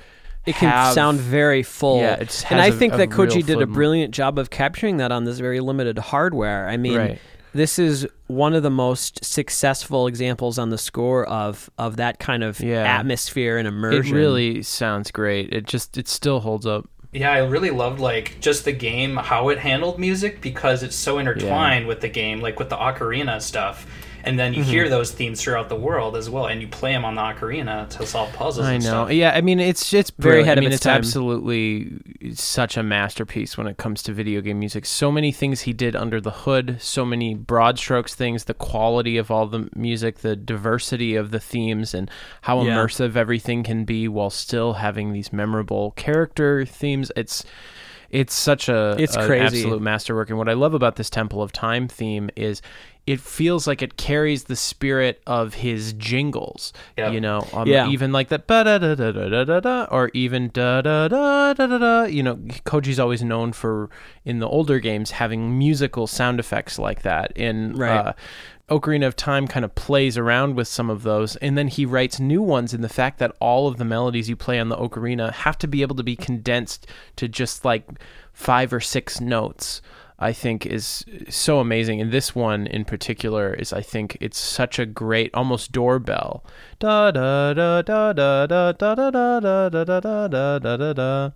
It 0.47 0.55
can 0.57 0.71
have- 0.71 0.95
sound 0.95 1.21
very 1.21 1.63
full. 1.63 1.99
Yeah, 2.01 2.25
and 2.51 2.61
I 2.61 2.69
a- 2.69 2.73
think 2.73 2.95
a 2.95 2.97
that 2.97 3.11
Koji 3.11 3.45
did 3.45 3.61
a 3.61 3.67
brilliant 3.67 4.13
job 4.15 4.39
of 4.39 4.49
capturing 4.51 4.97
that 4.97 5.13
on 5.13 5.25
this 5.25 5.39
very 5.39 5.61
limited 5.61 5.99
hardware. 5.99 6.69
I 6.69 6.79
mean, 6.79 6.97
Right. 6.97 7.19
This 7.55 7.79
is 7.79 8.07
one 8.29 8.55
of 8.55 8.63
the 8.63 8.71
most 8.71 9.25
successful 9.25 10.07
examples 10.07 10.59
on 10.59 10.71
the 10.71 10.79
score 10.79 11.25
of 11.27 11.69
of 11.79 11.97
that 11.97 12.19
kind 12.19 12.43
of 12.43 12.61
Yeah. 12.61 12.83
atmosphere 12.83 13.59
and 13.59 13.69
immersion. 13.69 14.15
It 14.17 14.19
really 14.19 14.63
sounds 14.63 15.11
great. 15.11 15.53
It 15.53 15.67
just 15.67 15.97
it 15.99 16.09
still 16.09 16.41
holds 16.41 16.67
up. 16.67 16.89
Yeah, 17.13 17.31
I 17.31 17.39
really 17.41 17.71
loved 17.71 18.01
like 18.01 18.41
just 18.41 18.65
the 18.65 18.73
game, 18.73 19.17
how 19.17 19.51
it 19.51 19.59
handled 19.59 19.99
music 19.99 20.41
because 20.41 20.83
it's 20.83 20.97
so 20.97 21.19
intertwined 21.19 21.87
with 21.87 22.01
the 22.01 22.09
game, 22.09 22.41
like 22.41 22.59
with 22.59 22.71
the 22.71 22.77
ocarina 22.77 23.43
stuff. 23.43 23.87
And 24.25 24.39
then 24.39 24.55
you 24.55 24.63
Mm-hmm. 24.63 24.71
hear 24.71 24.89
those 24.89 25.11
themes 25.11 25.43
throughout 25.43 25.69
the 25.69 25.77
world 25.77 26.17
as 26.17 26.31
well, 26.31 26.47
and 26.47 26.61
you 26.61 26.69
play 26.69 26.93
them 26.93 27.05
on 27.05 27.15
the 27.15 27.21
ocarina 27.23 27.89
to 27.91 28.07
solve 28.07 28.33
puzzles. 28.33 28.67
I 28.67 28.75
and 28.75 28.85
know. 28.85 28.91
Stuff. 29.07 29.13
Yeah, 29.13 29.33
I 29.35 29.41
mean 29.41 29.59
it's 29.61 29.93
it's 29.93 30.11
Very 30.11 30.43
brilliant. 30.43 30.47
ahead 30.47 30.59
I 30.59 30.61
of 30.61 30.63
mean 30.65 30.67
its 30.73 30.77
it's 30.77 30.85
time. 30.85 30.97
absolutely 30.99 32.01
such 32.35 32.77
a 32.77 32.83
masterpiece 32.83 33.59
when 33.59 33.67
it 33.67 33.77
comes 33.77 34.03
to 34.05 34.13
video 34.13 34.41
game 34.41 34.59
music. 34.59 34.87
So 34.87 35.11
many 35.11 35.33
things 35.33 35.63
he 35.63 35.73
did 35.73 35.97
under 35.97 36.21
the 36.21 36.31
hood, 36.31 36.77
so 36.81 37.05
many 37.05 37.35
broad 37.35 37.79
strokes 37.79 38.15
things, 38.15 38.45
the 38.45 38.55
quality 38.55 39.17
of 39.19 39.31
all 39.31 39.47
the 39.47 39.69
music, 39.75 40.19
the 40.19 40.37
diversity 40.37 41.15
of 41.17 41.31
the 41.31 41.41
themes 41.41 41.95
and 41.95 42.11
how 42.43 42.63
Yeah. 42.63 42.77
immersive 42.77 43.17
everything 43.17 43.63
can 43.63 43.85
be 43.85 44.09
while 44.09 44.31
still 44.31 44.75
having 44.75 45.13
these 45.13 45.33
memorable 45.33 45.93
character 45.93 46.65
themes. 46.65 47.11
It's 47.17 47.45
it's 48.11 48.35
such 48.35 48.69
a 48.69 48.95
It's 48.99 49.17
a 49.17 49.25
crazy. 49.27 49.43
absolute 49.63 49.81
masterwork. 49.81 50.29
And 50.29 50.37
what 50.37 50.47
I 50.49 50.53
love 50.53 50.75
about 50.75 50.97
this 50.97 51.09
Temple 51.09 51.43
of 51.43 51.51
Time 51.51 51.89
theme 51.89 52.29
is 52.37 52.61
it 53.07 53.21
feels 53.21 53.67
like 53.67 53.83
it 53.83 53.97
carries 53.97 54.45
the 54.45 54.55
spirit 54.55 55.21
of 55.27 55.55
his 55.55 55.93
jingles. 55.95 56.73
Yep. 56.97 57.13
You 57.13 57.21
know, 57.21 57.47
um, 57.53 57.67
Yeah. 57.67 57.89
even 57.89 58.13
like 58.13 58.29
that 58.29 58.47
ba 58.47 58.63
da 58.65 58.79
da 58.79 58.95
da 58.95 59.11
da 59.11 59.29
da 59.29 59.45
da 59.45 59.61
da, 59.61 59.85
or 59.91 60.11
even 60.15 60.51
da 60.53 60.83
da 60.83 61.09
da 61.09 61.53
da 61.53 61.67
da 61.67 61.79
da. 61.79 62.03
You 62.05 62.23
know, 62.23 62.37
Koji's 62.65 63.01
always 63.01 63.23
known 63.23 63.53
for 63.53 63.91
in 64.25 64.39
the 64.39 64.49
older 64.49 64.79
games 64.79 65.13
having 65.13 65.59
musical 65.59 66.07
sound 66.07 66.39
effects 66.39 66.79
like 66.79 67.03
that. 67.03 67.33
In 67.37 67.75
Right. 67.77 67.91
uh, 68.07 68.13
Ocarina 68.71 69.07
of 69.07 69.17
Time 69.17 69.47
kind 69.49 69.65
of 69.65 69.75
plays 69.75 70.17
around 70.17 70.55
with 70.55 70.69
some 70.69 70.89
of 70.89 71.03
those, 71.03 71.37
and 71.37 71.59
then 71.59 71.69
he 71.69 71.85
writes 71.85 72.19
new 72.21 72.41
ones. 72.41 72.73
In 72.73 72.81
the 72.81 72.89
fact 72.89 73.19
that 73.19 73.35
all 73.41 73.67
of 73.69 73.77
the 73.77 73.85
melodies 73.85 74.29
you 74.31 74.37
play 74.37 74.59
on 74.61 74.69
the 74.69 74.77
ocarina 74.77 75.33
have 75.33 75.59
to 75.59 75.67
be 75.67 75.83
able 75.83 75.97
to 75.97 76.03
be 76.05 76.17
condensed 76.17 76.87
to 77.17 77.29
just 77.29 77.65
like 77.65 77.87
five 78.33 78.73
or 78.73 78.81
six 78.81 79.21
notes. 79.21 79.83
I 80.23 80.33
think 80.33 80.65
is 80.65 81.05
so 81.29 81.59
amazing, 81.59 82.01
and 82.01 82.13
this 82.13 82.35
one 82.35 82.67
in 82.67 82.85
particular 82.85 83.53
is 83.53 83.73
I 83.73 83.83
think 83.83 84.17
it's 84.21 84.39
such 84.39 84.79
a 84.79 84.87
great, 84.87 85.35
almost 85.35 85.73
doorbell. 85.73 86.45
Da 86.79 87.11
da 87.11 87.53
da 87.53 87.83
da 87.83 88.13
da 88.13 88.47
da 88.47 88.73
da 88.73 88.95
da 88.95 89.11
da 89.11 89.41
da 89.41 89.69
da 89.69 89.85
da 89.85 90.05
da 90.05 90.29
da 90.29 90.59
da 90.59 90.77
da 90.77 90.93
da. 90.93 91.31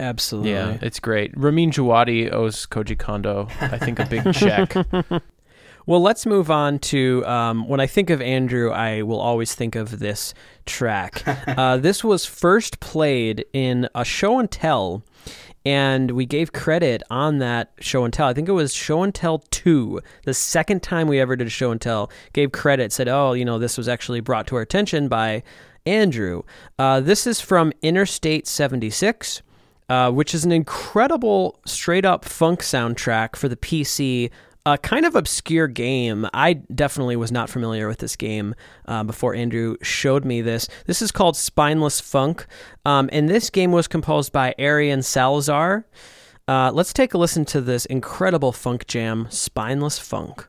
Absolutely. 0.00 0.52
Yeah, 0.52 0.78
it's 0.80 0.98
great. 0.98 1.32
Ramin 1.36 1.70
Djawadi 1.70 2.32
owes 2.32 2.64
Koji 2.66 2.98
Kondo, 2.98 3.48
I 3.60 3.76
think, 3.76 3.98
a 3.98 4.06
big 4.06 4.32
check. 4.32 4.74
Well, 5.86 6.00
let's 6.00 6.24
move 6.24 6.50
on 6.50 6.78
to 6.80 7.26
um, 7.26 7.66
when 7.66 7.80
I 7.80 7.86
think 7.86 8.10
of 8.10 8.20
Andrew, 8.22 8.70
I 8.70 9.02
will 9.02 9.20
always 9.20 9.54
think 9.54 9.74
of 9.74 9.98
this 9.98 10.34
track. 10.64 11.22
uh, 11.26 11.78
this 11.78 12.04
was 12.04 12.24
first 12.24 12.80
played 12.80 13.44
in 13.52 13.88
a 13.94 14.04
show 14.04 14.38
and 14.38 14.48
tell, 14.50 15.02
and 15.64 16.12
we 16.12 16.26
gave 16.26 16.52
credit 16.52 17.02
on 17.10 17.38
that 17.38 17.72
show 17.80 18.04
and 18.04 18.12
tell. 18.12 18.28
I 18.28 18.34
think 18.34 18.48
it 18.48 18.52
was 18.52 18.72
show 18.72 19.02
and 19.02 19.14
tell 19.14 19.38
two, 19.50 20.00
the 20.24 20.34
second 20.34 20.82
time 20.82 21.08
we 21.08 21.20
ever 21.20 21.36
did 21.36 21.46
a 21.46 21.50
show 21.50 21.70
and 21.70 21.80
tell. 21.80 22.10
Gave 22.32 22.52
credit, 22.52 22.92
said, 22.92 23.08
"Oh, 23.08 23.32
you 23.32 23.44
know, 23.44 23.58
this 23.58 23.76
was 23.76 23.88
actually 23.88 24.20
brought 24.20 24.46
to 24.48 24.56
our 24.56 24.62
attention 24.62 25.08
by 25.08 25.42
Andrew." 25.86 26.42
Uh, 26.78 27.00
this 27.00 27.26
is 27.26 27.40
from 27.40 27.72
Interstate 27.82 28.46
seventy 28.46 28.90
six 28.90 29.42
uh, 29.90 30.08
which 30.08 30.34
is 30.34 30.44
an 30.44 30.52
incredible 30.52 31.58
straight 31.66 32.04
up 32.04 32.24
funk 32.24 32.60
soundtrack 32.60 33.34
for 33.34 33.48
the 33.48 33.56
PC. 33.56 34.30
A 34.66 34.76
kind 34.76 35.06
of 35.06 35.16
obscure 35.16 35.68
game. 35.68 36.28
I 36.34 36.54
definitely 36.74 37.16
was 37.16 37.32
not 37.32 37.48
familiar 37.48 37.88
with 37.88 37.98
this 37.98 38.14
game 38.14 38.54
uh, 38.86 39.02
before 39.04 39.34
Andrew 39.34 39.76
showed 39.80 40.24
me 40.24 40.42
this. 40.42 40.68
This 40.86 41.00
is 41.00 41.10
called 41.10 41.36
Spineless 41.36 41.98
Funk, 41.98 42.46
um, 42.84 43.08
and 43.10 43.28
this 43.28 43.48
game 43.48 43.72
was 43.72 43.88
composed 43.88 44.32
by 44.32 44.54
Arion 44.58 45.02
Salazar. 45.02 45.86
Uh, 46.46 46.70
let's 46.74 46.92
take 46.92 47.14
a 47.14 47.18
listen 47.18 47.44
to 47.46 47.60
this 47.60 47.86
incredible 47.86 48.52
funk 48.52 48.86
jam, 48.86 49.28
Spineless 49.30 49.98
Funk. 49.98 50.46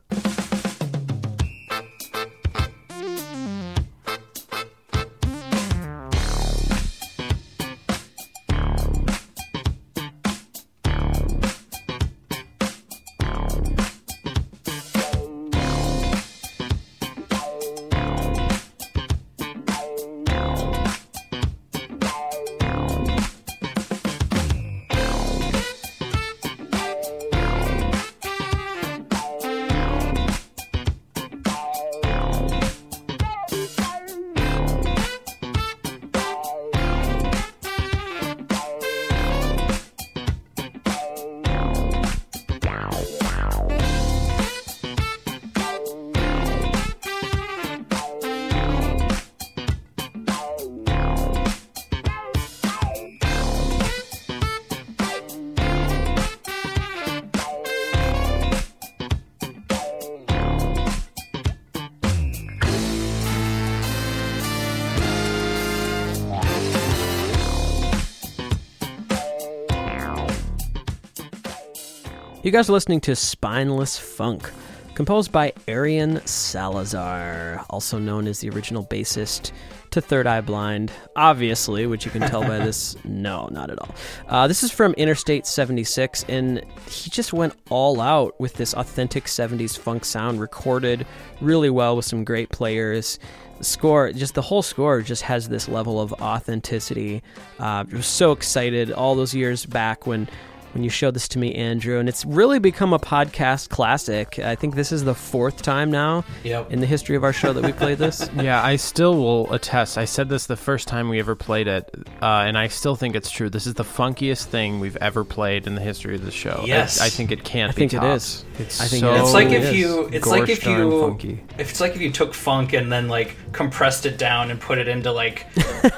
Guys 72.52 72.68
are 72.68 72.74
listening 72.74 73.00
to 73.00 73.16
Spineless 73.16 73.98
Funk, 73.98 74.50
composed 74.94 75.32
by 75.32 75.54
Arion 75.68 76.20
Salazar, 76.26 77.64
also 77.70 77.98
known 77.98 78.26
as 78.26 78.40
the 78.40 78.50
original 78.50 78.84
bassist 78.84 79.52
to 79.90 80.02
Third 80.02 80.26
Eye 80.26 80.42
Blind. 80.42 80.92
Obviously, 81.16 81.86
which 81.86 82.04
you 82.04 82.10
can 82.10 82.20
tell 82.20 82.42
by 82.42 82.58
this. 82.58 82.94
No, 83.04 83.48
not 83.50 83.70
at 83.70 83.78
all. 83.78 83.94
Uh, 84.28 84.46
this 84.48 84.62
is 84.62 84.70
from 84.70 84.92
Interstate 84.94 85.46
76, 85.46 86.26
and 86.28 86.62
he 86.90 87.08
just 87.08 87.32
went 87.32 87.54
all 87.70 88.02
out 88.02 88.38
with 88.38 88.52
this 88.52 88.74
authentic 88.74 89.24
70s 89.24 89.78
funk 89.78 90.04
sound, 90.04 90.38
recorded 90.38 91.06
really 91.40 91.70
well 91.70 91.96
with 91.96 92.04
some 92.04 92.22
great 92.22 92.50
players. 92.50 93.18
The 93.56 93.64
score, 93.64 94.12
just 94.12 94.34
the 94.34 94.42
whole 94.42 94.62
score, 94.62 95.00
just 95.00 95.22
has 95.22 95.48
this 95.48 95.70
level 95.70 96.02
of 96.02 96.12
authenticity. 96.14 97.22
Uh, 97.58 97.84
I 97.90 97.96
was 97.96 98.04
so 98.04 98.32
excited 98.32 98.92
all 98.92 99.14
those 99.14 99.34
years 99.34 99.64
back 99.64 100.06
when 100.06 100.28
when 100.72 100.82
you 100.84 100.90
showed 100.90 101.14
this 101.14 101.28
to 101.28 101.38
me, 101.38 101.54
Andrew, 101.54 101.98
and 101.98 102.08
it's 102.08 102.24
really 102.24 102.58
become 102.58 102.92
a 102.92 102.98
podcast 102.98 103.68
classic. 103.68 104.38
I 104.38 104.54
think 104.54 104.74
this 104.74 104.90
is 104.92 105.04
the 105.04 105.14
fourth 105.14 105.62
time 105.62 105.90
now 105.90 106.24
Yep. 106.44 106.70
in 106.72 106.80
the 106.80 106.86
history 106.86 107.14
of 107.16 107.24
our 107.24 107.32
show 107.32 107.52
that 107.52 107.62
we 107.64 107.72
played 107.72 107.98
this. 107.98 108.28
yeah, 108.36 108.62
I 108.64 108.76
still 108.76 109.16
will 109.16 109.52
attest. 109.52 109.98
I 109.98 110.04
said 110.06 110.28
this 110.28 110.46
the 110.46 110.56
first 110.56 110.88
time 110.88 111.08
we 111.08 111.18
ever 111.18 111.34
played 111.34 111.68
it, 111.68 111.94
uh, 112.22 112.44
and 112.46 112.56
I 112.56 112.68
still 112.68 112.96
think 112.96 113.14
it's 113.16 113.30
true. 113.30 113.50
This 113.50 113.66
is 113.66 113.74
the 113.74 113.84
funkiest 113.84 114.46
thing 114.46 114.80
we've 114.80 114.96
ever 114.96 115.24
played 115.24 115.66
in 115.66 115.74
the 115.74 115.80
history 115.82 116.14
of 116.14 116.24
the 116.24 116.30
show. 116.30 116.60
I- 116.62 116.66
Yes. 116.66 117.00
I, 117.00 117.08
think 117.10 117.30
it 117.32 117.44
can't 117.44 117.70
I 117.70 117.72
think 117.74 117.90
be 117.90 117.96
it 117.98 118.00
topped. 118.00 118.16
is. 118.16 118.44
It's 118.58 118.80
I 118.80 118.86
think 118.86 119.00
so 119.00 119.14
It's 119.14 119.32
like 119.34 119.48
if 119.50 119.74
you, 119.74 120.08
it's 120.12 120.26
like 120.26 120.48
if 120.48 120.64
you, 120.66 121.00
funky. 121.00 121.42
if 121.58 121.70
it's 121.70 121.80
like 121.80 121.94
if 121.94 122.00
you 122.00 122.10
took 122.10 122.32
funk 122.34 122.72
and 122.72 122.90
then 122.90 123.08
like 123.08 123.36
compressed 123.52 124.06
it 124.06 124.16
down 124.18 124.50
and 124.50 124.60
put 124.60 124.78
it 124.78 124.88
into 124.88 125.12
like 125.12 125.46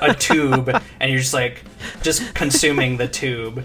a 0.01 0.15
tube, 0.15 0.69
and 1.01 1.11
you're 1.11 1.21
just 1.21 1.35
like 1.35 1.63
just 2.03 2.35
consuming 2.35 2.97
the 2.97 3.07
tube, 3.09 3.65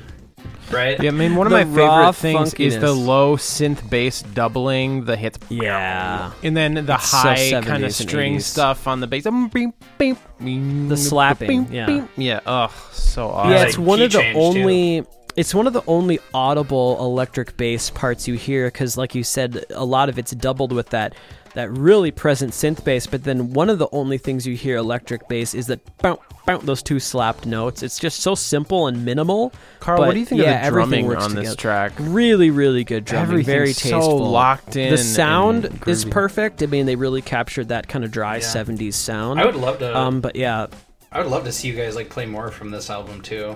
right? 0.71 1.01
Yeah, 1.01 1.09
I 1.09 1.13
mean, 1.13 1.35
one 1.35 1.47
of 1.47 1.51
The 1.51 1.65
my 1.65 1.75
favorite 1.75 2.13
things 2.15 2.53
is 2.55 2.79
the 2.79 2.91
low 2.93 3.35
synth 3.37 3.89
bass 3.89 4.21
doubling 4.21 5.05
the 5.05 5.15
hits. 5.15 5.39
Yeah. 5.49 6.31
And 6.43 6.55
then 6.55 6.73
the 6.73 6.93
It's 6.93 7.11
high 7.11 7.37
70s 7.37 7.65
kind 7.65 7.83
of 7.85 7.93
string 7.93 8.35
80s. 8.37 8.41
stuff 8.43 8.87
on 8.87 8.99
the 8.99 9.07
bass. 9.07 9.23
Beep, 9.25 9.73
beep, 9.97 10.17
beep, 10.43 10.89
The 10.89 10.97
slapping, 10.97 11.65
beep, 11.65 11.73
yeah. 11.73 12.05
Yeah, 12.17 12.39
ugh, 12.45 12.71
so 12.91 13.29
awesome. 13.29 13.51
Yeah, 13.51 13.57
like 13.59 13.67
it's 13.69 13.77
one 13.77 14.01
of 14.01 14.11
the 14.11 14.19
change, 14.19 14.35
too. 14.35 14.41
only. 14.41 15.03
It's 15.35 15.53
one 15.55 15.67
of 15.67 15.73
the 15.73 15.83
only 15.87 16.19
audible 16.33 16.97
electric 16.99 17.55
bass 17.55 17.89
parts 17.91 18.27
you 18.27 18.33
hear 18.33 18.67
because, 18.67 18.97
like 18.97 19.15
you 19.15 19.23
said, 19.23 19.63
a 19.69 19.85
lot 19.85 20.09
of 20.09 20.19
it's 20.19 20.31
doubled 20.31 20.73
with 20.73 20.89
that 20.89 21.13
that 21.53 21.69
really 21.71 22.11
present 22.11 22.51
synth 22.51 22.83
bass. 22.83 23.07
But 23.07 23.23
then 23.23 23.53
one 23.53 23.69
of 23.69 23.79
the 23.79 23.87
only 23.91 24.17
things 24.17 24.45
you 24.45 24.55
hear 24.55 24.77
electric 24.77 25.27
bass 25.27 25.53
is 25.53 25.67
that 25.67 25.79
bounce, 25.99 26.19
bounce, 26.45 26.63
those 26.63 26.83
two 26.83 26.99
slapped 26.99 27.45
notes. 27.45 27.83
It's 27.83 27.99
just 27.99 28.19
so 28.21 28.35
simple 28.35 28.87
and 28.87 29.03
minimal. 29.05 29.51
Carl, 29.79 29.99
what 29.99 30.13
do 30.13 30.19
you 30.19 30.25
think 30.25 30.41
yeah, 30.41 30.55
of 30.55 30.61
the 30.61 30.65
everything 30.67 31.05
drumming 31.05 31.07
works 31.07 31.23
on 31.25 31.35
this 31.35 31.55
track? 31.55 31.93
Really, 31.99 32.49
really 32.49 32.83
good 32.83 33.05
drumming. 33.05 33.29
Everything's 33.29 33.47
very 33.47 33.73
so 33.73 33.89
tasteful. 33.99 34.29
locked 34.29 34.75
in 34.75 34.91
The 34.91 34.97
sound 34.97 35.83
is 35.87 36.05
perfect. 36.05 36.61
I 36.63 36.65
mean, 36.67 36.85
they 36.85 36.95
really 36.95 37.21
captured 37.21 37.69
that 37.69 37.87
kind 37.87 38.03
of 38.05 38.11
dry 38.11 38.37
Yeah. 38.37 38.43
'70s 38.43 38.93
sound. 38.93 39.39
I 39.39 39.45
would 39.45 39.55
love 39.55 39.79
to. 39.79 39.97
Um, 39.97 40.21
but 40.21 40.35
yeah, 40.35 40.67
I 41.11 41.19
would 41.19 41.29
love 41.31 41.43
to 41.45 41.51
see 41.51 41.67
you 41.67 41.75
guys 41.75 41.95
like 41.95 42.09
play 42.09 42.25
more 42.25 42.51
from 42.51 42.71
this 42.71 42.89
album 42.89 43.21
too. 43.21 43.55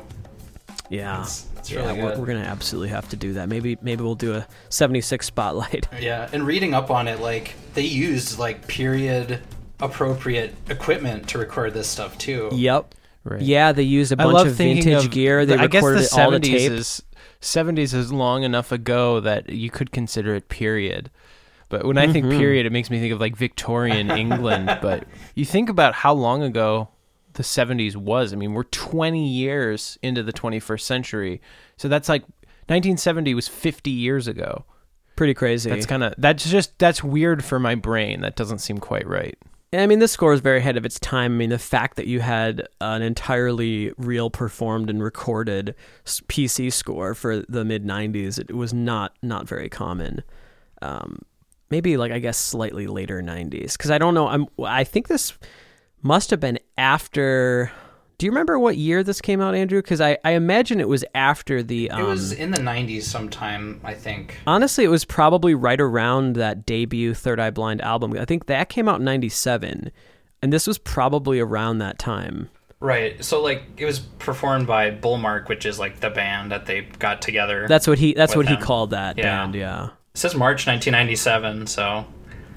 yeah. 0.90 1.22
It's, 1.22 1.46
It's 1.64 1.72
yeah, 1.72 1.86
really 1.88 2.02
we're, 2.04 2.18
we're 2.20 2.26
gonna 2.26 2.40
absolutely 2.42 2.90
have 2.90 3.08
to 3.10 3.16
do 3.16 3.32
that. 3.34 3.48
Maybe 3.48 3.78
maybe 3.82 4.04
we'll 4.04 4.16
do 4.16 4.34
a 4.36 4.46
76 4.68 5.26
spotlight. 5.26 5.88
Yeah, 6.02 6.30
and 6.34 6.46
reading 6.46 6.74
up 6.74 6.92
on 6.92 7.08
it, 7.08 7.22
like 7.22 7.56
they 7.74 7.84
used 7.84 8.38
like 8.38 8.68
period 8.68 9.40
appropriate 9.80 10.54
equipment 10.70 11.30
to 11.30 11.38
record 11.38 11.74
this 11.74 11.88
stuff 11.88 12.18
too. 12.18 12.50
yep. 12.54 12.94
Right. 13.26 13.42
Yeah, 13.42 13.72
they 13.72 13.84
used 13.84 14.12
a 14.12 14.18
bunch 14.18 14.34
love 14.34 14.48
of 14.48 14.58
thinking 14.58 14.84
vintage 14.84 15.06
of 15.06 15.12
gear. 15.12 15.46
They 15.46 15.56
the- 15.56 15.64
I 15.64 15.68
guess 15.68 15.82
recorded 15.82 16.10
the 16.10 16.22
all 16.22 16.32
the 16.32 16.40
70s 16.40 16.44
tape. 16.58 16.72
is 16.74 17.04
70s 17.40 17.94
is 17.94 18.12
long 18.12 18.44
enough 18.44 18.74
ago 18.74 19.22
that 19.22 19.50
you 19.50 19.70
could 19.70 19.92
consider 19.94 20.36
it 20.36 20.50
period. 20.50 21.10
But 21.70 21.86
when 21.86 21.98
I 21.98 22.12
think 22.12 22.26
Mhm. 22.26 22.38
period, 22.38 22.66
it 22.66 22.74
makes 22.74 22.90
me 22.90 23.00
think 23.00 23.14
of 23.14 23.22
like 23.22 23.38
Victorian 23.38 24.12
England. 24.12 24.78
But 24.82 25.06
you 25.36 25.46
think 25.46 25.70
about 25.70 25.94
how 25.94 26.14
long 26.14 26.44
ago 26.44 26.90
the 27.34 27.44
70s 27.44 27.96
was. 27.96 28.34
I 28.34 28.36
mean, 28.36 28.54
we're 28.54 28.64
20 28.64 29.28
years 29.28 29.98
into 30.02 30.24
the 30.24 30.34
21st 30.34 30.82
century. 30.82 31.42
So 31.78 31.88
that's 31.88 32.10
like 32.10 32.24
1970 32.68 33.34
was 33.34 33.48
50 33.48 33.92
years 33.92 34.28
ago. 34.28 34.66
Pretty 35.16 35.34
crazy. 35.34 35.70
That's 35.70 35.86
kind 35.86 36.04
of 36.04 36.16
that's 36.18 36.50
just 36.50 36.78
that's 36.80 37.04
weird 37.04 37.44
for 37.44 37.60
my 37.60 37.76
brain. 37.76 38.22
That 38.22 38.36
doesn't 38.36 38.60
seem 38.60 38.80
quite 38.80 39.08
right. 39.08 39.38
I 39.72 39.88
mean, 39.88 40.00
this 40.00 40.12
score 40.12 40.34
is 40.34 40.40
very 40.40 40.60
ahead 40.60 40.78
of 40.78 40.86
its 40.86 41.00
time. 41.00 41.34
I 41.34 41.36
mean, 41.36 41.50
the 41.50 41.60
fact 41.60 41.98
that 41.98 42.06
you 42.06 42.20
had 42.20 42.68
an 42.80 43.02
entirely 43.02 43.92
real 43.98 44.30
performed 44.30 44.90
and 44.90 45.02
recorded 45.02 45.76
PC 46.06 46.72
score 46.72 47.14
for 47.14 47.40
the 47.40 47.66
mid 47.66 47.84
'90s, 47.84 48.40
it 48.40 48.56
was 48.56 48.74
not 48.74 49.16
not 49.22 49.48
very 49.48 49.70
common. 49.70 50.24
Um, 50.82 51.20
maybe 51.70 51.98
like 51.98 52.12
I 52.12 52.20
guess 52.20 52.38
slightly 52.38 52.88
later 52.88 53.22
'90s, 53.22 53.74
because 53.74 53.92
I 53.92 53.98
don't 53.98 54.14
know. 54.14 54.28
I'm 54.28 54.48
I 54.64 54.84
think 54.84 55.08
this 55.08 55.38
must 56.04 56.30
have 56.30 56.40
been 56.40 56.60
after. 56.78 57.72
Do 58.20 58.28
you 58.28 58.32
remember 58.32 58.60
what 58.60 58.78
year 58.78 59.04
this 59.04 59.20
came 59.20 59.42
out, 59.42 59.56
Andrew? 59.56 59.82
Because 59.82 60.00
I, 60.00 60.18
I 60.24 60.32
imagine 60.32 60.80
it 60.80 60.88
was 60.88 61.04
after 61.16 61.64
the. 61.64 61.90
Um, 61.90 62.02
It 62.02 62.06
was 62.08 62.32
in 62.32 62.52
the 62.52 62.60
'90s 62.60 63.04
sometime, 63.04 63.82
I 63.84 63.94
think. 63.96 64.38
Honestly, 64.46 64.84
it 64.84 64.90
was 64.90 65.04
probably 65.04 65.56
right 65.56 65.82
around 65.82 66.36
that 66.36 66.66
debut 66.66 67.14
Third 67.16 67.40
Eye 67.40 67.50
Blind 67.50 67.82
album. 67.82 68.14
I 68.18 68.26
think 68.26 68.46
that 68.46 68.70
came 68.70 68.88
out 68.88 69.00
in 69.00 69.06
97, 69.06 69.92
and 70.42 70.54
this 70.54 70.68
was 70.68 70.78
probably 70.78 71.40
around 71.40 71.80
that 71.80 71.98
time. 71.98 72.50
Right. 72.80 73.24
So 73.24 73.42
like 73.42 73.64
it 73.78 73.86
was 73.86 74.00
performed 74.00 74.68
by 74.68 74.92
Bullmark, 74.92 75.48
which 75.48 75.66
is 75.66 75.80
like 75.80 76.02
the 76.02 76.10
band 76.10 76.52
that 76.52 76.66
they 76.66 76.82
got 77.00 77.22
together. 77.22 77.66
That's 77.68 77.88
what 77.88 77.98
he 77.98 78.14
that's 78.14 78.36
what 78.36 78.48
he 78.50 78.58
called 78.58 78.90
that 78.92 79.18
Yeah. 79.18 79.24
band, 79.24 79.56
yeah. 79.56 79.86
it 79.86 79.92
says 80.16 80.36
March 80.36 80.68
1997. 80.68 81.68
So 81.68 82.06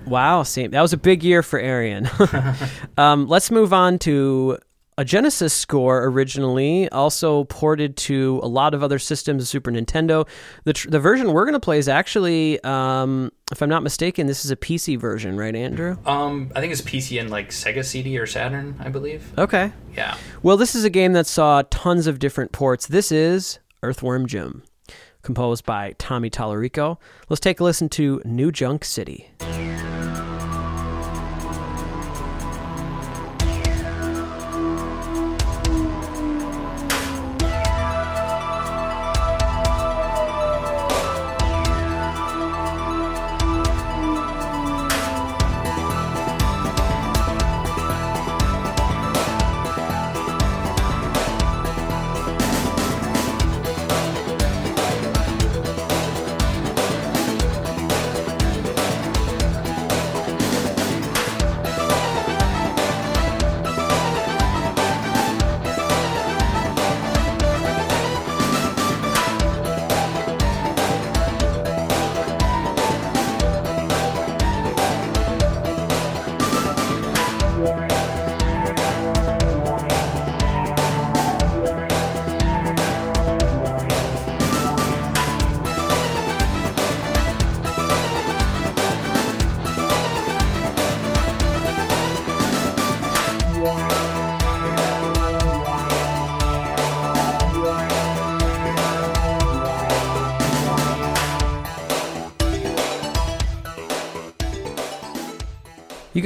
Wow, 0.06 0.42
same. 0.44 0.70
That 0.70 0.82
was 0.82 0.92
a 0.92 0.96
big 0.96 1.22
year 1.22 1.42
for 1.42 1.58
Arion. 1.58 2.08
um, 2.96 3.26
let's 3.26 3.50
move 3.50 3.72
on 3.72 3.98
to 4.00 4.58
a 4.98 5.04
Genesis 5.04 5.52
score 5.52 6.04
originally, 6.04 6.88
also 6.88 7.44
ported 7.44 7.98
to 7.98 8.40
a 8.42 8.48
lot 8.48 8.72
of 8.72 8.82
other 8.82 8.98
systems, 8.98 9.46
Super 9.46 9.70
Nintendo. 9.70 10.26
The, 10.64 10.72
tr- 10.72 10.88
the 10.88 10.98
version 11.00 11.32
we're 11.32 11.44
going 11.44 11.52
to 11.52 11.60
play 11.60 11.76
is 11.76 11.86
actually, 11.86 12.62
um, 12.64 13.30
if 13.52 13.60
I'm 13.60 13.68
not 13.68 13.82
mistaken, 13.82 14.26
this 14.26 14.44
is 14.46 14.50
a 14.50 14.56
PC 14.56 14.98
version, 14.98 15.36
right, 15.36 15.54
Andrew? 15.54 15.98
um, 16.06 16.50
I 16.56 16.60
think 16.60 16.72
it's 16.72 16.80
PC 16.80 17.20
and 17.20 17.28
like 17.28 17.50
Sega 17.50 17.84
CD 17.84 18.16
or 18.16 18.26
Saturn, 18.26 18.74
I 18.80 18.88
believe. 18.88 19.38
Okay. 19.38 19.70
Yeah. 19.94 20.16
Well, 20.42 20.56
this 20.56 20.74
is 20.74 20.84
a 20.84 20.90
game 20.90 21.12
that 21.12 21.26
saw 21.26 21.62
tons 21.68 22.06
of 22.06 22.18
different 22.18 22.52
ports. 22.52 22.86
This 22.86 23.12
is 23.12 23.58
Earthworm 23.82 24.26
Jim, 24.26 24.62
composed 25.20 25.66
by 25.66 25.94
Tommy 25.98 26.30
Tallarico. 26.30 26.96
Let's 27.28 27.40
take 27.40 27.60
a 27.60 27.64
listen 27.64 27.90
to 27.90 28.22
New 28.24 28.50
Junk 28.50 28.82
City. 28.82 29.30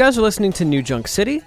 Guys 0.00 0.16
are 0.16 0.22
listening 0.22 0.50
to 0.50 0.64
New 0.64 0.80
Junk 0.80 1.06
City, 1.06 1.42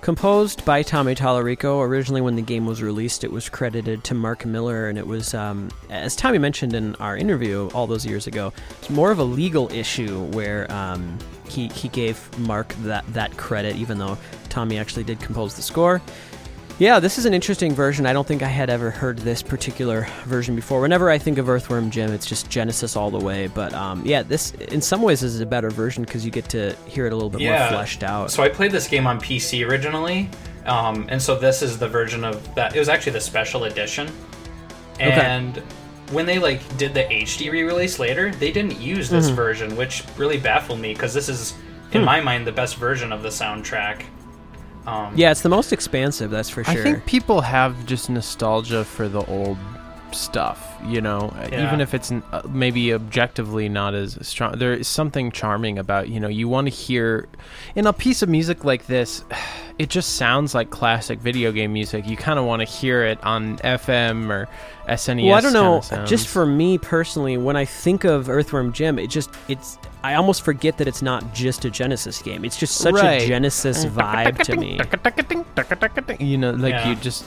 composed 0.00 0.64
by 0.64 0.80
Tommy 0.80 1.16
Tallarico. 1.16 1.84
Originally, 1.84 2.20
when 2.20 2.36
the 2.36 2.40
game 2.42 2.64
was 2.64 2.80
released, 2.80 3.24
it 3.24 3.32
was 3.32 3.48
credited 3.48 4.04
to 4.04 4.14
Mark 4.14 4.46
Miller, 4.46 4.88
and 4.88 4.96
it 4.96 5.04
was, 5.04 5.34
um, 5.34 5.72
as 5.90 6.14
Tommy 6.14 6.38
mentioned 6.38 6.72
in 6.72 6.94
our 6.96 7.16
interview 7.16 7.68
all 7.74 7.88
those 7.88 8.06
years 8.06 8.28
ago, 8.28 8.52
it's 8.78 8.90
more 8.90 9.10
of 9.10 9.18
a 9.18 9.24
legal 9.24 9.68
issue 9.72 10.22
where 10.26 10.70
um, 10.70 11.18
he 11.48 11.66
he 11.66 11.88
gave 11.88 12.16
Mark 12.38 12.72
that 12.84 13.04
that 13.12 13.36
credit, 13.38 13.74
even 13.74 13.98
though 13.98 14.16
Tommy 14.50 14.78
actually 14.78 15.02
did 15.02 15.18
compose 15.18 15.56
the 15.56 15.62
score. 15.62 16.00
Yeah, 16.78 17.00
this 17.00 17.16
is 17.16 17.24
an 17.24 17.32
interesting 17.32 17.74
version. 17.74 18.04
I 18.04 18.12
don't 18.12 18.26
think 18.28 18.42
I 18.42 18.48
had 18.48 18.68
ever 18.68 18.90
heard 18.90 19.16
this 19.18 19.42
particular 19.42 20.06
version 20.24 20.54
before. 20.54 20.82
Whenever 20.82 21.08
I 21.10 21.16
think 21.16 21.38
of 21.38 21.48
Earthworm 21.48 21.90
Jim, 21.90 22.12
it's 22.12 22.26
just 22.26 22.50
Genesis 22.50 22.96
all 22.96 23.10
the 23.10 23.18
way. 23.24 23.46
But 23.46 23.72
um, 23.72 24.02
yeah, 24.04 24.22
this 24.22 24.50
in 24.52 24.82
some 24.82 25.00
ways 25.00 25.22
is 25.22 25.40
a 25.40 25.46
better 25.46 25.70
version 25.70 26.04
because 26.04 26.22
you 26.22 26.30
get 26.30 26.50
to 26.50 26.76
hear 26.86 27.06
it 27.06 27.14
a 27.14 27.16
little 27.16 27.30
bit 27.30 27.40
more 27.40 27.56
fleshed 27.68 28.02
out. 28.02 28.30
So 28.30 28.42
I 28.42 28.50
played 28.50 28.72
this 28.72 28.88
game 28.88 29.06
on 29.06 29.18
PC 29.18 29.66
originally, 29.66 30.28
um, 30.66 31.06
and 31.08 31.20
so 31.20 31.34
this 31.38 31.62
is 31.62 31.78
the 31.78 31.88
version 31.88 32.24
of 32.24 32.54
that. 32.56 32.76
It 32.76 32.78
was 32.78 32.90
actually 32.90 33.12
the 33.12 33.22
special 33.22 33.64
edition, 33.64 34.10
and 35.00 35.62
when 36.10 36.26
they 36.26 36.38
like 36.38 36.60
did 36.76 36.92
the 36.92 37.04
HD 37.04 37.50
re-release 37.50 37.98
later, 37.98 38.30
they 38.32 38.52
didn't 38.52 38.78
use 38.78 39.08
this 39.08 39.28
Mm-hmm. 39.28 39.34
version, 39.34 39.76
which 39.76 40.04
really 40.18 40.36
baffled 40.38 40.78
me 40.80 40.92
because 40.92 41.14
this 41.14 41.30
is, 41.30 41.54
in 41.92 42.00
Hmm. 42.02 42.04
my 42.04 42.20
mind, 42.20 42.46
the 42.46 42.52
best 42.52 42.76
version 42.76 43.12
of 43.12 43.22
the 43.22 43.30
soundtrack. 43.30 44.02
Um, 44.86 45.12
yeah, 45.16 45.32
it's 45.32 45.42
the 45.42 45.48
most 45.48 45.72
expansive, 45.72 46.30
that's 46.30 46.48
for 46.48 46.62
sure. 46.62 46.72
I 46.72 46.82
think 46.82 47.04
people 47.06 47.40
have 47.40 47.86
just 47.86 48.08
nostalgia 48.08 48.84
for 48.84 49.08
the 49.08 49.24
old 49.26 49.58
stuff, 50.12 50.76
you 50.86 51.00
know, 51.00 51.32
Yeah. 51.50 51.66
even 51.66 51.80
if 51.80 51.94
it's 51.94 52.10
uh, 52.12 52.42
maybe 52.48 52.92
objectively 52.94 53.68
not 53.68 53.94
as 53.94 54.18
strong. 54.26 54.58
There 54.58 54.72
is 54.74 54.88
something 54.88 55.30
charming 55.32 55.78
about, 55.78 56.08
you 56.08 56.20
know, 56.20 56.28
you 56.28 56.48
want 56.48 56.66
to 56.66 56.70
hear 56.70 57.28
in 57.74 57.86
a 57.86 57.92
piece 57.92 58.22
of 58.22 58.28
music 58.28 58.64
like 58.64 58.86
this, 58.86 59.24
it 59.78 59.90
just 59.90 60.16
sounds 60.16 60.54
like 60.54 60.70
classic 60.70 61.18
video 61.18 61.52
game 61.52 61.72
music. 61.72 62.06
You 62.06 62.16
kind 62.16 62.38
of 62.38 62.44
want 62.46 62.60
to 62.60 62.64
hear 62.66 63.04
it 63.04 63.22
on 63.22 63.58
FM 63.58 64.30
or 64.30 64.48
SNES. 64.88 65.26
well, 65.26 65.34
I 65.34 65.40
don't 65.40 65.52
know. 65.52 65.82
Just 66.06 66.28
for 66.28 66.46
me 66.46 66.78
personally, 66.78 67.36
when 67.36 67.56
I 67.56 67.64
think 67.64 68.04
of 68.04 68.28
Earthworm 68.30 68.72
Jim, 68.72 68.98
it 68.98 69.08
just 69.10 69.30
it's 69.48 69.78
I 70.04 70.14
almost 70.14 70.42
forget 70.42 70.78
that 70.78 70.86
it's 70.86 71.02
not 71.02 71.34
just 71.34 71.64
a 71.64 71.70
Genesis 71.70 72.22
game. 72.22 72.44
It's 72.44 72.56
just 72.56 72.76
such 72.76 72.94
Right. 72.94 73.22
a 73.22 73.26
Genesis 73.26 73.84
vibe 73.86 74.38
to 74.44 74.56
me. 74.56 74.78
You 76.24 76.38
know, 76.38 76.52
like 76.52 76.70
Yeah. 76.72 76.88
you 76.90 76.94
just. 76.96 77.24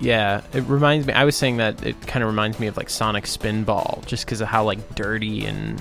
Yeah, 0.00 0.42
it 0.52 0.62
reminds 0.64 1.06
me. 1.06 1.12
I 1.14 1.24
was 1.24 1.36
saying 1.36 1.56
that 1.58 1.84
it 1.84 2.00
kind 2.06 2.22
of 2.22 2.28
reminds 2.28 2.58
me 2.60 2.66
of 2.66 2.76
like 2.76 2.90
Sonic 2.90 3.24
Spinball, 3.24 4.04
just 4.06 4.24
because 4.26 4.40
of 4.40 4.48
how 4.48 4.64
like 4.64 4.94
dirty 4.94 5.46
and 5.46 5.80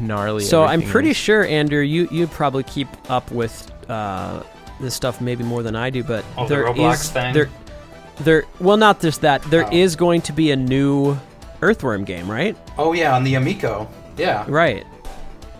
gnarly. 0.00 0.42
It's 0.42 0.50
So 0.50 0.64
I'm 0.64 0.82
pretty 0.82 1.10
is. 1.10 1.16
sure, 1.16 1.44
Andrew, 1.44 1.80
you 1.82 2.08
you 2.10 2.26
probably 2.26 2.62
keep 2.62 2.88
up 3.10 3.30
with 3.30 3.70
uh, 3.90 4.42
this 4.80 4.94
stuff 4.94 5.20
maybe 5.20 5.44
more 5.44 5.62
than 5.62 5.76
I 5.76 5.90
do, 5.90 6.02
but 6.02 6.24
Oh, 6.38 6.46
the 6.46 6.54
there 6.54 6.64
Roblox 6.66 6.94
is- 6.94 7.10
thing? 7.10 7.34
there 7.34 7.48
there 8.20 8.44
well 8.60 8.76
not 8.76 9.00
just 9.00 9.20
that 9.22 9.42
There 9.44 9.68
is 9.72 9.94
Oh. 9.94 9.98
going 9.98 10.20
to 10.22 10.32
be 10.32 10.50
a 10.50 10.56
new 10.56 11.18
Earthworm 11.62 12.04
game, 12.04 12.30
right? 12.30 12.56
Oh 12.78 12.92
yeah, 12.92 13.14
on 13.14 13.24
the 13.24 13.34
Amico. 13.34 13.88
Yeah. 14.16 14.44
Right. 14.48 14.86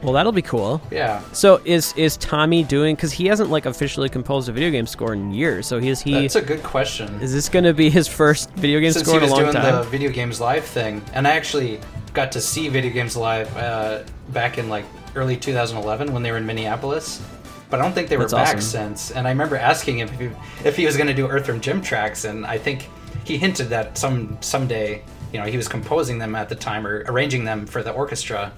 Well, 0.02 0.12
that'll 0.12 0.32
be 0.32 0.42
cool. 0.42 0.80
Yeah. 0.90 1.22
So 1.32 1.60
is 1.64 1.92
is 1.96 2.16
Tommy 2.16 2.62
doing? 2.62 2.94
Because 2.96 3.12
he 3.12 3.26
hasn't 3.26 3.50
like 3.50 3.66
officially 3.66 4.08
composed 4.08 4.48
a 4.48 4.52
video 4.52 4.70
game 4.70 4.86
score 4.86 5.12
in 5.12 5.32
years. 5.32 5.66
So 5.66 5.76
is 5.76 6.00
he? 6.00 6.12
That's 6.12 6.36
a 6.36 6.42
good 6.42 6.62
question. 6.62 7.20
is 7.20 7.32
this 7.32 7.48
going 7.48 7.64
to 7.64 7.74
be 7.74 7.90
his 7.90 8.08
first 8.08 8.50
video 8.52 8.80
game 8.80 8.92
Since 8.92 9.06
score 9.06 9.20
he 9.20 9.26
in 9.26 9.30
a 9.30 9.34
was 9.34 9.52
doing 9.52 9.52
the 9.52 9.82
video 9.84 10.10
games 10.10 10.40
live 10.40 10.64
thing, 10.64 11.02
and 11.12 11.26
I 11.26 11.32
actually 11.32 11.80
got 12.14 12.32
to 12.32 12.40
see 12.40 12.68
video 12.68 12.92
games 12.92 13.16
live 13.16 13.54
uh, 13.56 14.02
back 14.30 14.58
in 14.58 14.68
like 14.68 14.84
early 15.14 15.36
2011 15.36 16.12
when 16.12 16.22
they 16.22 16.30
were 16.30 16.38
in 16.38 16.46
Minneapolis. 16.46 17.22
But 17.68 17.80
I 17.80 17.84
don't 17.84 17.92
think 17.92 18.08
they 18.08 18.16
were 18.16 18.24
That's 18.24 18.32
back 18.32 18.56
awesome. 18.56 18.60
since. 18.60 19.10
And 19.12 19.28
I 19.28 19.30
remember 19.30 19.56
asking 19.56 20.00
him 20.00 20.08
if 20.08 20.18
he, 20.18 20.30
if 20.64 20.76
he 20.76 20.86
was 20.86 20.96
going 20.96 21.06
to 21.06 21.14
do 21.14 21.28
Earthworm 21.28 21.60
Jim 21.60 21.80
tracks, 21.80 22.24
and 22.24 22.44
I 22.44 22.58
think 22.58 22.88
he 23.24 23.38
hinted 23.38 23.68
that 23.68 23.96
some 23.96 24.36
someday, 24.40 25.04
you 25.32 25.38
know, 25.38 25.46
he 25.46 25.56
was 25.56 25.68
composing 25.68 26.18
them 26.18 26.34
at 26.34 26.48
the 26.48 26.56
time 26.56 26.84
or 26.86 27.04
arranging 27.06 27.44
them 27.44 27.66
for 27.66 27.82
the 27.82 27.92
orchestra. 27.92 28.52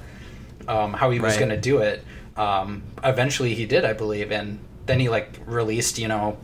Um, 0.68 0.92
how 0.92 1.10
he 1.10 1.18
was 1.20 1.32
Right. 1.34 1.38
going 1.40 1.50
to 1.50 1.60
do 1.60 1.78
it. 1.78 2.04
Um, 2.36 2.82
eventually, 3.04 3.54
he 3.54 3.66
did, 3.66 3.84
I 3.84 3.92
believe, 3.92 4.32
and 4.32 4.58
then 4.86 5.00
he 5.00 5.08
like 5.08 5.38
released, 5.46 5.98
you 5.98 6.08
know, 6.08 6.38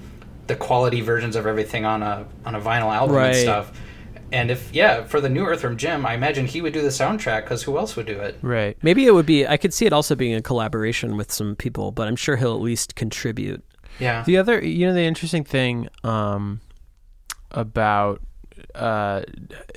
the 0.46 0.56
quality 0.56 1.00
versions 1.00 1.36
of 1.36 1.46
everything 1.46 1.84
on 1.84 2.02
a 2.02 2.26
on 2.44 2.54
a 2.54 2.60
vinyl 2.60 2.94
album 2.94 3.16
Right. 3.16 3.26
and 3.28 3.36
stuff. 3.36 3.72
And 4.30 4.50
if 4.50 4.68
yeah, 4.74 5.04
for 5.04 5.20
the 5.22 5.28
new 5.30 5.44
Earthworm 5.46 5.76
Jim, 5.78 6.04
I 6.04 6.12
imagine 6.14 6.46
he 6.46 6.60
would 6.60 6.74
do 6.74 6.82
the 6.82 6.88
soundtrack 6.88 7.42
because 7.44 7.62
who 7.62 7.78
else 7.78 7.96
would 7.96 8.04
do 8.06 8.18
it? 8.20 8.38
Right. 8.42 8.76
Maybe 8.82 9.06
it 9.06 9.12
would 9.14 9.24
be. 9.26 9.46
I 9.46 9.56
could 9.56 9.72
see 9.72 9.86
it 9.86 9.92
also 9.94 10.14
being 10.14 10.34
a 10.34 10.42
collaboration 10.42 11.16
with 11.16 11.32
some 11.32 11.56
people, 11.56 11.92
but 11.92 12.06
I'm 12.08 12.16
sure 12.16 12.36
he'll 12.36 12.54
at 12.54 12.60
least 12.60 12.94
contribute. 12.94 13.64
Yeah, 13.98 14.22
The 14.24 14.36
other, 14.36 14.62
you 14.64 14.86
know, 14.86 14.94
the 14.94 15.00
interesting 15.02 15.42
thing 15.44 15.88
um, 16.04 16.60
about 17.50 18.20
uh, 18.74 19.22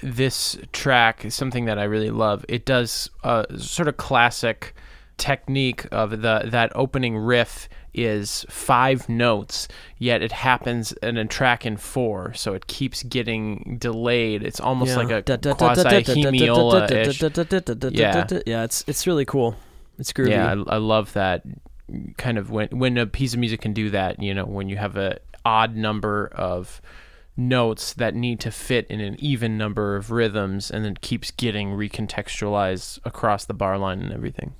this 0.03 0.57
track 0.73 1.25
is 1.25 1.35
something 1.35 1.65
that 1.65 1.79
I 1.79 1.83
really 1.83 2.09
love. 2.11 2.45
It 2.47 2.65
does 2.65 3.09
a 3.23 3.45
sort 3.57 3.87
of 3.87 3.97
classic 3.97 4.73
technique 5.17 5.85
of 5.91 6.09
the 6.21 6.41
that 6.45 6.71
opening 6.75 7.15
riff 7.17 7.69
is 7.93 8.45
five 8.49 9.07
notes, 9.09 9.67
yet 9.97 10.21
it 10.21 10.31
happens 10.31 10.93
in 10.93 11.17
a 11.17 11.25
track 11.25 11.65
in 11.65 11.77
four, 11.77 12.33
so 12.33 12.53
it 12.53 12.67
keeps 12.67 13.03
getting 13.03 13.77
delayed. 13.79 14.43
It's 14.43 14.59
almost 14.59 14.95
like 15.03 15.11
a 15.11 15.21
quasi 15.55 15.83
hemiola-ish. 16.87 17.19
Yeah. 17.93 18.13
yeah, 18.45 18.63
it's 18.63 18.83
it's 18.87 19.05
really 19.05 19.25
cool. 19.25 19.55
It's 19.99 20.13
groovy. 20.13 20.31
Yeah, 20.31 20.55
I, 20.67 20.75
I 20.75 20.77
love 20.77 21.13
that 21.13 21.43
kind 22.17 22.37
of 22.37 22.49
when 22.49 22.69
when 22.69 22.97
a 22.97 23.05
piece 23.05 23.33
of 23.33 23.39
music 23.39 23.61
can 23.61 23.73
do 23.73 23.89
that. 23.91 24.21
You 24.23 24.33
know, 24.33 24.45
when 24.45 24.69
you 24.69 24.77
have 24.77 24.97
a 24.97 25.19
odd 25.45 25.75
number 25.75 26.27
of 26.33 26.81
notes 27.37 27.93
that 27.93 28.15
need 28.15 28.39
to 28.41 28.51
fit 28.51 28.87
in 28.87 28.99
an 28.99 29.15
even 29.19 29.57
number 29.57 29.95
of 29.95 30.11
rhythms, 30.11 30.69
and 30.69 30.85
then 30.85 30.95
keeps 31.01 31.31
getting 31.31 31.69
recontextualized 31.69 32.99
across 33.05 33.45
the 33.45 33.53
bar 33.53 33.77
line 33.77 34.01
and 34.01 34.11
everything. 34.11 34.53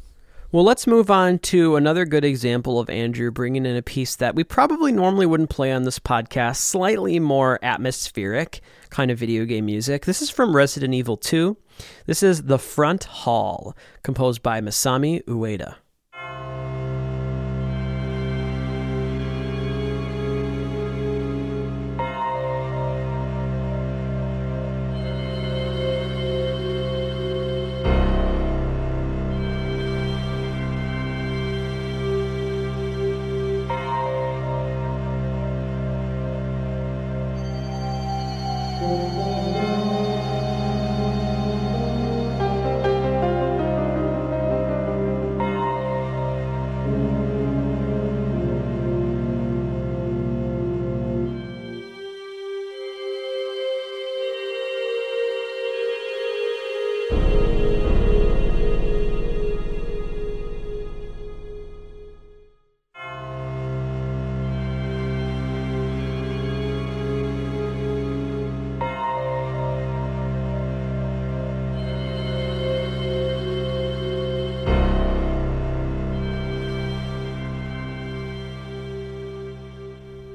Well, 0.53 0.65
let's 0.65 0.85
move 0.85 1.09
on 1.09 1.39
to 1.39 1.77
another 1.77 2.03
good 2.03 2.25
example 2.25 2.77
of 2.77 2.89
Andrew 2.89 3.31
bringing 3.31 3.65
in 3.65 3.77
a 3.77 3.81
piece 3.81 4.17
that 4.17 4.35
we 4.35 4.43
probably 4.43 4.91
normally 4.91 5.25
wouldn't 5.25 5.49
play 5.49 5.71
on 5.71 5.83
this 5.83 5.97
podcast, 5.97 6.57
slightly 6.57 7.19
more 7.19 7.57
atmospheric 7.61 8.59
kind 8.89 9.11
of 9.11 9.17
video 9.17 9.45
game 9.45 9.65
music. 9.65 10.05
This 10.05 10.21
is 10.21 10.29
from 10.29 10.53
Resident 10.53 10.93
Evil 10.93 11.15
2. 11.15 11.55
This 12.05 12.21
is 12.21 12.43
The 12.43 12.59
Front 12.59 13.05
Hall, 13.05 13.77
composed 14.03 14.43
by 14.43 14.59
Masami 14.59 15.23
Ueda. 15.23 15.75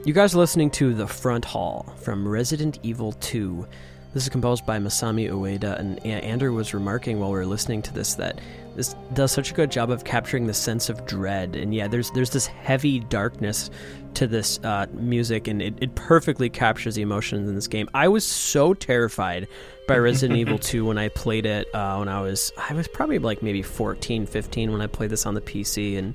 You 0.07 0.12
guys 0.12 0.36
are 0.36 0.38
listening 0.38 0.70
to 0.70 0.94
The 0.94 1.09
Front 1.09 1.44
Hall 1.44 1.92
from 2.00 2.28
Resident 2.28 2.78
Evil 2.84 3.11
2. 3.14 3.66
This 4.14 4.22
is 4.22 4.28
composed 4.28 4.64
by 4.64 4.78
Masami 4.78 5.28
Ueda, 5.28 5.80
and 5.80 5.98
Andrew 6.07 6.54
was 6.54 6.72
remarking 6.72 7.18
while 7.18 7.32
we 7.32 7.38
were 7.38 7.44
listening 7.44 7.82
to 7.82 7.92
this 7.92 8.14
that 8.14 8.40
this 8.76 8.94
does 9.14 9.32
such 9.32 9.50
a 9.50 9.54
good 9.54 9.68
job 9.68 9.90
of 9.90 10.04
capturing 10.04 10.46
the 10.46 10.54
sense 10.54 10.88
of 10.88 11.04
dread. 11.07 11.57
And 11.57 11.74
yeah, 11.74 11.88
there's 11.88 12.12
there's 12.12 12.30
this 12.30 12.46
heavy 12.46 13.00
darkness 13.00 13.68
to 14.14 14.28
this 14.28 14.61
uh, 14.62 14.86
music, 14.92 15.48
and 15.48 15.61
it, 15.61 15.74
it 15.80 15.96
perfectly 15.96 16.50
captures 16.50 16.94
the 16.94 17.02
emotions 17.02 17.48
in 17.48 17.57
this 17.57 17.66
game. 17.66 17.88
I 17.92 18.07
was 18.07 18.24
so 18.24 18.74
terrified 18.74 19.48
by 19.88 19.98
Resident 19.98 20.38
Evil 20.38 20.61
2 20.61 20.84
when 20.84 20.98
I 20.98 21.09
played 21.09 21.46
it 21.46 21.66
uh, 21.74 21.96
when 21.96 22.09
I 22.09 22.20
was 22.20 22.52
I 22.57 22.74
was 22.74 22.86
probably 22.86 23.18
like 23.18 23.42
maybe 23.42 23.61
14, 23.61 24.26
15 24.26 24.70
when 24.70 24.80
I 24.80 24.86
played 24.86 25.11
this 25.11 25.26
on 25.26 25.34
the 25.34 25.40
PC, 25.40 25.98
and 25.98 26.14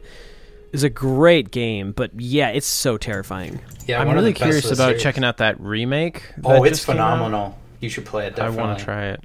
it 0.72 0.76
was 0.76 0.84
a 0.86 0.90
great 0.90 1.52
game. 1.52 1.92
But 1.92 2.18
yeah, 2.20 2.48
it's 2.50 2.66
so 2.66 2.98
terrifying. 2.98 3.60
yeah. 3.88 4.00
I'm 4.02 4.10
really 4.10 4.32
curious 4.34 4.72
about 4.72 4.88
series. 4.88 5.04
checking 5.04 5.26
out 5.26 5.38
that 5.38 5.60
remake. 5.60 6.24
Oh, 6.46 6.54
that 6.54 6.70
it's 6.70 6.78
just 6.80 6.86
came 6.86 6.98
out. 6.98 7.16
phenomenal. 7.18 7.60
You 7.82 7.90
should 7.90 8.06
play 8.06 8.28
it. 8.28 8.40
I 8.40 8.50
want 8.50 8.80
to 8.80 8.86
try 8.86 9.08
it. 9.08 9.24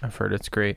I've 0.00 0.14
heard 0.14 0.32
it's 0.32 0.48
great. 0.48 0.76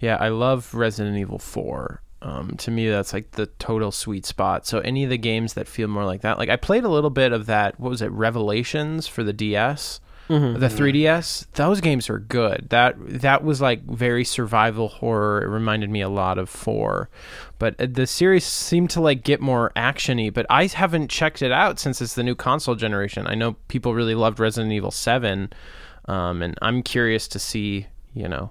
Yeah, 0.00 0.16
I 0.16 0.28
love 0.30 0.74
Resident 0.74 1.16
Evil 1.16 1.38
4. 1.38 2.02
Um, 2.22 2.56
to 2.56 2.70
me, 2.72 2.88
that's 2.88 3.12
like 3.12 3.32
the 3.32 3.46
total 3.46 3.92
sweet 3.92 4.26
spot. 4.26 4.66
So 4.66 4.80
any 4.80 5.04
of 5.04 5.10
the 5.10 5.18
games 5.18 5.54
that 5.54 5.68
feel 5.68 5.86
more 5.86 6.04
like 6.04 6.22
that, 6.22 6.38
like 6.38 6.48
I 6.48 6.56
played 6.56 6.82
a 6.82 6.88
little 6.88 7.10
bit 7.10 7.32
of 7.32 7.46
that. 7.46 7.78
What 7.78 7.90
was 7.90 8.02
it, 8.02 8.10
Revelations 8.10 9.06
for 9.06 9.22
the 9.22 9.32
DS, 9.32 10.00
Mm-hmm. 10.28 10.60
the 10.60 10.68
3DS? 10.68 11.46
Those 11.52 11.80
games 11.80 12.10
are 12.10 12.18
good. 12.18 12.66
That 12.70 12.96
that 12.98 13.44
was 13.44 13.60
like 13.60 13.84
very 13.84 14.24
survival 14.24 14.88
horror. 14.88 15.42
It 15.42 15.48
reminded 15.48 15.90
me 15.90 16.00
a 16.00 16.08
lot 16.08 16.38
of 16.38 16.48
Four, 16.48 17.08
but 17.58 17.80
uh, 17.80 17.86
the 17.90 18.06
series 18.06 18.44
seemed 18.44 18.90
to 18.90 19.00
like 19.00 19.22
get 19.22 19.40
more 19.40 19.72
actiony. 19.76 20.32
But 20.32 20.46
I 20.50 20.66
haven't 20.66 21.08
checked 21.10 21.42
it 21.42 21.52
out 21.52 21.78
since 21.78 22.00
it's 22.02 22.14
the 22.14 22.22
new 22.24 22.34
console 22.34 22.74
generation. 22.74 23.26
I 23.26 23.34
know 23.34 23.56
people 23.68 23.94
really 23.94 24.14
loved 24.14 24.40
Resident 24.40 24.72
Evil 24.72 24.90
7, 24.90 25.52
um, 26.06 26.42
and 26.42 26.56
I'm 26.60 26.82
curious 26.82 27.28
to 27.28 27.38
see, 27.38 27.86
you 28.14 28.28
know. 28.28 28.50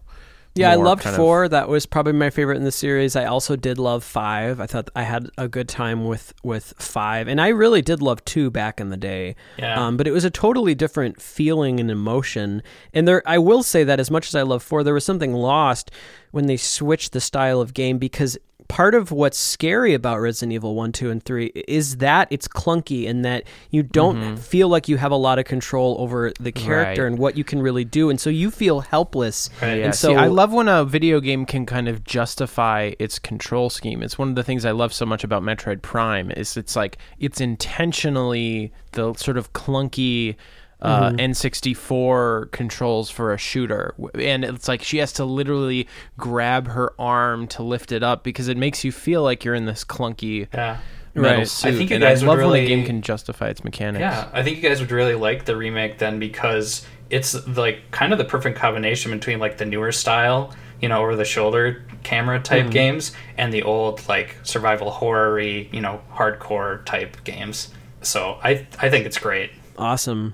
Yeah, 0.55 0.71
I 0.71 0.75
loved 0.75 1.03
kind 1.03 1.13
of- 1.13 1.17
four. 1.17 1.49
That 1.49 1.67
was 1.67 1.85
probably 1.85 2.13
my 2.13 2.29
favorite 2.29 2.55
in 2.57 2.63
the 2.63 2.71
series. 2.71 3.15
I 3.15 3.25
also 3.25 3.55
did 3.55 3.77
love 3.77 4.03
five. 4.03 4.59
I 4.61 4.65
thought 4.67 4.89
I 4.95 5.03
had 5.03 5.29
a 5.37 5.47
good 5.47 5.67
time 5.67 6.05
with 6.05 6.33
with 6.43 6.73
five, 6.79 7.27
and 7.27 7.41
I 7.41 7.49
really 7.49 7.81
did 7.81 8.01
love 8.01 8.23
two 8.25 8.49
back 8.49 8.79
in 8.79 8.89
the 8.89 8.97
day. 8.97 9.35
Yeah. 9.57 9.85
Um, 9.85 9.97
but 9.97 10.07
it 10.07 10.11
was 10.11 10.23
a 10.23 10.29
totally 10.29 10.73
different 10.73 11.21
feeling 11.21 11.79
and 11.79 11.91
emotion. 11.91 12.63
And 12.93 13.07
there, 13.07 13.21
I 13.25 13.37
will 13.37 13.63
say 13.63 13.83
that 13.83 13.99
as 13.99 14.09
much 14.09 14.27
as 14.27 14.35
I 14.35 14.43
love 14.43 14.63
four, 14.63 14.83
there 14.83 14.93
was 14.93 15.03
something 15.05 15.33
lost 15.33 15.91
when 16.31 16.45
they 16.47 16.57
switched 16.57 17.11
the 17.11 17.21
style 17.21 17.59
of 17.59 17.73
game 17.73 17.97
because 17.97 18.37
part 18.67 18.95
of 18.95 19.11
what's 19.11 19.37
scary 19.37 19.93
about 19.93 20.19
Resident 20.19 20.53
Evil 20.53 20.75
1, 20.75 20.91
2, 20.91 21.11
and 21.11 21.23
3 21.23 21.47
is 21.67 21.97
that 21.97 22.27
it's 22.31 22.47
clunky 22.47 23.07
and 23.07 23.23
that 23.23 23.43
you 23.69 23.83
don't 23.83 24.17
mm-hmm. 24.17 24.35
feel 24.35 24.67
like 24.67 24.87
you 24.87 24.97
have 24.97 25.11
a 25.11 25.15
lot 25.17 25.39
of 25.39 25.45
control 25.45 25.95
over 25.99 26.31
the 26.39 26.51
character 26.51 27.03
Right. 27.03 27.07
and 27.07 27.19
what 27.19 27.37
you 27.37 27.43
can 27.43 27.61
really 27.61 27.85
do. 27.85 28.09
And 28.09 28.19
so 28.19 28.29
you 28.29 28.51
feel 28.51 28.81
helpless. 28.81 29.49
Right. 29.61 29.79
Yeah, 29.79 29.85
And 29.85 29.95
see, 29.95 30.07
so 30.07 30.15
I 30.15 30.27
love 30.27 30.51
when 30.53 30.67
a 30.67 30.83
video 30.83 31.19
game 31.19 31.45
can 31.45 31.65
kind 31.65 31.87
of 31.87 32.03
justify 32.03 32.91
its 32.99 33.19
control 33.19 33.69
scheme. 33.69 34.01
It's 34.01 34.17
one 34.17 34.29
of 34.29 34.35
the 34.35 34.43
things 34.43 34.65
I 34.65 34.71
love 34.71 34.93
so 34.93 35.05
much 35.05 35.23
about 35.23 35.43
Metroid 35.43 35.81
Prime 35.81 36.31
is 36.31 36.57
it's 36.57 36.75
like 36.75 36.97
it's 37.19 37.41
intentionally 37.41 38.73
the 38.93 39.13
sort 39.13 39.37
of 39.37 39.53
clunky 39.53 40.35
uh, 40.81 41.11
N64 41.11 42.51
controls 42.51 43.09
for 43.09 43.33
a 43.33 43.37
shooter, 43.37 43.95
and 44.15 44.43
it's 44.45 44.67
like 44.67 44.83
she 44.83 44.97
has 44.97 45.11
to 45.13 45.25
literally 45.25 45.87
grab 46.17 46.67
her 46.67 46.93
arm 46.99 47.47
to 47.47 47.63
lift 47.63 47.91
it 47.91 48.03
up 48.03 48.23
because 48.23 48.47
it 48.47 48.57
makes 48.57 48.83
you 48.83 48.91
feel 48.91 49.23
like 49.23 49.43
you're 49.43 49.55
in 49.55 49.65
this 49.65 49.83
clunky 49.83 50.47
Yeah. 50.53 50.77
metal 51.13 51.39
Right. 51.39 51.47
suit. 51.47 51.73
I 51.73 51.77
think 51.77 51.89
you 51.89 51.95
and 51.95 52.03
guys 52.03 52.21
I 52.23 52.25
would 52.27 52.29
love 52.31 52.37
when 52.39 52.45
a 52.45 52.49
really- 52.61 52.67
game 52.67 52.85
can 52.85 53.01
justify 53.01 53.47
its 53.47 53.63
mechanics. 53.63 54.01
Yeah, 54.01 54.27
I 54.33 54.43
think 54.43 54.57
you 54.61 54.67
guys 54.67 54.79
would 54.81 54.91
really 54.91 55.15
like 55.15 55.45
the 55.45 55.55
remake 55.55 55.97
then 55.97 56.19
because 56.19 56.85
it's 57.09 57.47
like 57.47 57.91
kind 57.91 58.11
of 58.11 58.17
the 58.17 58.25
perfect 58.25 58.57
combination 58.57 59.11
between 59.11 59.39
like 59.39 59.57
the 59.57 59.65
newer 59.65 59.91
style 59.91 60.53
you 60.81 60.89
know, 60.89 61.01
over 61.01 61.15
the 61.15 61.23
shoulder 61.25 61.81
camera 62.03 62.37
type 62.37 62.69
games, 62.69 63.13
and 63.37 63.53
the 63.53 63.63
old 63.63 64.05
like 64.09 64.35
survival 64.43 64.91
horror 64.91 65.39
you 65.39 65.79
know, 65.79 66.01
hardcore 66.13 66.83
type 66.85 67.15
games. 67.23 67.69
So 68.01 68.37
I 68.43 68.67
I 68.79 68.89
think 68.89 69.05
it's 69.05 69.17
great. 69.17 69.51
Awesome. 69.77 70.33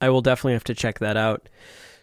I 0.00 0.08
will 0.10 0.22
definitely 0.22 0.54
have 0.54 0.64
to 0.64 0.74
check 0.74 0.98
that 1.00 1.16
out. 1.16 1.48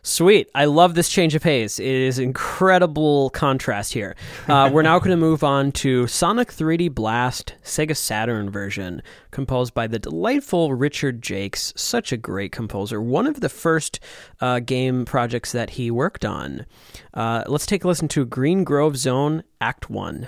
Sweet. 0.06 0.52
I 0.54 0.66
love 0.66 0.93
this 0.93 1.10
change 1.10 1.34
of 1.34 1.41
pace. 1.41 1.80
It 1.80 1.88
is 1.88 2.20
incredible 2.20 3.32
contrast 3.32 3.91
here. 3.93 4.16
Uh, 4.48 4.70
we're 4.72 4.84
now 4.84 5.00
going 5.00 5.10
to 5.10 5.18
move 5.18 5.43
on 5.43 5.72
to 5.72 6.06
Sonic 6.06 6.50
3D 6.50 6.93
Blast 6.93 7.56
Sega 7.64 7.98
Saturn 7.98 8.52
version, 8.52 9.02
composed 9.32 9.74
by 9.74 9.88
the 9.88 9.98
delightful 9.98 10.76
Richard 10.76 11.24
Jakes. 11.24 11.74
Such 11.76 12.12
a 12.12 12.18
great 12.18 12.52
composer. 12.52 13.02
One 13.02 13.26
of 13.26 13.39
the 13.39 13.50
first 13.50 14.00
uh, 14.39 14.60
game 14.60 15.04
projects 15.04 15.52
that 15.52 15.72
he 15.72 15.89
worked 15.89 16.24
on. 16.24 16.68
Uh, 17.12 17.43
let's 17.48 17.66
take 17.66 17.84
a 17.84 17.88
listen 17.88 18.08
to 18.10 18.24
Green 18.24 18.64
Grove 18.64 18.98
Zone 18.98 19.43
Act 19.60 19.89
1. 19.89 20.28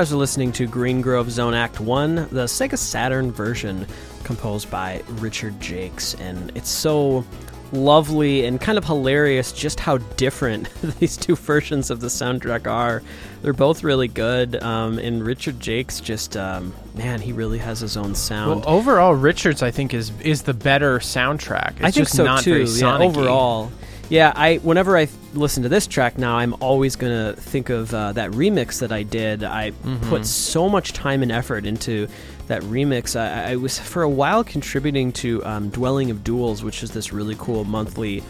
Guys 0.00 0.14
are 0.14 0.16
listening 0.16 0.50
to 0.50 0.66
Green 0.66 1.02
Grove 1.02 1.30
Zone 1.30 1.52
Act 1.52 1.78
1, 1.78 2.14
the 2.14 2.46
Sega 2.46 2.78
Saturn 2.78 3.30
version 3.30 3.86
composed 4.24 4.70
by 4.70 5.02
Richard 5.08 5.60
Jakes. 5.60 6.14
And 6.14 6.50
it's 6.54 6.70
so 6.70 7.22
lovely 7.70 8.46
and 8.46 8.58
kind 8.58 8.78
of 8.78 8.84
hilarious 8.84 9.52
just 9.52 9.78
how 9.78 9.98
different 9.98 10.72
these 11.00 11.18
two 11.18 11.36
versions 11.36 11.90
of 11.90 12.00
the 12.00 12.06
soundtrack 12.06 12.66
are. 12.66 13.02
They're 13.42 13.52
both 13.52 13.84
really 13.84 14.08
good. 14.08 14.62
Um, 14.62 14.98
and 14.98 15.22
Richard 15.22 15.60
Jakes 15.60 16.00
just, 16.00 16.34
um, 16.34 16.72
man, 16.94 17.20
he 17.20 17.32
really 17.32 17.58
has 17.58 17.80
his 17.80 17.98
own 17.98 18.14
sound. 18.14 18.64
Well, 18.64 18.74
overall, 18.74 19.14
Richards 19.14 19.62
I 19.62 19.70
think 19.70 19.92
is 19.92 20.12
is 20.22 20.44
the 20.44 20.54
better 20.54 20.98
soundtrack. 21.00 21.72
It's 21.72 21.80
I 21.80 21.90
think 21.90 21.94
just 22.06 22.16
so 22.16 22.24
not 22.24 22.42
too. 22.42 22.64
very 22.64 22.78
Yeah, 22.80 22.96
overall. 23.00 23.70
Yeah, 24.10 24.32
I 24.34 24.56
whenever 24.56 24.98
I 24.98 25.06
listen 25.34 25.62
to 25.62 25.68
this 25.68 25.86
track 25.86 26.18
now, 26.18 26.36
I'm 26.36 26.54
always 26.60 26.96
gonna 26.96 27.32
think 27.34 27.70
of 27.70 27.94
uh, 27.94 28.12
that 28.12 28.32
remix 28.32 28.80
that 28.80 28.90
I 28.92 29.04
did. 29.04 29.44
I 29.44 29.70
Mm-hmm. 29.70 30.08
put 30.08 30.26
so 30.26 30.68
much 30.68 30.92
time 30.92 31.22
and 31.22 31.30
effort 31.32 31.64
into 31.64 32.08
that 32.48 32.62
remix. 32.62 33.18
I, 33.18 33.52
I 33.52 33.56
was 33.56 33.78
for 33.78 34.02
a 34.02 34.08
while 34.10 34.42
contributing 34.42 35.12
to 35.12 35.44
um, 35.46 35.68
Dwelling 35.70 36.10
of 36.10 36.24
Duels, 36.24 36.62
which 36.64 36.82
is 36.82 36.90
this 36.90 37.12
really 37.12 37.36
cool 37.38 37.64
monthly 37.64 38.22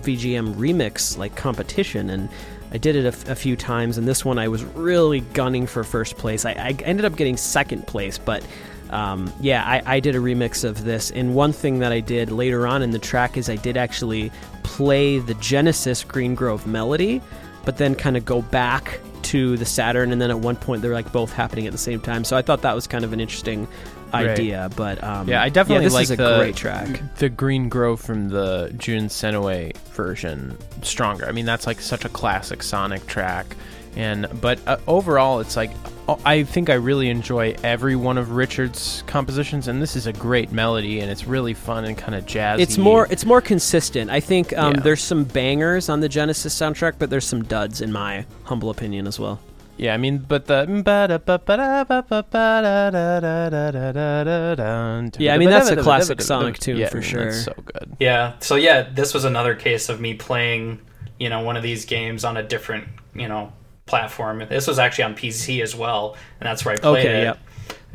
VGM 0.00 0.54
remix 0.56 1.16
like 1.16 1.36
competition, 1.36 2.10
and 2.10 2.28
I 2.72 2.78
did 2.78 2.96
it 2.96 3.04
a, 3.04 3.08
f- 3.08 3.28
a 3.28 3.34
few 3.36 3.54
times. 3.56 3.98
And 3.98 4.08
this 4.08 4.24
one, 4.24 4.38
I 4.38 4.48
was 4.48 4.64
really 4.64 5.20
gunning 5.20 5.66
for 5.68 5.84
first 5.84 6.16
place. 6.16 6.44
I, 6.44 6.52
I 6.52 6.76
ended 6.84 7.04
up 7.04 7.14
getting 7.16 7.36
second 7.36 7.86
place, 7.86 8.18
but 8.18 8.44
um, 8.90 9.32
yeah, 9.40 9.62
I, 9.64 9.96
I 9.96 10.00
did 10.00 10.16
a 10.16 10.18
remix 10.18 10.64
of 10.64 10.82
this. 10.84 11.12
And 11.12 11.34
one 11.36 11.52
thing 11.52 11.78
that 11.80 11.92
I 11.92 12.00
did 12.00 12.32
later 12.32 12.66
on 12.66 12.82
in 12.82 12.90
the 12.90 12.98
track 12.98 13.36
is 13.36 13.48
I 13.48 13.54
did 13.56 13.76
actually 13.76 14.32
play 14.62 15.18
the 15.18 15.34
Genesis 15.34 16.04
Green 16.04 16.34
Grove 16.34 16.66
melody, 16.66 17.20
but 17.64 17.76
then 17.76 17.94
kind 17.94 18.16
of 18.16 18.24
go 18.24 18.42
back 18.42 19.00
to 19.22 19.56
the 19.56 19.66
Saturn. 19.66 20.12
And 20.12 20.20
then 20.20 20.30
at 20.30 20.38
one 20.40 20.56
point, 20.56 20.82
they're 20.82 20.94
like 20.94 21.12
both 21.12 21.32
happening 21.32 21.66
at 21.66 21.72
the 21.72 21.78
same 21.78 22.00
time. 22.00 22.24
So 22.24 22.36
I 22.36 22.42
thought 22.42 22.62
that 22.62 22.74
was 22.74 22.86
kind 22.86 23.04
of 23.04 23.12
an 23.12 23.20
interesting 23.20 23.68
Right. 24.12 24.30
idea. 24.30 24.68
But 24.74 25.04
um, 25.04 25.28
Yeah, 25.28 25.40
I 25.40 25.50
definitely 25.50 25.84
this 25.84 25.94
like 25.94 26.02
is 26.04 26.10
a 26.10 26.16
the 26.16 26.38
great 26.38 26.56
track. 26.56 27.00
the 27.18 27.28
Green 27.28 27.68
Grove 27.68 28.00
from 28.00 28.28
the 28.28 28.74
Jun 28.76 29.08
Senoue 29.08 29.76
version 29.94 30.58
stronger. 30.82 31.26
I 31.28 31.32
mean, 31.32 31.44
that's 31.46 31.64
like 31.64 31.80
such 31.80 32.04
a 32.04 32.08
classic 32.08 32.64
Sonic 32.64 33.06
track. 33.06 33.54
And 33.96 34.28
but 34.40 34.60
uh, 34.66 34.78
overall, 34.86 35.40
it's 35.40 35.56
like 35.56 35.70
oh, 36.08 36.18
I 36.24 36.42
think 36.44 36.70
I 36.70 36.74
really 36.74 37.08
enjoy 37.08 37.56
every 37.62 37.96
one 37.96 38.18
of 38.18 38.32
Richard's 38.32 39.02
compositions, 39.06 39.68
and 39.68 39.80
this 39.82 39.96
is 39.96 40.06
a 40.06 40.12
great 40.12 40.52
melody, 40.52 41.00
and 41.00 41.10
it's 41.10 41.26
really 41.26 41.54
fun 41.54 41.84
and 41.84 41.96
kind 41.96 42.14
of 42.14 42.24
jazzy. 42.26 42.60
It's 42.60 42.78
more 42.78 43.06
it's 43.10 43.24
more 43.24 43.40
consistent. 43.40 44.10
I 44.10 44.20
think 44.20 44.56
um, 44.56 44.74
Yeah. 44.74 44.80
there's 44.80 45.02
some 45.02 45.24
bangers 45.24 45.88
on 45.88 46.00
the 46.00 46.08
Genesis 46.08 46.54
soundtrack, 46.58 46.94
but 46.98 47.10
there's 47.10 47.26
some 47.26 47.42
duds 47.44 47.80
in 47.80 47.92
my 47.92 48.24
humble 48.44 48.70
opinion 48.70 49.06
as 49.06 49.18
well. 49.18 49.40
Yeah, 49.80 49.94
I 49.94 49.96
mean, 49.96 50.18
but 50.18 50.44
the 50.44 50.66
yeah, 50.68 51.16
Yeah, 55.18 55.34
I 55.34 55.38
mean, 55.38 55.48
that's 55.48 55.70
a 55.70 55.76
classic 55.82 56.20
Sonic 56.20 56.58
tune 56.58 56.86
for 56.88 57.00
sure. 57.00 57.24
That's 57.26 57.44
so 57.44 57.54
good. 57.64 57.96
Yeah. 57.98 58.34
So 58.40 58.56
yeah, 58.56 58.82
this 58.82 59.14
was 59.14 59.24
another 59.24 59.54
case 59.54 59.88
of 59.88 59.98
me 59.98 60.12
playing, 60.12 60.80
you 61.18 61.30
know, 61.30 61.40
one 61.40 61.56
of 61.56 61.62
these 61.62 61.86
games 61.86 62.24
on 62.24 62.36
a 62.36 62.42
different, 62.42 62.88
you 63.14 63.26
know, 63.26 63.52
platform. 63.90 64.38
This 64.48 64.66
was 64.66 64.78
actually 64.78 65.04
on 65.04 65.14
PC 65.14 65.62
as 65.62 65.74
well, 65.76 66.16
and 66.40 66.46
that's 66.48 66.64
where 66.64 66.74
I 66.74 66.78
played 66.78 67.06
Okay, 67.06 67.20
it. 67.20 67.24
yep. 67.24 67.38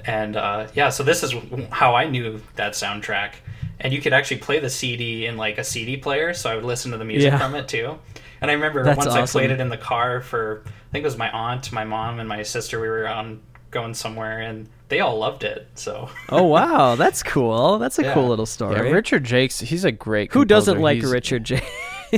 And 0.06 0.36
uh, 0.36 0.68
yeah, 0.76 0.90
so 0.90 1.02
this 1.04 1.24
is 1.24 1.34
how 1.72 1.96
I 1.96 2.08
knew 2.08 2.40
that 2.56 2.74
soundtrack. 2.74 3.32
And 3.80 3.92
you 3.92 4.02
could 4.02 4.14
actually 4.14 4.38
play 4.38 4.60
the 4.60 4.70
CD 4.70 5.26
in 5.26 5.36
like 5.38 5.58
a 5.58 5.64
CD 5.64 5.98
player, 5.98 6.34
so 6.34 6.52
I 6.52 6.56
would 6.56 6.64
listen 6.66 6.92
to 6.92 6.98
the 6.98 7.06
music 7.06 7.32
Yeah. 7.32 7.40
from 7.40 7.56
it 7.56 7.68
too. 7.68 7.98
And 8.42 8.52
I 8.52 8.54
remember 8.54 8.84
That's 8.84 8.98
once 8.98 9.10
I 9.14 9.26
played 9.26 9.50
it 9.52 9.60
in 9.60 9.70
the 9.70 9.78
car 9.78 10.22
for, 10.22 10.64
I 10.66 10.70
think 10.92 11.04
it 11.04 11.08
was 11.08 11.18
my 11.18 11.32
aunt, 11.32 11.72
my 11.72 11.84
mom, 11.86 12.20
and 12.20 12.30
my 12.30 12.44
sister. 12.44 12.80
We 12.80 12.88
were 12.88 13.08
on 13.08 13.42
going 13.72 13.94
somewhere, 13.94 14.42
and 14.42 14.70
they 14.90 15.00
all 15.00 15.18
loved 15.18 15.44
it. 15.44 15.68
So 15.76 16.10
Oh 16.30 16.44
wow, 16.44 16.96
that's 16.96 17.24
cool. 17.24 17.80
That's 17.80 17.98
a 18.00 18.04
Yeah. 18.08 18.14
cool 18.14 18.28
little 18.28 18.44
Yeah, 18.44 18.58
story. 18.60 18.92
Richard 18.94 19.24
Jakes, 19.24 19.60
he's 19.62 19.84
a 19.86 19.92
great. 19.92 20.32
Who 20.34 20.46
doesn't 20.46 20.80
like 20.80 20.98
He's- 21.00 21.12
Richard 21.12 21.44
J? 21.46 21.62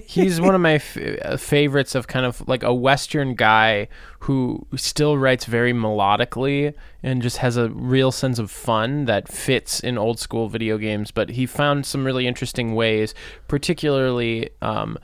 He's 0.05 0.39
one 0.39 0.55
of 0.55 0.61
my 0.61 0.73
f- 0.75 0.97
uh, 0.97 1.37
favorites 1.37 1.95
of 1.95 2.07
kind 2.07 2.25
of 2.25 2.47
like 2.47 2.63
a 2.63 2.73
western 2.73 3.35
guy 3.35 3.87
who 4.21 4.65
still 4.75 5.17
writes 5.17 5.45
very 5.45 5.73
melodically 5.73 6.73
and 7.03 7.21
just 7.21 7.37
has 7.37 7.57
a 7.57 7.69
real 7.69 8.11
sense 8.11 8.39
of 8.39 8.51
fun 8.51 9.05
that 9.05 9.27
fits 9.27 9.79
in 9.79 9.97
old 9.97 10.19
school 10.19 10.49
video 10.49 10.77
games 10.77 11.11
but 11.11 11.29
he 11.31 11.45
found 11.45 11.85
some 11.85 12.05
really 12.05 12.27
interesting 12.27 12.75
ways 12.75 13.13
particularly 13.47 14.49
um 14.61 14.97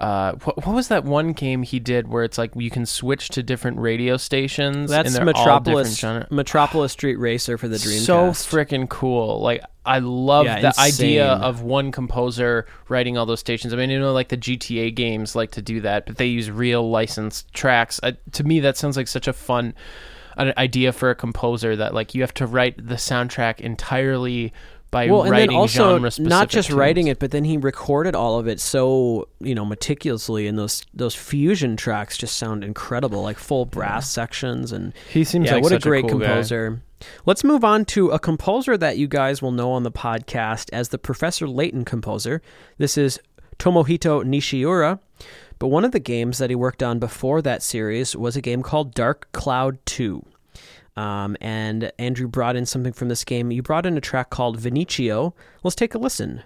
uh, 0.00 0.34
what, 0.44 0.64
what 0.64 0.74
was 0.76 0.88
that 0.88 1.02
one 1.02 1.32
game 1.32 1.64
he 1.64 1.80
did 1.80 2.06
where 2.06 2.22
it's 2.22 2.38
like 2.38 2.52
you 2.54 2.70
can 2.70 2.86
switch 2.86 3.30
to 3.30 3.42
different 3.42 3.78
radio 3.80 4.16
stations 4.16 4.90
That's 4.90 5.18
Metropolis 5.18 6.04
Metropolis 6.30 6.92
Street 6.92 7.16
Racer 7.16 7.58
for 7.58 7.66
the 7.66 7.78
Dreamcast. 7.78 8.04
so 8.04 8.30
freaking 8.30 8.88
cool. 8.88 9.40
Like 9.40 9.60
I 9.88 10.00
love 10.00 10.44
Yeah, 10.44 10.60
the 10.60 10.78
idea 10.78 11.26
of 11.32 11.62
one 11.62 11.90
composer 11.92 12.66
writing 12.90 13.16
all 13.16 13.24
those 13.24 13.40
stations. 13.40 13.72
I 13.72 13.76
mean, 13.76 13.88
you 13.88 13.98
know, 13.98 14.12
like 14.12 14.28
the 14.28 14.36
GTA 14.36 14.94
games 14.94 15.34
like 15.34 15.50
to 15.52 15.62
do 15.62 15.80
that, 15.80 16.04
but 16.04 16.18
they 16.18 16.26
use 16.26 16.50
real 16.50 16.88
licensed 16.90 17.52
tracks. 17.54 17.98
Uh, 18.02 18.12
to 18.32 18.44
me, 18.44 18.60
that 18.60 18.76
sounds 18.76 18.98
like 18.98 19.08
such 19.08 19.26
a 19.26 19.32
fun 19.32 19.74
an 20.36 20.52
idea 20.56 20.92
for 20.92 21.10
a 21.10 21.14
composer 21.14 21.74
that 21.74 21.92
like 21.94 22.14
you 22.14 22.20
have 22.20 22.34
to 22.34 22.46
write 22.46 22.76
the 22.76 22.94
soundtrack 22.94 23.60
entirely 23.60 24.52
by 24.90 25.08
well, 25.08 25.22
and 25.22 25.30
writing 25.30 25.50
then 25.50 25.56
also 25.56 25.90
genre 25.94 26.10
specific 26.10 26.30
not 26.30 26.48
just 26.48 26.70
writing 26.70 27.08
it, 27.08 27.18
but 27.18 27.30
then 27.30 27.44
he 27.44 27.56
recorded 27.56 28.14
all 28.14 28.38
of 28.38 28.48
it 28.48 28.60
so 28.60 29.28
you 29.40 29.54
know 29.54 29.64
meticulously, 29.64 30.46
and 30.46 30.58
those 30.58 30.84
those 30.94 31.14
fusion 31.14 31.76
tracks 31.76 32.16
just 32.16 32.36
sound 32.36 32.64
incredible, 32.64 33.22
like 33.22 33.38
full 33.38 33.64
brass 33.64 34.10
sections 34.10 34.72
and 34.72 34.92
He 35.10 35.24
seems 35.24 35.46
yeah, 35.46 35.54
like 35.54 35.62
what 35.62 35.72
a 35.72 35.76
such 35.76 35.86
a 35.86 35.88
great 35.88 36.08
cool 36.08 36.18
guy. 36.18 36.26
composer. 36.26 36.82
Let's 37.26 37.44
move 37.44 37.62
on 37.64 37.84
to 37.86 38.08
a 38.10 38.18
composer 38.18 38.76
that 38.76 38.98
you 38.98 39.06
guys 39.06 39.40
will 39.40 39.52
know 39.52 39.70
on 39.70 39.84
the 39.84 39.92
podcast 39.92 40.68
as 40.72 40.88
the 40.88 40.98
Professor 40.98 41.46
Layton 41.46 41.84
composer. 41.84 42.42
This 42.76 42.98
is 42.98 43.20
Tomohito 43.58 44.24
Nishiura. 44.24 44.98
But 45.58 45.68
one 45.68 45.84
of 45.84 45.90
the 45.92 45.98
games 45.98 46.38
that 46.38 46.50
he 46.50 46.56
worked 46.56 46.82
on 46.82 47.00
before 47.00 47.42
that 47.42 47.62
series 47.62 48.14
was 48.14 48.36
a 48.36 48.40
game 48.40 48.62
called 48.62 48.94
Dark 48.94 49.28
Cloud 49.32 49.78
2. 49.86 50.24
Um, 50.98 51.36
and 51.40 51.92
Andrew 52.00 52.26
brought 52.26 52.56
in 52.56 52.66
something 52.66 52.92
from 52.92 53.06
this 53.08 53.22
game. 53.22 53.52
You 53.52 53.62
brought 53.62 53.86
in 53.86 53.96
a 53.96 54.00
track 54.00 54.30
called 54.30 54.58
Veniccio. 54.58 55.32
Let's 55.62 55.76
take 55.76 55.94
a 55.94 55.98
listen. 55.98 56.42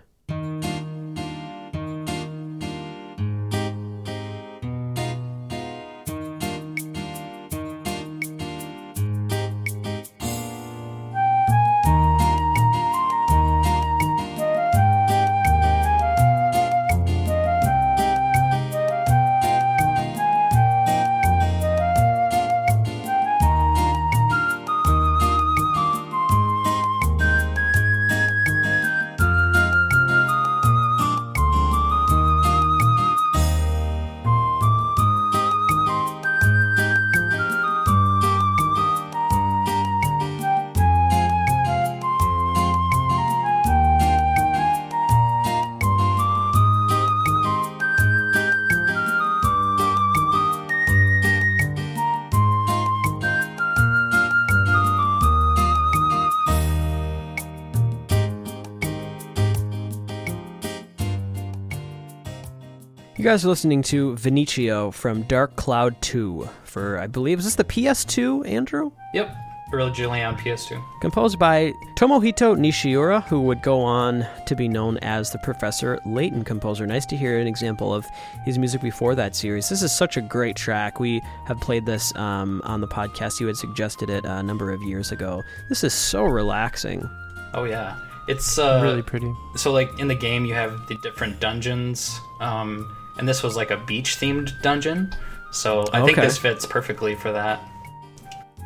Guys 63.33 63.47
are 63.47 63.49
listening 63.49 63.81
to 63.85 64.15
Veniccio 64.17 64.93
from 64.93 65.23
Dark 65.23 65.57
Cloud 65.57 65.97
2 66.03 66.47
for, 66.65 66.99
I 66.99 67.07
believe, 67.07 67.39
is 67.39 67.47
this 67.47 67.55
the 67.55 67.65
PS2, 67.65 68.47
Andrew? 68.47 68.93
Yep. 69.15 69.35
Originally 69.73 70.21
on 70.21 70.37
PS2. 70.37 70.85
Composed 71.01 71.39
by 71.39 71.73
Tomohito 71.97 72.55
Nishiura, 72.59 73.25
who 73.25 73.41
would 73.41 73.63
go 73.63 73.81
on 73.81 74.27
to 74.45 74.55
be 74.55 74.69
known 74.69 74.99
as 74.99 75.31
the 75.31 75.39
Professor 75.39 75.99
Layton 76.05 76.45
composer. 76.45 76.87
Nice 76.87 77.07
to 77.07 77.17
hear 77.17 77.39
an 77.39 77.47
example 77.47 77.95
of 77.95 78.05
his 78.45 78.59
music 78.59 78.83
before 78.83 79.15
that 79.15 79.35
series. 79.35 79.67
This 79.71 79.81
is 79.81 79.97
such 79.97 80.19
a 80.19 80.21
great 80.21 80.55
track. 80.55 81.01
We 81.01 81.23
have 81.47 81.59
played 81.59 81.87
this 81.87 82.15
um, 82.17 82.61
on 82.67 82.83
the 82.83 82.89
podcast. 82.89 83.41
You 83.41 83.47
had 83.47 83.57
suggested 83.57 84.11
it 84.11 84.27
a 84.27 84.43
number 84.43 84.71
of 84.73 84.83
years 84.83 85.11
ago. 85.11 85.43
This 85.71 85.83
is 85.85 85.95
so 85.95 86.25
relaxing. 86.25 87.09
Oh 87.55 87.65
yeah. 87.65 87.97
It's 88.29 88.59
uh, 88.59 88.81
really 88.83 89.01
pretty. 89.03 89.33
so 89.57 89.73
like 89.73 89.89
in 89.99 90.07
the 90.07 90.15
game 90.15 90.45
you 90.45 90.53
have 90.53 90.87
the 90.87 90.97
different 91.03 91.41
dungeons 91.41 92.21
um, 92.41 92.95
and 93.19 93.29
this 93.29 93.43
was 93.43 93.57
like 93.57 93.71
a 93.71 93.77
beach 93.77 94.17
themed 94.17 94.61
dungeon 94.63 95.13
so 95.51 95.85
i 95.93 96.05
think 96.05 96.17
this 96.17 96.39
fits 96.39 96.65
perfectly 96.67 97.15
for 97.15 97.33
that 97.33 97.61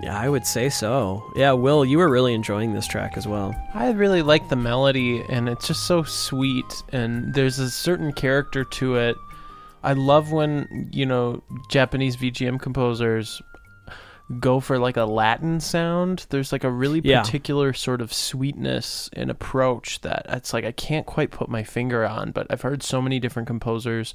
Yeah, 0.03 0.19
I 0.19 0.29
would 0.29 0.47
say 0.47 0.69
so. 0.69 1.23
Yeah, 1.35 1.53
Will, 1.53 1.83
you 1.83 1.97
were 1.97 2.11
really 2.11 2.35
enjoying 2.35 2.75
this 2.75 2.87
track 2.87 3.17
as 3.17 3.27
well. 3.27 3.55
I 3.73 3.91
really 3.93 4.21
like 4.21 4.51
the 4.51 4.57
melody, 4.57 5.25
and 5.31 5.49
it's 5.49 5.67
just 5.67 5.87
so 5.87 6.03
sweet, 6.03 6.83
and 6.93 7.33
there's 7.33 7.59
a 7.59 7.71
certain 7.71 8.13
character 8.13 8.63
to 8.63 8.97
it. 8.97 9.17
I 9.83 9.95
love 9.95 10.33
when, 10.33 10.91
you 10.93 11.07
know, 11.07 11.43
Japanese 11.71 12.15
VGM 12.17 12.61
composers 12.61 13.41
go 14.41 14.59
for 14.61 14.79
like 14.79 14.97
a 14.97 15.05
Latin 15.05 15.61
sound. 15.61 16.27
There's 16.31 16.51
like 16.53 16.65
a 16.65 16.71
really 16.71 17.01
Yeah. 17.05 17.23
particular 17.23 17.73
sort 17.73 18.01
of 18.01 18.13
sweetness 18.13 19.09
and 19.13 19.31
approach 19.31 20.01
that 20.01 20.27
it's 20.29 20.53
like 20.53 20.65
I 20.65 20.73
can't 20.73 21.07
quite 21.07 21.31
put 21.31 21.49
my 21.49 21.63
finger 21.63 22.05
on, 22.05 22.33
but 22.33 22.47
I've 22.51 22.63
heard 22.63 22.83
so 22.83 23.01
many 23.01 23.21
different 23.21 23.47
composers 23.47 24.15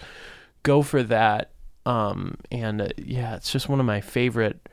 go 0.63 0.81
for 0.81 1.01
that. 1.03 1.51
Um, 1.85 2.35
and 2.51 2.81
uh, 2.81 2.87
yeah, 2.97 3.35
it's 3.35 3.51
just 3.51 3.69
one 3.69 3.79
of 3.79 3.85
my 3.85 4.01
favorite, 4.01 4.67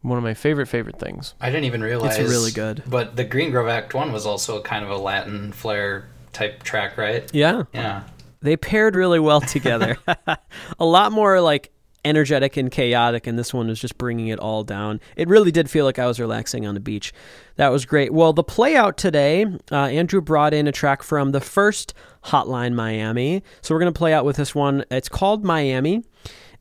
one 0.00 0.18
of 0.18 0.24
my 0.24 0.34
favorite 0.34 0.66
favorite 0.66 0.98
things. 0.98 1.34
i 1.40 1.50
didn't 1.50 1.64
even 1.64 1.82
realize 1.82 2.18
it's 2.18 2.30
really 2.30 2.50
good. 2.50 2.82
but 2.86 3.14
the 3.16 3.24
green 3.24 3.50
grove 3.50 3.68
act 3.68 3.92
1 3.94 4.10
was 4.12 4.24
also 4.26 4.60
kind 4.62 4.84
of 4.84 4.90
a 4.90 4.96
latin 4.96 5.52
flair 5.52 6.08
type 6.32 6.62
track 6.62 6.96
right 6.96 7.28
Yeah, 7.34 7.64
yeah 7.74 8.04
they 8.42 8.56
paired 8.56 8.94
really 8.96 9.18
well 9.20 9.40
together. 9.40 9.96
a 10.78 10.84
lot 10.84 11.10
more 11.12 11.40
like 11.40 11.72
energetic 12.06 12.56
and 12.56 12.70
chaotic, 12.70 13.26
and 13.26 13.38
this 13.38 13.52
one 13.52 13.68
was 13.68 13.80
just 13.80 13.98
bringing 13.98 14.28
it 14.28 14.38
all 14.38 14.64
down. 14.64 15.00
It 15.16 15.28
really 15.28 15.50
did 15.50 15.68
feel 15.68 15.84
like 15.84 15.98
I 15.98 16.06
was 16.06 16.20
relaxing 16.20 16.66
on 16.66 16.74
the 16.74 16.80
beach. 16.80 17.12
That 17.56 17.68
was 17.68 17.84
great. 17.84 18.12
Well, 18.12 18.32
the 18.32 18.44
play 18.44 18.76
out 18.76 18.96
today, 18.96 19.44
uh, 19.70 19.86
Andrew 19.86 20.20
brought 20.20 20.54
in 20.54 20.66
a 20.66 20.72
track 20.72 21.02
from 21.02 21.32
the 21.32 21.40
first 21.40 21.92
Hotline 22.26 22.74
Miami. 22.74 23.42
So 23.60 23.74
we're 23.74 23.80
going 23.80 23.92
to 23.92 23.98
play 23.98 24.14
out 24.14 24.24
with 24.24 24.36
this 24.36 24.54
one. 24.54 24.84
It's 24.90 25.08
called 25.08 25.44
Miami, 25.44 26.04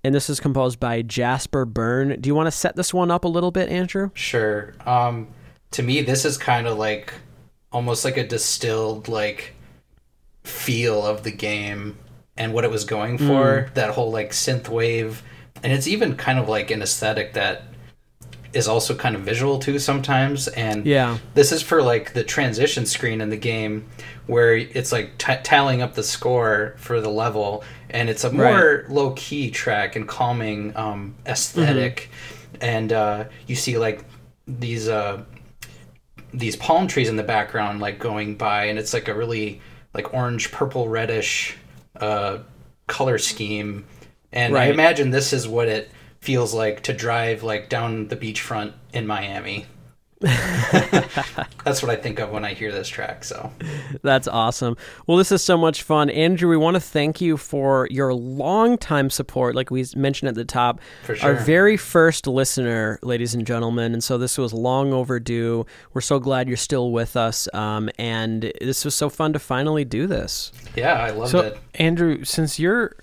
and 0.03 0.13
this 0.13 0.29
is 0.29 0.39
composed 0.39 0.79
by 0.79 1.01
Jasper 1.03 1.65
Byrne. 1.65 2.19
Do 2.19 2.27
you 2.27 2.35
want 2.35 2.47
to 2.47 2.51
set 2.51 2.75
this 2.75 2.93
one 2.93 3.11
up 3.11 3.23
a 3.23 3.29
little 3.29 3.51
bit, 3.51 3.69
Andrew? 3.69 4.09
Sure. 4.13 4.73
Um, 4.85 5.27
to 5.71 5.83
me, 5.83 6.01
this 6.01 6.25
is 6.25 6.37
kind 6.37 6.67
of 6.67 6.77
like 6.77 7.13
almost 7.71 8.03
like 8.03 8.17
a 8.17 8.25
distilled 8.25 9.07
like 9.07 9.53
feel 10.43 11.05
of 11.05 11.23
the 11.23 11.31
game 11.31 11.97
and 12.37 12.53
what 12.53 12.63
it 12.63 12.71
was 12.71 12.85
going 12.85 13.17
for. 13.17 13.69
That 13.73 13.91
whole 13.91 14.11
like 14.11 14.31
synth 14.31 14.69
wave, 14.69 15.23
and 15.63 15.71
it's 15.73 15.87
even 15.87 16.15
kind 16.15 16.39
of 16.39 16.47
like 16.49 16.71
an 16.71 16.81
aesthetic 16.81 17.33
that 17.33 17.63
is 18.53 18.67
also 18.69 18.95
kind 18.95 19.15
of 19.15 19.21
visual 19.21 19.59
too 19.59 19.77
sometimes. 19.79 20.47
And 20.47 20.85
Yeah. 20.85 21.17
this 21.33 21.51
is 21.51 21.61
for 21.61 21.81
like 21.81 22.13
the 22.13 22.23
transition 22.23 22.85
screen 22.85 23.19
in 23.19 23.29
the 23.29 23.37
game 23.37 23.85
where 24.27 24.55
it's 24.55 24.91
like 24.91 25.17
t- 25.17 25.35
tallying 25.43 25.81
up 25.81 25.93
the 25.95 26.03
score 26.03 26.73
for 26.77 27.01
the 27.01 27.09
level 27.09 27.63
and 27.89 28.09
it's 28.09 28.23
a 28.23 28.31
more 28.31 28.85
low 28.89 29.11
key 29.11 29.51
track 29.51 29.95
and 29.95 30.07
calming 30.07 30.75
um, 30.77 31.15
esthetic 31.25 32.09
and 32.61 32.93
uh, 32.93 33.25
you 33.45 33.55
see 33.55 33.77
like 33.77 34.05
these 34.47 34.87
uh, 34.87 35.21
these 36.33 36.55
palm 36.55 36.87
trees 36.87 37.09
in 37.09 37.15
the 37.17 37.23
background 37.23 37.79
like 37.81 37.99
going 37.99 38.35
by 38.35 38.65
and 38.65 38.79
it's 38.79 38.93
like 38.93 39.07
a 39.07 39.13
really 39.13 39.61
like 39.93 40.13
orange 40.13 40.51
purple 40.51 40.87
reddish 40.89 41.55
uh, 41.99 42.37
color 42.87 43.17
scheme 43.17 43.85
and 44.35 44.55
i 44.57 44.65
imagine 44.65 45.09
this 45.09 45.33
is 45.33 45.47
what 45.47 45.67
it 45.67 45.89
feels 46.19 46.53
like 46.53 46.81
to 46.83 46.93
drive 46.93 47.41
like 47.43 47.69
down 47.69 48.07
the 48.09 48.15
beachfront 48.15 48.73
in 48.93 49.07
miami 49.07 49.65
that's 50.21 51.81
what 51.83 51.89
i 51.89 51.95
think 51.95 52.19
of 52.19 52.29
when 52.31 52.45
i 52.45 52.53
hear 52.53 52.71
this 52.71 52.87
track 52.87 53.23
so 53.23 53.51
That's 54.01 54.27
awesome. 54.27 54.77
Well, 55.07 55.17
this 55.17 55.31
is 55.31 55.41
so 55.41 55.57
much 55.57 55.81
fun. 55.83 56.09
Andrew, 56.09 56.49
we 56.49 56.57
want 56.57 56.75
to 56.75 56.79
thank 56.81 57.21
you 57.21 57.37
for 57.37 57.87
your 57.89 58.13
longtime 58.13 59.09
support, 59.09 59.55
like 59.55 59.71
we 59.71 59.85
mentioned 59.95 60.29
at 60.29 60.35
the 60.35 60.45
top. 60.45 60.79
For 61.03 61.15
Our 61.23 61.33
very 61.35 61.75
first 61.77 62.27
listener, 62.27 62.99
ladies 63.01 63.33
and 63.33 63.47
gentlemen. 63.47 63.93
And 63.93 64.03
so 64.03 64.17
this 64.17 64.37
was 64.37 64.53
long 64.53 64.93
overdue. 64.93 65.65
We're 65.93 66.01
so 66.01 66.19
glad 66.19 66.47
you're 66.47 66.57
still 66.57 66.91
with 66.91 67.15
us. 67.17 67.47
Um, 67.53 67.89
and 67.97 68.51
this 68.61 68.85
was 68.85 68.93
so 68.95 69.09
fun 69.09 69.33
to 69.33 69.39
finally 69.39 69.85
do 69.85 70.05
this. 70.07 70.51
yeah 70.75 70.93
i 70.93 71.09
loved 71.11 71.31
So, 71.31 71.39
it 71.39 71.57
Andrew, 71.75 72.23
since 72.23 72.59
you're, 72.59 72.95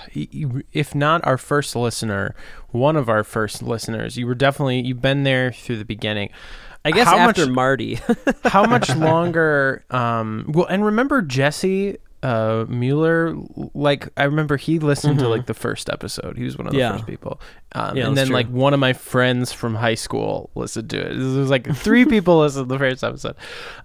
if 0.13 0.93
not 0.95 1.25
our 1.25 1.37
first 1.37 1.75
listener, 1.75 2.35
one 2.69 2.95
of 2.95 3.09
our 3.09 3.23
first 3.23 3.61
listeners, 3.63 4.17
you 4.17 4.27
were 4.27 4.35
definitely 4.35 4.81
you've 4.81 5.01
been 5.01 5.23
there 5.23 5.51
through 5.51 5.77
the 5.77 5.85
beginning. 5.85 6.29
I 6.83 6.91
guess 6.91 7.07
How 7.07 7.17
after 7.17 7.45
much- 7.45 7.55
Marty. 7.55 7.99
How 8.45 8.65
much 8.65 8.95
longer? 8.95 9.83
Um, 9.91 10.45
well, 10.53 10.65
and 10.65 10.83
remember 10.83 11.21
Jesse 11.21 11.97
uh, 12.23 12.65
Mueller? 12.67 13.35
Like 13.75 14.09
I 14.17 14.23
remember 14.23 14.57
he 14.57 14.79
listened 14.79 15.19
to 15.19 15.27
like 15.27 15.45
the 15.45 15.53
first 15.53 15.89
episode. 15.91 16.37
He 16.37 16.43
was 16.43 16.57
one 16.57 16.65
of 16.67 16.73
the 16.73 16.79
Mm-hmm. 16.79 16.91
Yeah. 16.93 16.97
first 16.97 17.07
people. 17.07 17.39
Um, 17.73 17.97
Yeah, 17.97 18.07
and 18.07 18.17
then 18.17 18.27
true. 18.27 18.33
like 18.35 18.47
one 18.47 18.73
of 18.73 18.79
my 18.79 18.93
friends 18.93 19.51
from 19.53 19.75
high 19.75 19.93
school 19.95 20.49
listened 20.55 20.89
to 20.91 20.99
it. 20.99 21.11
It 21.13 21.17
was 21.19 21.49
like 21.51 21.71
three 21.75 22.05
people 22.05 22.39
listened 22.41 22.67
to 22.67 22.73
the 22.73 22.79
first 22.79 23.03
episode. 23.03 23.35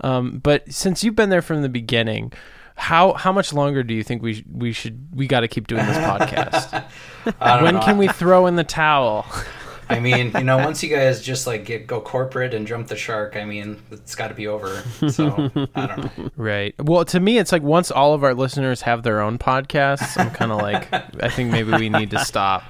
Um, 0.00 0.38
but 0.42 0.72
since 0.72 1.04
you've 1.04 1.16
been 1.16 1.28
there 1.30 1.42
from 1.42 1.60
the 1.62 1.68
beginning. 1.68 2.32
How 2.76 3.14
how 3.14 3.32
much 3.32 3.52
longer 3.52 3.82
do 3.82 3.94
you 3.94 4.02
think 4.02 4.22
we 4.22 4.34
sh- 4.34 4.44
we 4.50 4.72
should 4.72 5.08
we 5.14 5.26
got 5.26 5.40
to 5.40 5.48
keep 5.48 5.66
doing 5.66 5.84
this 5.86 5.96
podcast? 5.98 6.84
When 7.40 7.74
know. 7.74 7.80
can 7.82 7.98
we 7.98 8.06
throw 8.06 8.46
in 8.46 8.54
the 8.54 8.62
towel? 8.62 9.26
I 9.88 10.00
mean, 10.00 10.32
you 10.34 10.42
know, 10.44 10.58
once 10.58 10.82
you 10.82 10.88
guys 10.88 11.22
just 11.22 11.46
like 11.46 11.64
get 11.64 11.86
go 11.86 12.00
corporate 12.00 12.54
and 12.54 12.66
jump 12.66 12.88
the 12.88 12.96
shark, 12.96 13.36
I 13.36 13.44
mean, 13.44 13.80
it's 13.90 14.14
got 14.14 14.28
to 14.28 14.34
be 14.34 14.46
over. 14.46 14.82
So 15.08 15.50
I 15.74 15.86
don't 15.86 16.18
know. 16.18 16.30
Right. 16.36 16.74
Well, 16.80 17.04
to 17.06 17.20
me, 17.20 17.38
it's 17.38 17.52
like 17.52 17.62
once 17.62 17.90
all 17.90 18.14
of 18.14 18.24
our 18.24 18.34
listeners 18.34 18.82
have 18.82 19.02
their 19.02 19.20
own 19.20 19.38
podcasts, 19.38 20.18
I'm 20.18 20.30
kind 20.30 20.52
of 20.52 20.58
like, 20.58 20.92
I 20.92 21.28
think 21.28 21.50
maybe 21.50 21.72
we 21.72 21.88
need 21.88 22.10
to 22.10 22.24
stop. 22.24 22.64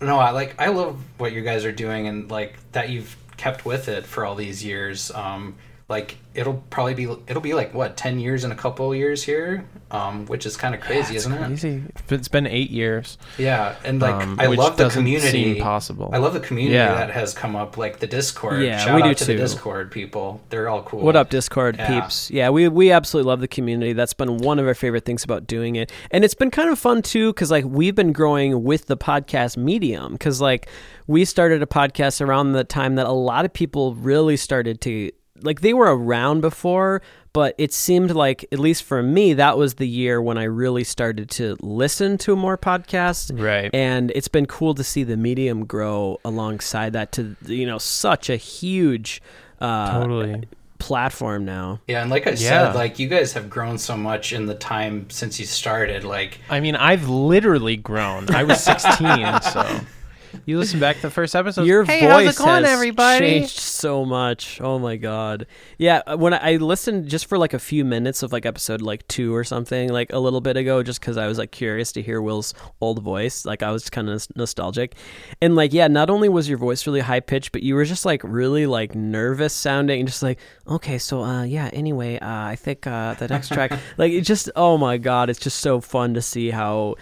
No, 0.00 0.18
I 0.18 0.30
like 0.30 0.60
I 0.60 0.68
love 0.68 0.98
what 1.18 1.32
you 1.32 1.42
guys 1.42 1.64
are 1.64 1.72
doing 1.72 2.06
and 2.06 2.30
like 2.30 2.54
that 2.72 2.90
you've 2.90 3.16
kept 3.36 3.64
with 3.64 3.88
it 3.88 4.04
for 4.06 4.24
all 4.24 4.34
these 4.34 4.64
years. 4.64 5.10
Um, 5.10 5.56
like 5.88 6.16
it'll 6.34 6.62
probably 6.68 6.94
be 6.94 7.04
it'll 7.28 7.40
be 7.40 7.54
like 7.54 7.72
what 7.72 7.96
ten 7.96 8.18
years 8.18 8.42
in 8.42 8.50
a 8.50 8.56
couple 8.56 8.90
of 8.90 8.98
years 8.98 9.22
here, 9.22 9.64
um, 9.92 10.26
which 10.26 10.44
is 10.44 10.56
kind 10.56 10.74
of 10.74 10.80
crazy, 10.80 11.14
isn't 11.14 11.32
it? 11.32 11.38
Crazy. 11.46 11.82
It's 12.10 12.26
been 12.26 12.44
eight 12.46 12.70
years. 12.70 13.16
Yeah, 13.38 13.76
and 13.84 14.02
like 14.02 14.14
Um, 14.16 14.36
I 14.40 14.46
love 14.46 14.76
the 14.76 14.88
community. 14.90 15.60
possible. 15.60 16.10
I 16.12 16.18
love 16.18 16.34
the 16.34 16.40
community 16.40 16.74
Yeah. 16.74 16.92
that 16.94 17.10
has 17.10 17.32
come 17.32 17.54
up, 17.54 17.76
like 17.78 18.00
the 18.00 18.08
Discord. 18.08 18.62
Yeah, 18.62 18.78
Shout 18.78 18.96
we 18.96 19.02
do 19.02 19.14
to 19.14 19.24
too. 19.24 19.32
the 19.34 19.38
Discord 19.38 19.92
people. 19.92 20.40
They're 20.50 20.68
all 20.68 20.82
cool. 20.82 21.02
What 21.02 21.14
up, 21.14 21.30
Discord 21.30 21.76
Yeah. 21.78 22.00
peeps? 22.00 22.32
Yeah, 22.32 22.50
we 22.50 22.66
we 22.68 22.90
absolutely 22.90 23.28
love 23.30 23.40
the 23.40 23.48
community. 23.48 23.92
That's 23.92 24.12
been 24.14 24.38
one 24.38 24.58
of 24.58 24.66
our 24.66 24.74
favorite 24.74 25.04
things 25.04 25.22
about 25.22 25.46
doing 25.46 25.76
it, 25.76 25.92
and 26.10 26.24
it's 26.24 26.34
been 26.34 26.50
kind 26.50 26.68
of 26.68 26.80
fun 26.80 27.00
too 27.00 27.32
because 27.32 27.52
like 27.52 27.64
we've 27.64 27.94
been 27.94 28.12
growing 28.12 28.64
with 28.64 28.86
the 28.86 28.96
podcast 28.96 29.56
medium 29.56 30.14
because 30.14 30.40
like 30.40 30.68
we 31.06 31.24
started 31.24 31.62
a 31.62 31.66
podcast 31.66 32.20
around 32.20 32.52
the 32.52 32.64
time 32.64 32.96
that 32.96 33.06
a 33.06 33.12
lot 33.12 33.44
of 33.44 33.52
people 33.52 33.94
really 33.94 34.36
started 34.36 34.80
to 34.80 35.12
like 35.42 35.60
they 35.60 35.74
were 35.74 35.96
around 35.96 36.40
before. 36.40 37.02
But 37.32 37.54
it 37.58 37.70
seemed 37.74 38.12
like, 38.12 38.46
at 38.50 38.58
least 38.58 38.82
for 38.84 39.02
me, 39.02 39.34
that 39.34 39.58
was 39.58 39.74
the 39.74 39.86
year 39.86 40.22
when 40.22 40.38
I 40.38 40.44
really 40.44 40.84
started 40.84 41.28
to 41.32 41.56
listen 41.60 42.16
to 42.18 42.34
more 42.34 42.56
podcasts. 42.56 43.30
Right. 43.38 43.70
And 43.74 44.10
it's 44.14 44.28
been 44.28 44.46
cool 44.46 44.74
to 44.74 44.82
see 44.82 45.02
the 45.04 45.18
medium 45.18 45.66
grow 45.66 46.18
alongside 46.24 46.94
that 46.94 47.12
to, 47.12 47.36
you 47.44 47.66
know, 47.66 47.76
such 47.76 48.30
a 48.30 48.36
huge 48.36 49.20
uh, 49.60 50.00
Totally. 50.00 50.44
platform 50.78 51.44
now. 51.44 51.80
Yeah, 51.86 52.00
and 52.00 52.10
like 52.10 52.26
I 52.26 52.30
Yeah. 52.30 52.36
said, 52.68 52.74
like 52.74 52.98
you 52.98 53.06
guys 53.08 53.34
have 53.34 53.50
grown 53.50 53.76
so 53.76 53.98
much 53.98 54.32
in 54.32 54.46
the 54.46 54.54
time 54.54 55.10
since 55.10 55.38
you 55.38 55.44
started. 55.44 56.04
Like 56.04 56.40
I 56.48 56.60
mean, 56.60 56.74
I've 56.74 57.06
literally 57.08 57.76
grown. 57.76 58.30
I 58.34 58.44
was 58.44 58.62
16, 58.62 59.40
so 59.42 59.80
you 60.44 60.58
listen 60.58 60.80
back 60.80 60.96
to 60.96 61.02
the 61.02 61.10
first 61.10 61.34
episode. 61.34 61.66
Your 61.66 61.84
hey, 61.84 62.00
voice 62.00 62.26
how's 62.26 62.34
it 62.34 62.38
going, 62.38 62.64
has 62.64 62.72
everybody? 62.72 63.18
changed 63.18 63.58
so 63.58 64.04
much. 64.04 64.60
Oh 64.60 64.78
my 64.78 64.96
god. 64.96 65.46
Yeah, 65.78 66.02
uh, 66.06 66.16
when 66.16 66.34
I 66.34 66.54
I 66.54 66.56
listened 66.56 67.08
just 67.08 67.26
for 67.26 67.38
like 67.38 67.54
a 67.54 67.58
few 67.58 67.84
minutes 67.84 68.22
of 68.22 68.32
like 68.32 68.46
episode 68.46 68.80
like 68.82 69.06
2 69.08 69.34
or 69.34 69.44
something 69.44 69.92
like 69.92 70.12
a 70.12 70.18
little 70.18 70.40
bit 70.40 70.56
ago 70.56 70.82
just 70.82 71.00
cuz 71.00 71.16
I 71.16 71.26
was 71.26 71.38
like 71.38 71.50
curious 71.50 71.92
to 71.92 72.02
hear 72.02 72.20
Will's 72.20 72.54
old 72.80 73.02
voice. 73.02 73.44
Like 73.44 73.62
I 73.62 73.70
was 73.70 73.88
kind 73.90 74.08
of 74.08 74.26
nostalgic. 74.36 74.94
And 75.40 75.56
like 75.56 75.72
yeah, 75.72 75.88
not 75.88 76.10
only 76.10 76.28
was 76.28 76.48
your 76.48 76.58
voice 76.58 76.86
really 76.86 77.00
high 77.00 77.20
pitched, 77.20 77.52
but 77.52 77.62
you 77.62 77.74
were 77.74 77.84
just 77.84 78.04
like 78.04 78.22
really 78.24 78.66
like 78.66 78.94
nervous 78.94 79.52
sounding 79.52 80.00
and 80.00 80.08
just 80.08 80.22
like 80.22 80.38
okay, 80.66 80.98
so 80.98 81.22
uh 81.22 81.42
yeah, 81.44 81.70
anyway, 81.72 82.18
uh 82.18 82.44
I 82.46 82.56
think 82.56 82.86
uh 82.86 83.14
the 83.14 83.28
next 83.28 83.52
track 83.52 83.72
like 83.96 84.12
it 84.12 84.22
just 84.22 84.50
oh 84.56 84.76
my 84.78 84.98
god, 84.98 85.30
it's 85.30 85.40
just 85.40 85.60
so 85.60 85.80
fun 85.80 86.14
to 86.14 86.22
see 86.22 86.50
how 86.50 86.96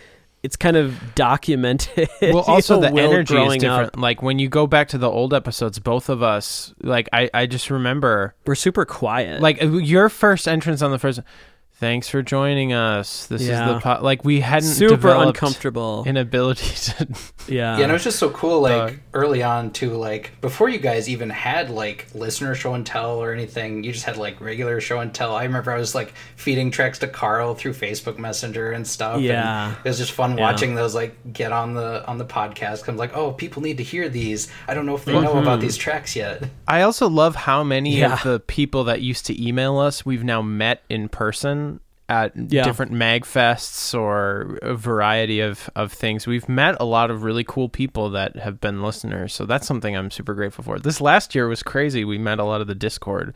it's 0.45 0.57
kind 0.57 0.77
of 0.77 0.95
documented. 1.15 2.09
well 2.23 2.41
also 2.41 2.81
the 2.81 2.93
Will 2.93 3.11
energy 3.11 3.35
is 3.35 3.39
growing 3.41 3.65
up. 3.65 3.81
different 3.81 3.99
like 3.99 4.23
when 4.23 4.39
you 4.39 4.49
go 4.49 4.67
back 4.67 4.89
to 4.89 4.99
the 4.99 5.11
old 5.11 5.33
episodes 5.33 5.79
both 5.79 6.09
of 6.11 6.23
us 6.23 6.75
like 6.83 7.09
i 7.13 7.31
i 7.33 7.47
just 7.47 7.71
remember 7.71 8.35
We're 8.47 8.55
super 8.55 8.85
quiet. 8.85 9.41
like 9.41 9.63
uh, 9.63 9.67
your 9.67 10.09
first 10.09 10.47
entrance 10.47 10.83
on 10.83 10.91
the 10.91 10.99
first 10.99 11.21
thanks 11.85 12.09
for 12.09 12.23
joining 12.23 12.73
us 12.73 13.27
this 13.27 13.43
Yeah. 13.43 13.69
is 13.69 13.75
the 13.75 13.81
po-, 13.81 14.03
like 14.03 14.25
we 14.25 14.41
hadn't 14.41 14.71
super 14.71 15.11
uncomfortable. 15.11 16.03
inability 16.07 16.65
to 16.75 17.07
yeah. 17.49 17.77
Yeah, 17.77 17.83
and 17.83 17.91
it 17.91 17.93
was 17.93 18.05
just 18.05 18.19
so 18.19 18.31
cool. 18.31 18.63
Like 18.63 18.93
Uh, 18.93 18.97
early 19.13 19.43
on, 19.43 19.71
too. 19.71 19.91
Like 19.91 20.33
before 20.41 20.69
you 20.71 20.79
guys 20.79 21.09
even 21.11 21.29
had 21.29 21.69
like 21.69 22.07
listener 22.15 22.55
show 22.55 22.73
and 22.75 22.87
tell 22.87 23.23
or 23.23 23.33
anything, 23.33 23.85
you 23.85 23.93
just 23.93 24.05
had 24.07 24.17
like 24.17 24.41
regular 24.41 24.81
show 24.81 25.01
and 25.01 25.13
tell. 25.13 25.35
I 25.37 25.45
remember 25.45 25.73
I 25.73 25.79
was 25.79 25.95
like 25.95 26.15
feeding 26.37 26.71
tracks 26.71 26.99
to 27.01 27.07
Carl 27.07 27.55
through 27.55 27.75
Facebook 27.75 28.19
Messenger 28.19 28.73
and 28.73 28.87
stuff. 28.87 29.17
and 29.17 29.25
Yeah. 29.25 29.73
it 29.85 29.89
was 29.89 29.99
just 29.99 30.13
fun 30.13 30.39
Yeah. 30.39 30.45
watching 30.45 30.75
those 30.75 30.95
like 30.95 31.15
get 31.35 31.53
on 31.53 31.75
the 31.75 32.07
on 32.07 32.17
the 32.19 32.25
podcast. 32.25 32.81
Cause 32.81 32.89
I'm 32.89 32.97
like, 32.97 33.15
oh, 33.17 33.33
people 33.33 33.61
need 33.63 33.77
to 33.77 33.85
hear 33.85 34.09
these. 34.09 34.51
I 34.67 34.73
don't 34.75 34.87
know 34.87 34.95
if 34.97 35.05
they 35.05 35.13
know 35.13 35.39
about 35.39 35.61
these 35.61 35.77
tracks 35.77 36.17
yet. 36.17 36.45
I 36.67 36.81
also 36.83 37.09
love 37.09 37.35
how 37.37 37.63
many 37.63 37.99
Yeah. 37.99 38.15
of 38.15 38.23
the 38.23 38.41
people 38.41 38.85
that 38.85 39.03
used 39.03 39.27
to 39.27 39.35
email 39.47 39.79
us 39.79 40.07
we've 40.07 40.25
now 40.25 40.41
met 40.41 40.83
in 40.89 41.09
person 41.09 41.74
at 42.09 42.33
Yeah. 42.37 42.65
different 42.65 42.93
mag 42.93 43.25
fests 43.25 43.99
or 43.99 44.59
a 44.61 44.75
variety 44.75 45.41
of, 45.41 45.71
of 45.75 45.91
things. 45.91 46.27
We've 46.27 46.49
met 46.49 46.77
a 46.79 46.85
lot 46.85 47.11
of 47.11 47.23
really 47.23 47.45
cool 47.45 47.69
people 47.71 48.11
that 48.11 48.37
have 48.37 48.61
been 48.61 48.83
listeners. 48.83 49.33
So 49.33 49.47
that's 49.47 49.67
something 49.67 49.97
I'm 49.97 50.11
super 50.11 50.35
grateful 50.35 50.63
for. 50.65 50.79
This 50.79 51.01
last 51.01 51.35
year 51.35 51.49
was 51.49 51.63
crazy. 51.63 52.05
We 52.05 52.19
met 52.19 52.39
a 52.39 52.45
lot 52.45 52.61
of 52.61 52.67
the 52.67 52.75
Discord 52.75 53.35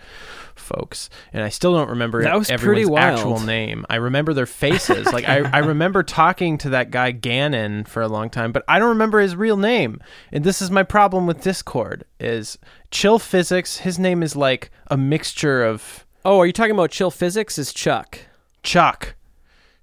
folks. 0.54 1.08
And 1.32 1.42
I 1.42 1.48
still 1.48 1.72
don't 1.72 1.88
remember 1.88 2.22
That 2.22 2.38
was 2.38 2.50
everyone's 2.50 2.74
pretty 2.84 2.90
wild. 2.90 3.18
actual 3.18 3.40
name. 3.40 3.86
I 3.88 3.96
remember 3.96 4.34
their 4.34 4.44
faces. 4.46 5.06
like 5.12 5.26
I, 5.28 5.38
I 5.50 5.58
remember 5.58 6.02
talking 6.02 6.58
to 6.58 6.70
that 6.70 6.90
guy 6.90 7.10
Gannon 7.12 7.84
for 7.84 8.02
a 8.02 8.08
long 8.08 8.28
time, 8.28 8.52
but 8.52 8.64
I 8.68 8.78
don't 8.78 8.90
remember 8.90 9.20
his 9.20 9.34
real 9.34 9.56
name. 9.56 10.00
And 10.30 10.44
this 10.44 10.60
is 10.60 10.70
my 10.70 10.82
problem 10.82 11.26
with 11.26 11.42
Discord 11.42 12.04
is 12.20 12.58
Chill 12.90 13.18
Physics. 13.18 13.78
His 13.78 13.98
name 13.98 14.22
is 14.22 14.36
like 14.36 14.70
a 14.88 14.96
mixture 14.98 15.64
of 15.64 16.04
oh, 16.24 16.38
are 16.40 16.46
you 16.46 16.52
talking 16.52 16.72
about 16.72 16.90
Chill 16.90 17.10
Physics? 17.10 17.56
Is 17.56 17.72
Chuck? 17.72 18.18
Chuck, 18.62 19.14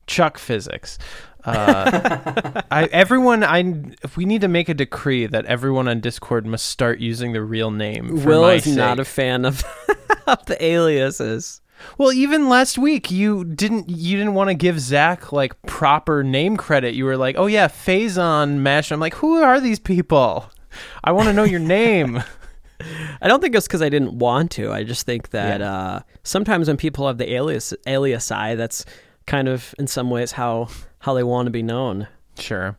Chuck 0.07 0.37
Physics. 0.37 0.97
Uh, 1.43 2.61
I, 2.71 2.85
everyone, 2.85 3.43
I 3.43 3.59
if 4.03 4.17
we 4.17 4.25
need 4.25 4.41
to 4.41 4.47
make 4.47 4.67
a 4.67 4.73
decree 4.73 5.27
that 5.27 5.45
everyone 5.45 5.87
on 5.87 5.99
Discord 5.99 6.45
must 6.45 6.65
start 6.65 6.99
using 6.99 7.33
the 7.33 7.41
real 7.41 7.71
name. 7.71 8.17
For 8.17 8.27
Will 8.27 8.45
is 8.47 8.67
not 8.67 8.99
a 8.99 9.05
fan 9.05 9.45
of, 9.45 9.63
of 10.27 10.45
the 10.45 10.63
aliases. 10.63 11.61
Well, 11.97 12.13
even 12.13 12.49
last 12.49 12.77
week, 12.77 13.11
you 13.11 13.43
didn't 13.43 13.89
you 13.89 14.17
didn't 14.17 14.33
want 14.33 14.49
to 14.49 14.53
give 14.53 14.79
Zach 14.79 15.31
like 15.31 15.61
proper 15.63 16.23
name 16.23 16.57
credit. 16.57 16.95
You 16.95 17.05
were 17.05 17.17
like, 17.17 17.35
"Oh 17.37 17.47
yeah, 17.47 17.67
Phazon 17.67 18.57
Mash." 18.57 18.91
I'm 18.91 18.99
like, 18.99 19.15
"Who 19.15 19.35
are 19.43 19.59
these 19.59 19.79
people? 19.79 20.49
I 21.03 21.11
want 21.11 21.27
to 21.27 21.33
know 21.33 21.43
your 21.43 21.59
name." 21.59 22.23
I 23.21 23.27
don't 23.27 23.41
think 23.41 23.55
it's 23.55 23.67
because 23.67 23.81
I 23.81 23.89
didn't 23.89 24.13
want 24.19 24.51
to. 24.51 24.71
I 24.71 24.83
just 24.83 25.05
think 25.05 25.29
that 25.31 25.61
uh, 25.61 26.01
sometimes 26.23 26.67
when 26.67 26.77
people 26.77 27.07
have 27.07 27.17
the 27.17 27.33
alias 27.33 27.73
alias 27.85 28.31
I, 28.31 28.55
that's 28.55 28.85
kind 29.25 29.47
of 29.47 29.73
in 29.79 29.87
some 29.87 30.09
ways 30.09 30.33
how 30.33 30.69
how 30.99 31.13
they 31.13 31.23
want 31.23 31.47
to 31.47 31.51
be 31.51 31.63
known. 31.63 32.07
sure. 32.39 32.77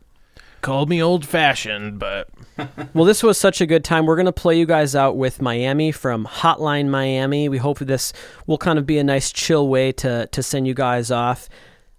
Called 0.63 0.89
me 0.89 1.01
old 1.01 1.25
fashioned, 1.25 2.01
but 2.01 2.29
Well, 2.95 3.05
this 3.05 3.23
was 3.23 3.39
such 3.39 3.61
a 3.61 3.67
good 3.67 3.85
time. 3.85 4.07
We're 4.07 4.17
going 4.17 4.27
to 4.27 4.33
play 4.33 4.59
you 4.59 4.67
guys 4.67 4.97
out 4.97 5.17
with 5.17 5.41
Miami 5.41 5.93
from 5.93 6.27
Hotline 6.27 6.89
Miami. 6.89 7.49
We 7.49 7.59
hope 7.59 7.79
this 7.79 8.13
will 8.47 8.59
kind 8.59 8.79
of 8.79 8.87
be 8.87 8.99
a 8.99 9.05
nice 9.05 9.31
chill 9.31 9.69
way 9.69 9.93
to 9.93 10.27
to 10.27 10.43
send 10.43 10.67
you 10.67 10.75
guys 10.75 11.11
off. 11.11 11.49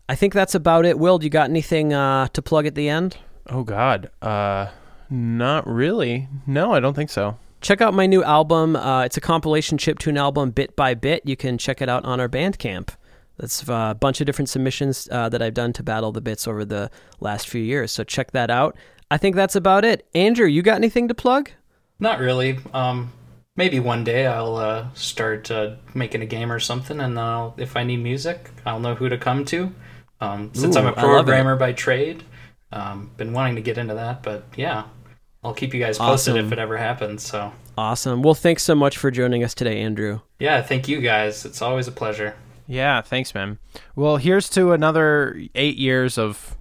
I 0.09 0.15
think 0.15 0.33
that's 0.33 0.55
about 0.55 0.85
it. 0.85 0.97
Will, 0.99 1.17
do 1.17 1.25
you 1.25 1.29
got 1.29 1.49
anything 1.49 1.93
uh, 1.93 2.27
to 2.29 2.41
plug 2.41 2.65
at 2.65 2.75
the 2.75 2.89
end? 2.89 3.17
oh 3.49 3.63
god, 3.63 4.09
uh, 4.21 4.67
not 5.09 5.65
really. 5.67 6.27
No, 6.45 6.73
I 6.73 6.79
don't 6.81 6.93
think 6.93 7.09
so. 7.09 7.37
Check 7.61 7.81
out 7.81 7.93
my 7.93 8.05
new 8.05 8.23
album. 8.23 8.75
Uh, 8.75 9.03
it's 9.03 9.17
a 9.17 9.21
compilation 9.21 9.77
chiptune 9.77 10.17
album, 10.17 10.51
bit 10.51 10.75
by 10.75 10.93
bit. 10.93 11.23
You 11.25 11.35
can 11.35 11.57
check 11.57 11.81
it 11.81 11.89
out 11.89 12.05
on 12.05 12.19
our 12.19 12.29
Bandcamp. 12.29 12.89
That's 13.37 13.67
uh, 13.67 13.89
a 13.91 13.95
bunch 13.95 14.19
of 14.19 14.25
different 14.25 14.49
submissions 14.49 15.07
uh, 15.11 15.29
that 15.29 15.41
I've 15.41 15.53
done 15.53 15.73
to 15.73 15.83
Battle 15.83 16.11
the 16.11 16.21
Bits 16.21 16.47
over 16.47 16.65
the 16.65 16.89
last 17.19 17.47
few 17.49 17.61
years. 17.61 17.91
So 17.91 18.03
check 18.03 18.31
that 18.31 18.49
out. 18.49 18.75
I 19.09 19.17
think 19.17 19.35
that's 19.35 19.55
about 19.55 19.85
it. 19.85 20.07
Andrew, 20.13 20.47
you 20.47 20.61
got 20.61 20.75
anything 20.75 21.07
to 21.07 21.13
plug? 21.13 21.51
Not 21.99 22.19
really. 22.19 22.59
Um, 22.73 23.11
maybe 23.55 23.79
one 23.79 24.03
day 24.03 24.27
I'll 24.27 24.55
uh, 24.55 24.87
start 24.93 25.49
uh, 25.51 25.75
making 25.93 26.21
a 26.21 26.25
game 26.25 26.51
or 26.51 26.59
something, 26.59 26.99
and 26.99 27.19
I'll, 27.19 27.53
if 27.57 27.75
I 27.77 27.83
need 27.83 27.97
music, 27.97 28.49
I'll 28.65 28.79
know 28.79 28.95
who 28.95 29.09
to 29.09 29.17
come 29.17 29.45
to. 29.45 29.73
Um, 30.19 30.51
since 30.53 30.75
Ooh, 30.75 30.79
I'm 30.79 30.87
a 30.87 30.93
programmer 30.93 31.55
by 31.55 31.73
trade, 31.73 32.23
um, 32.71 33.11
been 33.17 33.33
wanting 33.33 33.55
to 33.55 33.61
get 33.61 33.77
into 33.77 33.93
that, 33.95 34.23
but 34.23 34.45
yeah, 34.55 34.85
I'll 35.47 35.53
keep 35.53 35.73
you 35.73 35.79
guys 35.79 35.97
posted 35.97 36.33
Awesome. 36.35 36.45
if 36.45 36.51
it 36.51 36.59
ever 36.59 36.77
happens. 36.77 37.23
So 37.25 37.51
Awesome. 37.77 38.21
Well, 38.23 38.33
thanks 38.33 38.63
so 38.63 38.75
much 38.75 38.97
for 38.97 39.11
joining 39.11 39.43
us 39.43 39.53
today, 39.53 39.79
Andrew. 39.81 40.19
yeah, 40.39 40.61
thank 40.61 40.87
you 40.87 40.99
guys. 41.01 41.45
It's 41.45 41.61
always 41.61 41.87
a 41.87 41.91
pleasure. 41.91 42.35
Yeah, 42.67 43.01
thanks, 43.01 43.33
man. 43.33 43.59
Well, 43.95 44.17
here's 44.17 44.49
to 44.49 44.73
another 44.73 45.39
eight 45.55 45.77
years 45.77 46.17
of 46.17 46.57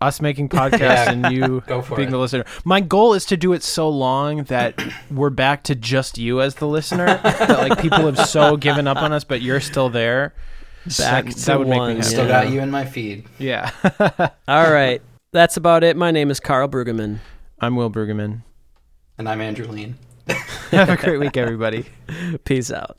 us 0.00 0.20
making 0.20 0.48
podcasts 0.60 0.78
Yeah, 0.80 1.10
and 1.10 1.32
you 1.34 1.62
go 1.66 1.82
for 1.82 1.96
being 1.96 2.08
it. 2.08 2.12
the 2.12 2.18
listener. 2.18 2.44
My 2.64 2.80
goal 2.80 3.14
is 3.14 3.24
to 3.26 3.36
do 3.36 3.52
it 3.54 3.62
so 3.64 3.88
long 3.88 4.44
that 4.44 4.80
we're 5.10 5.30
back 5.30 5.64
to 5.64 5.74
just 5.74 6.16
you 6.18 6.40
as 6.40 6.54
the 6.56 6.68
listener. 6.68 7.06
that 7.06 7.68
like 7.68 7.80
people 7.80 8.06
have 8.10 8.18
so 8.28 8.56
given 8.68 8.86
up 8.86 8.98
on 8.98 9.12
us, 9.12 9.24
but 9.24 9.42
you're 9.42 9.60
still 9.60 9.88
there. 9.90 10.34
Back 10.98 11.24
That- 11.24 11.36
to 11.36 11.46
that 11.46 11.58
would 11.58 11.68
make 11.68 11.80
me 11.80 11.88
happy. 11.96 12.02
Still 12.02 12.28
got 12.28 12.50
you 12.50 12.60
in 12.60 12.70
my 12.70 12.84
feed. 12.84 13.24
Yeah. 13.38 13.70
All 14.46 14.70
right. 14.70 15.02
That's 15.32 15.56
about 15.56 15.82
it. 15.82 15.96
My 15.96 16.10
name 16.10 16.30
is 16.30 16.40
Carl 16.40 16.68
Brueggemann. 16.68 17.18
I'm 17.60 17.74
Will 17.74 17.90
Brueggemann. 17.90 18.42
And 19.18 19.28
I'm 19.28 19.40
Andrew 19.40 19.66
Lean. 19.66 19.96
Have 20.70 20.90
a 20.90 20.96
great 20.96 21.18
week, 21.18 21.36
everybody. 21.36 21.86
Peace 22.44 22.70
out. 22.70 22.96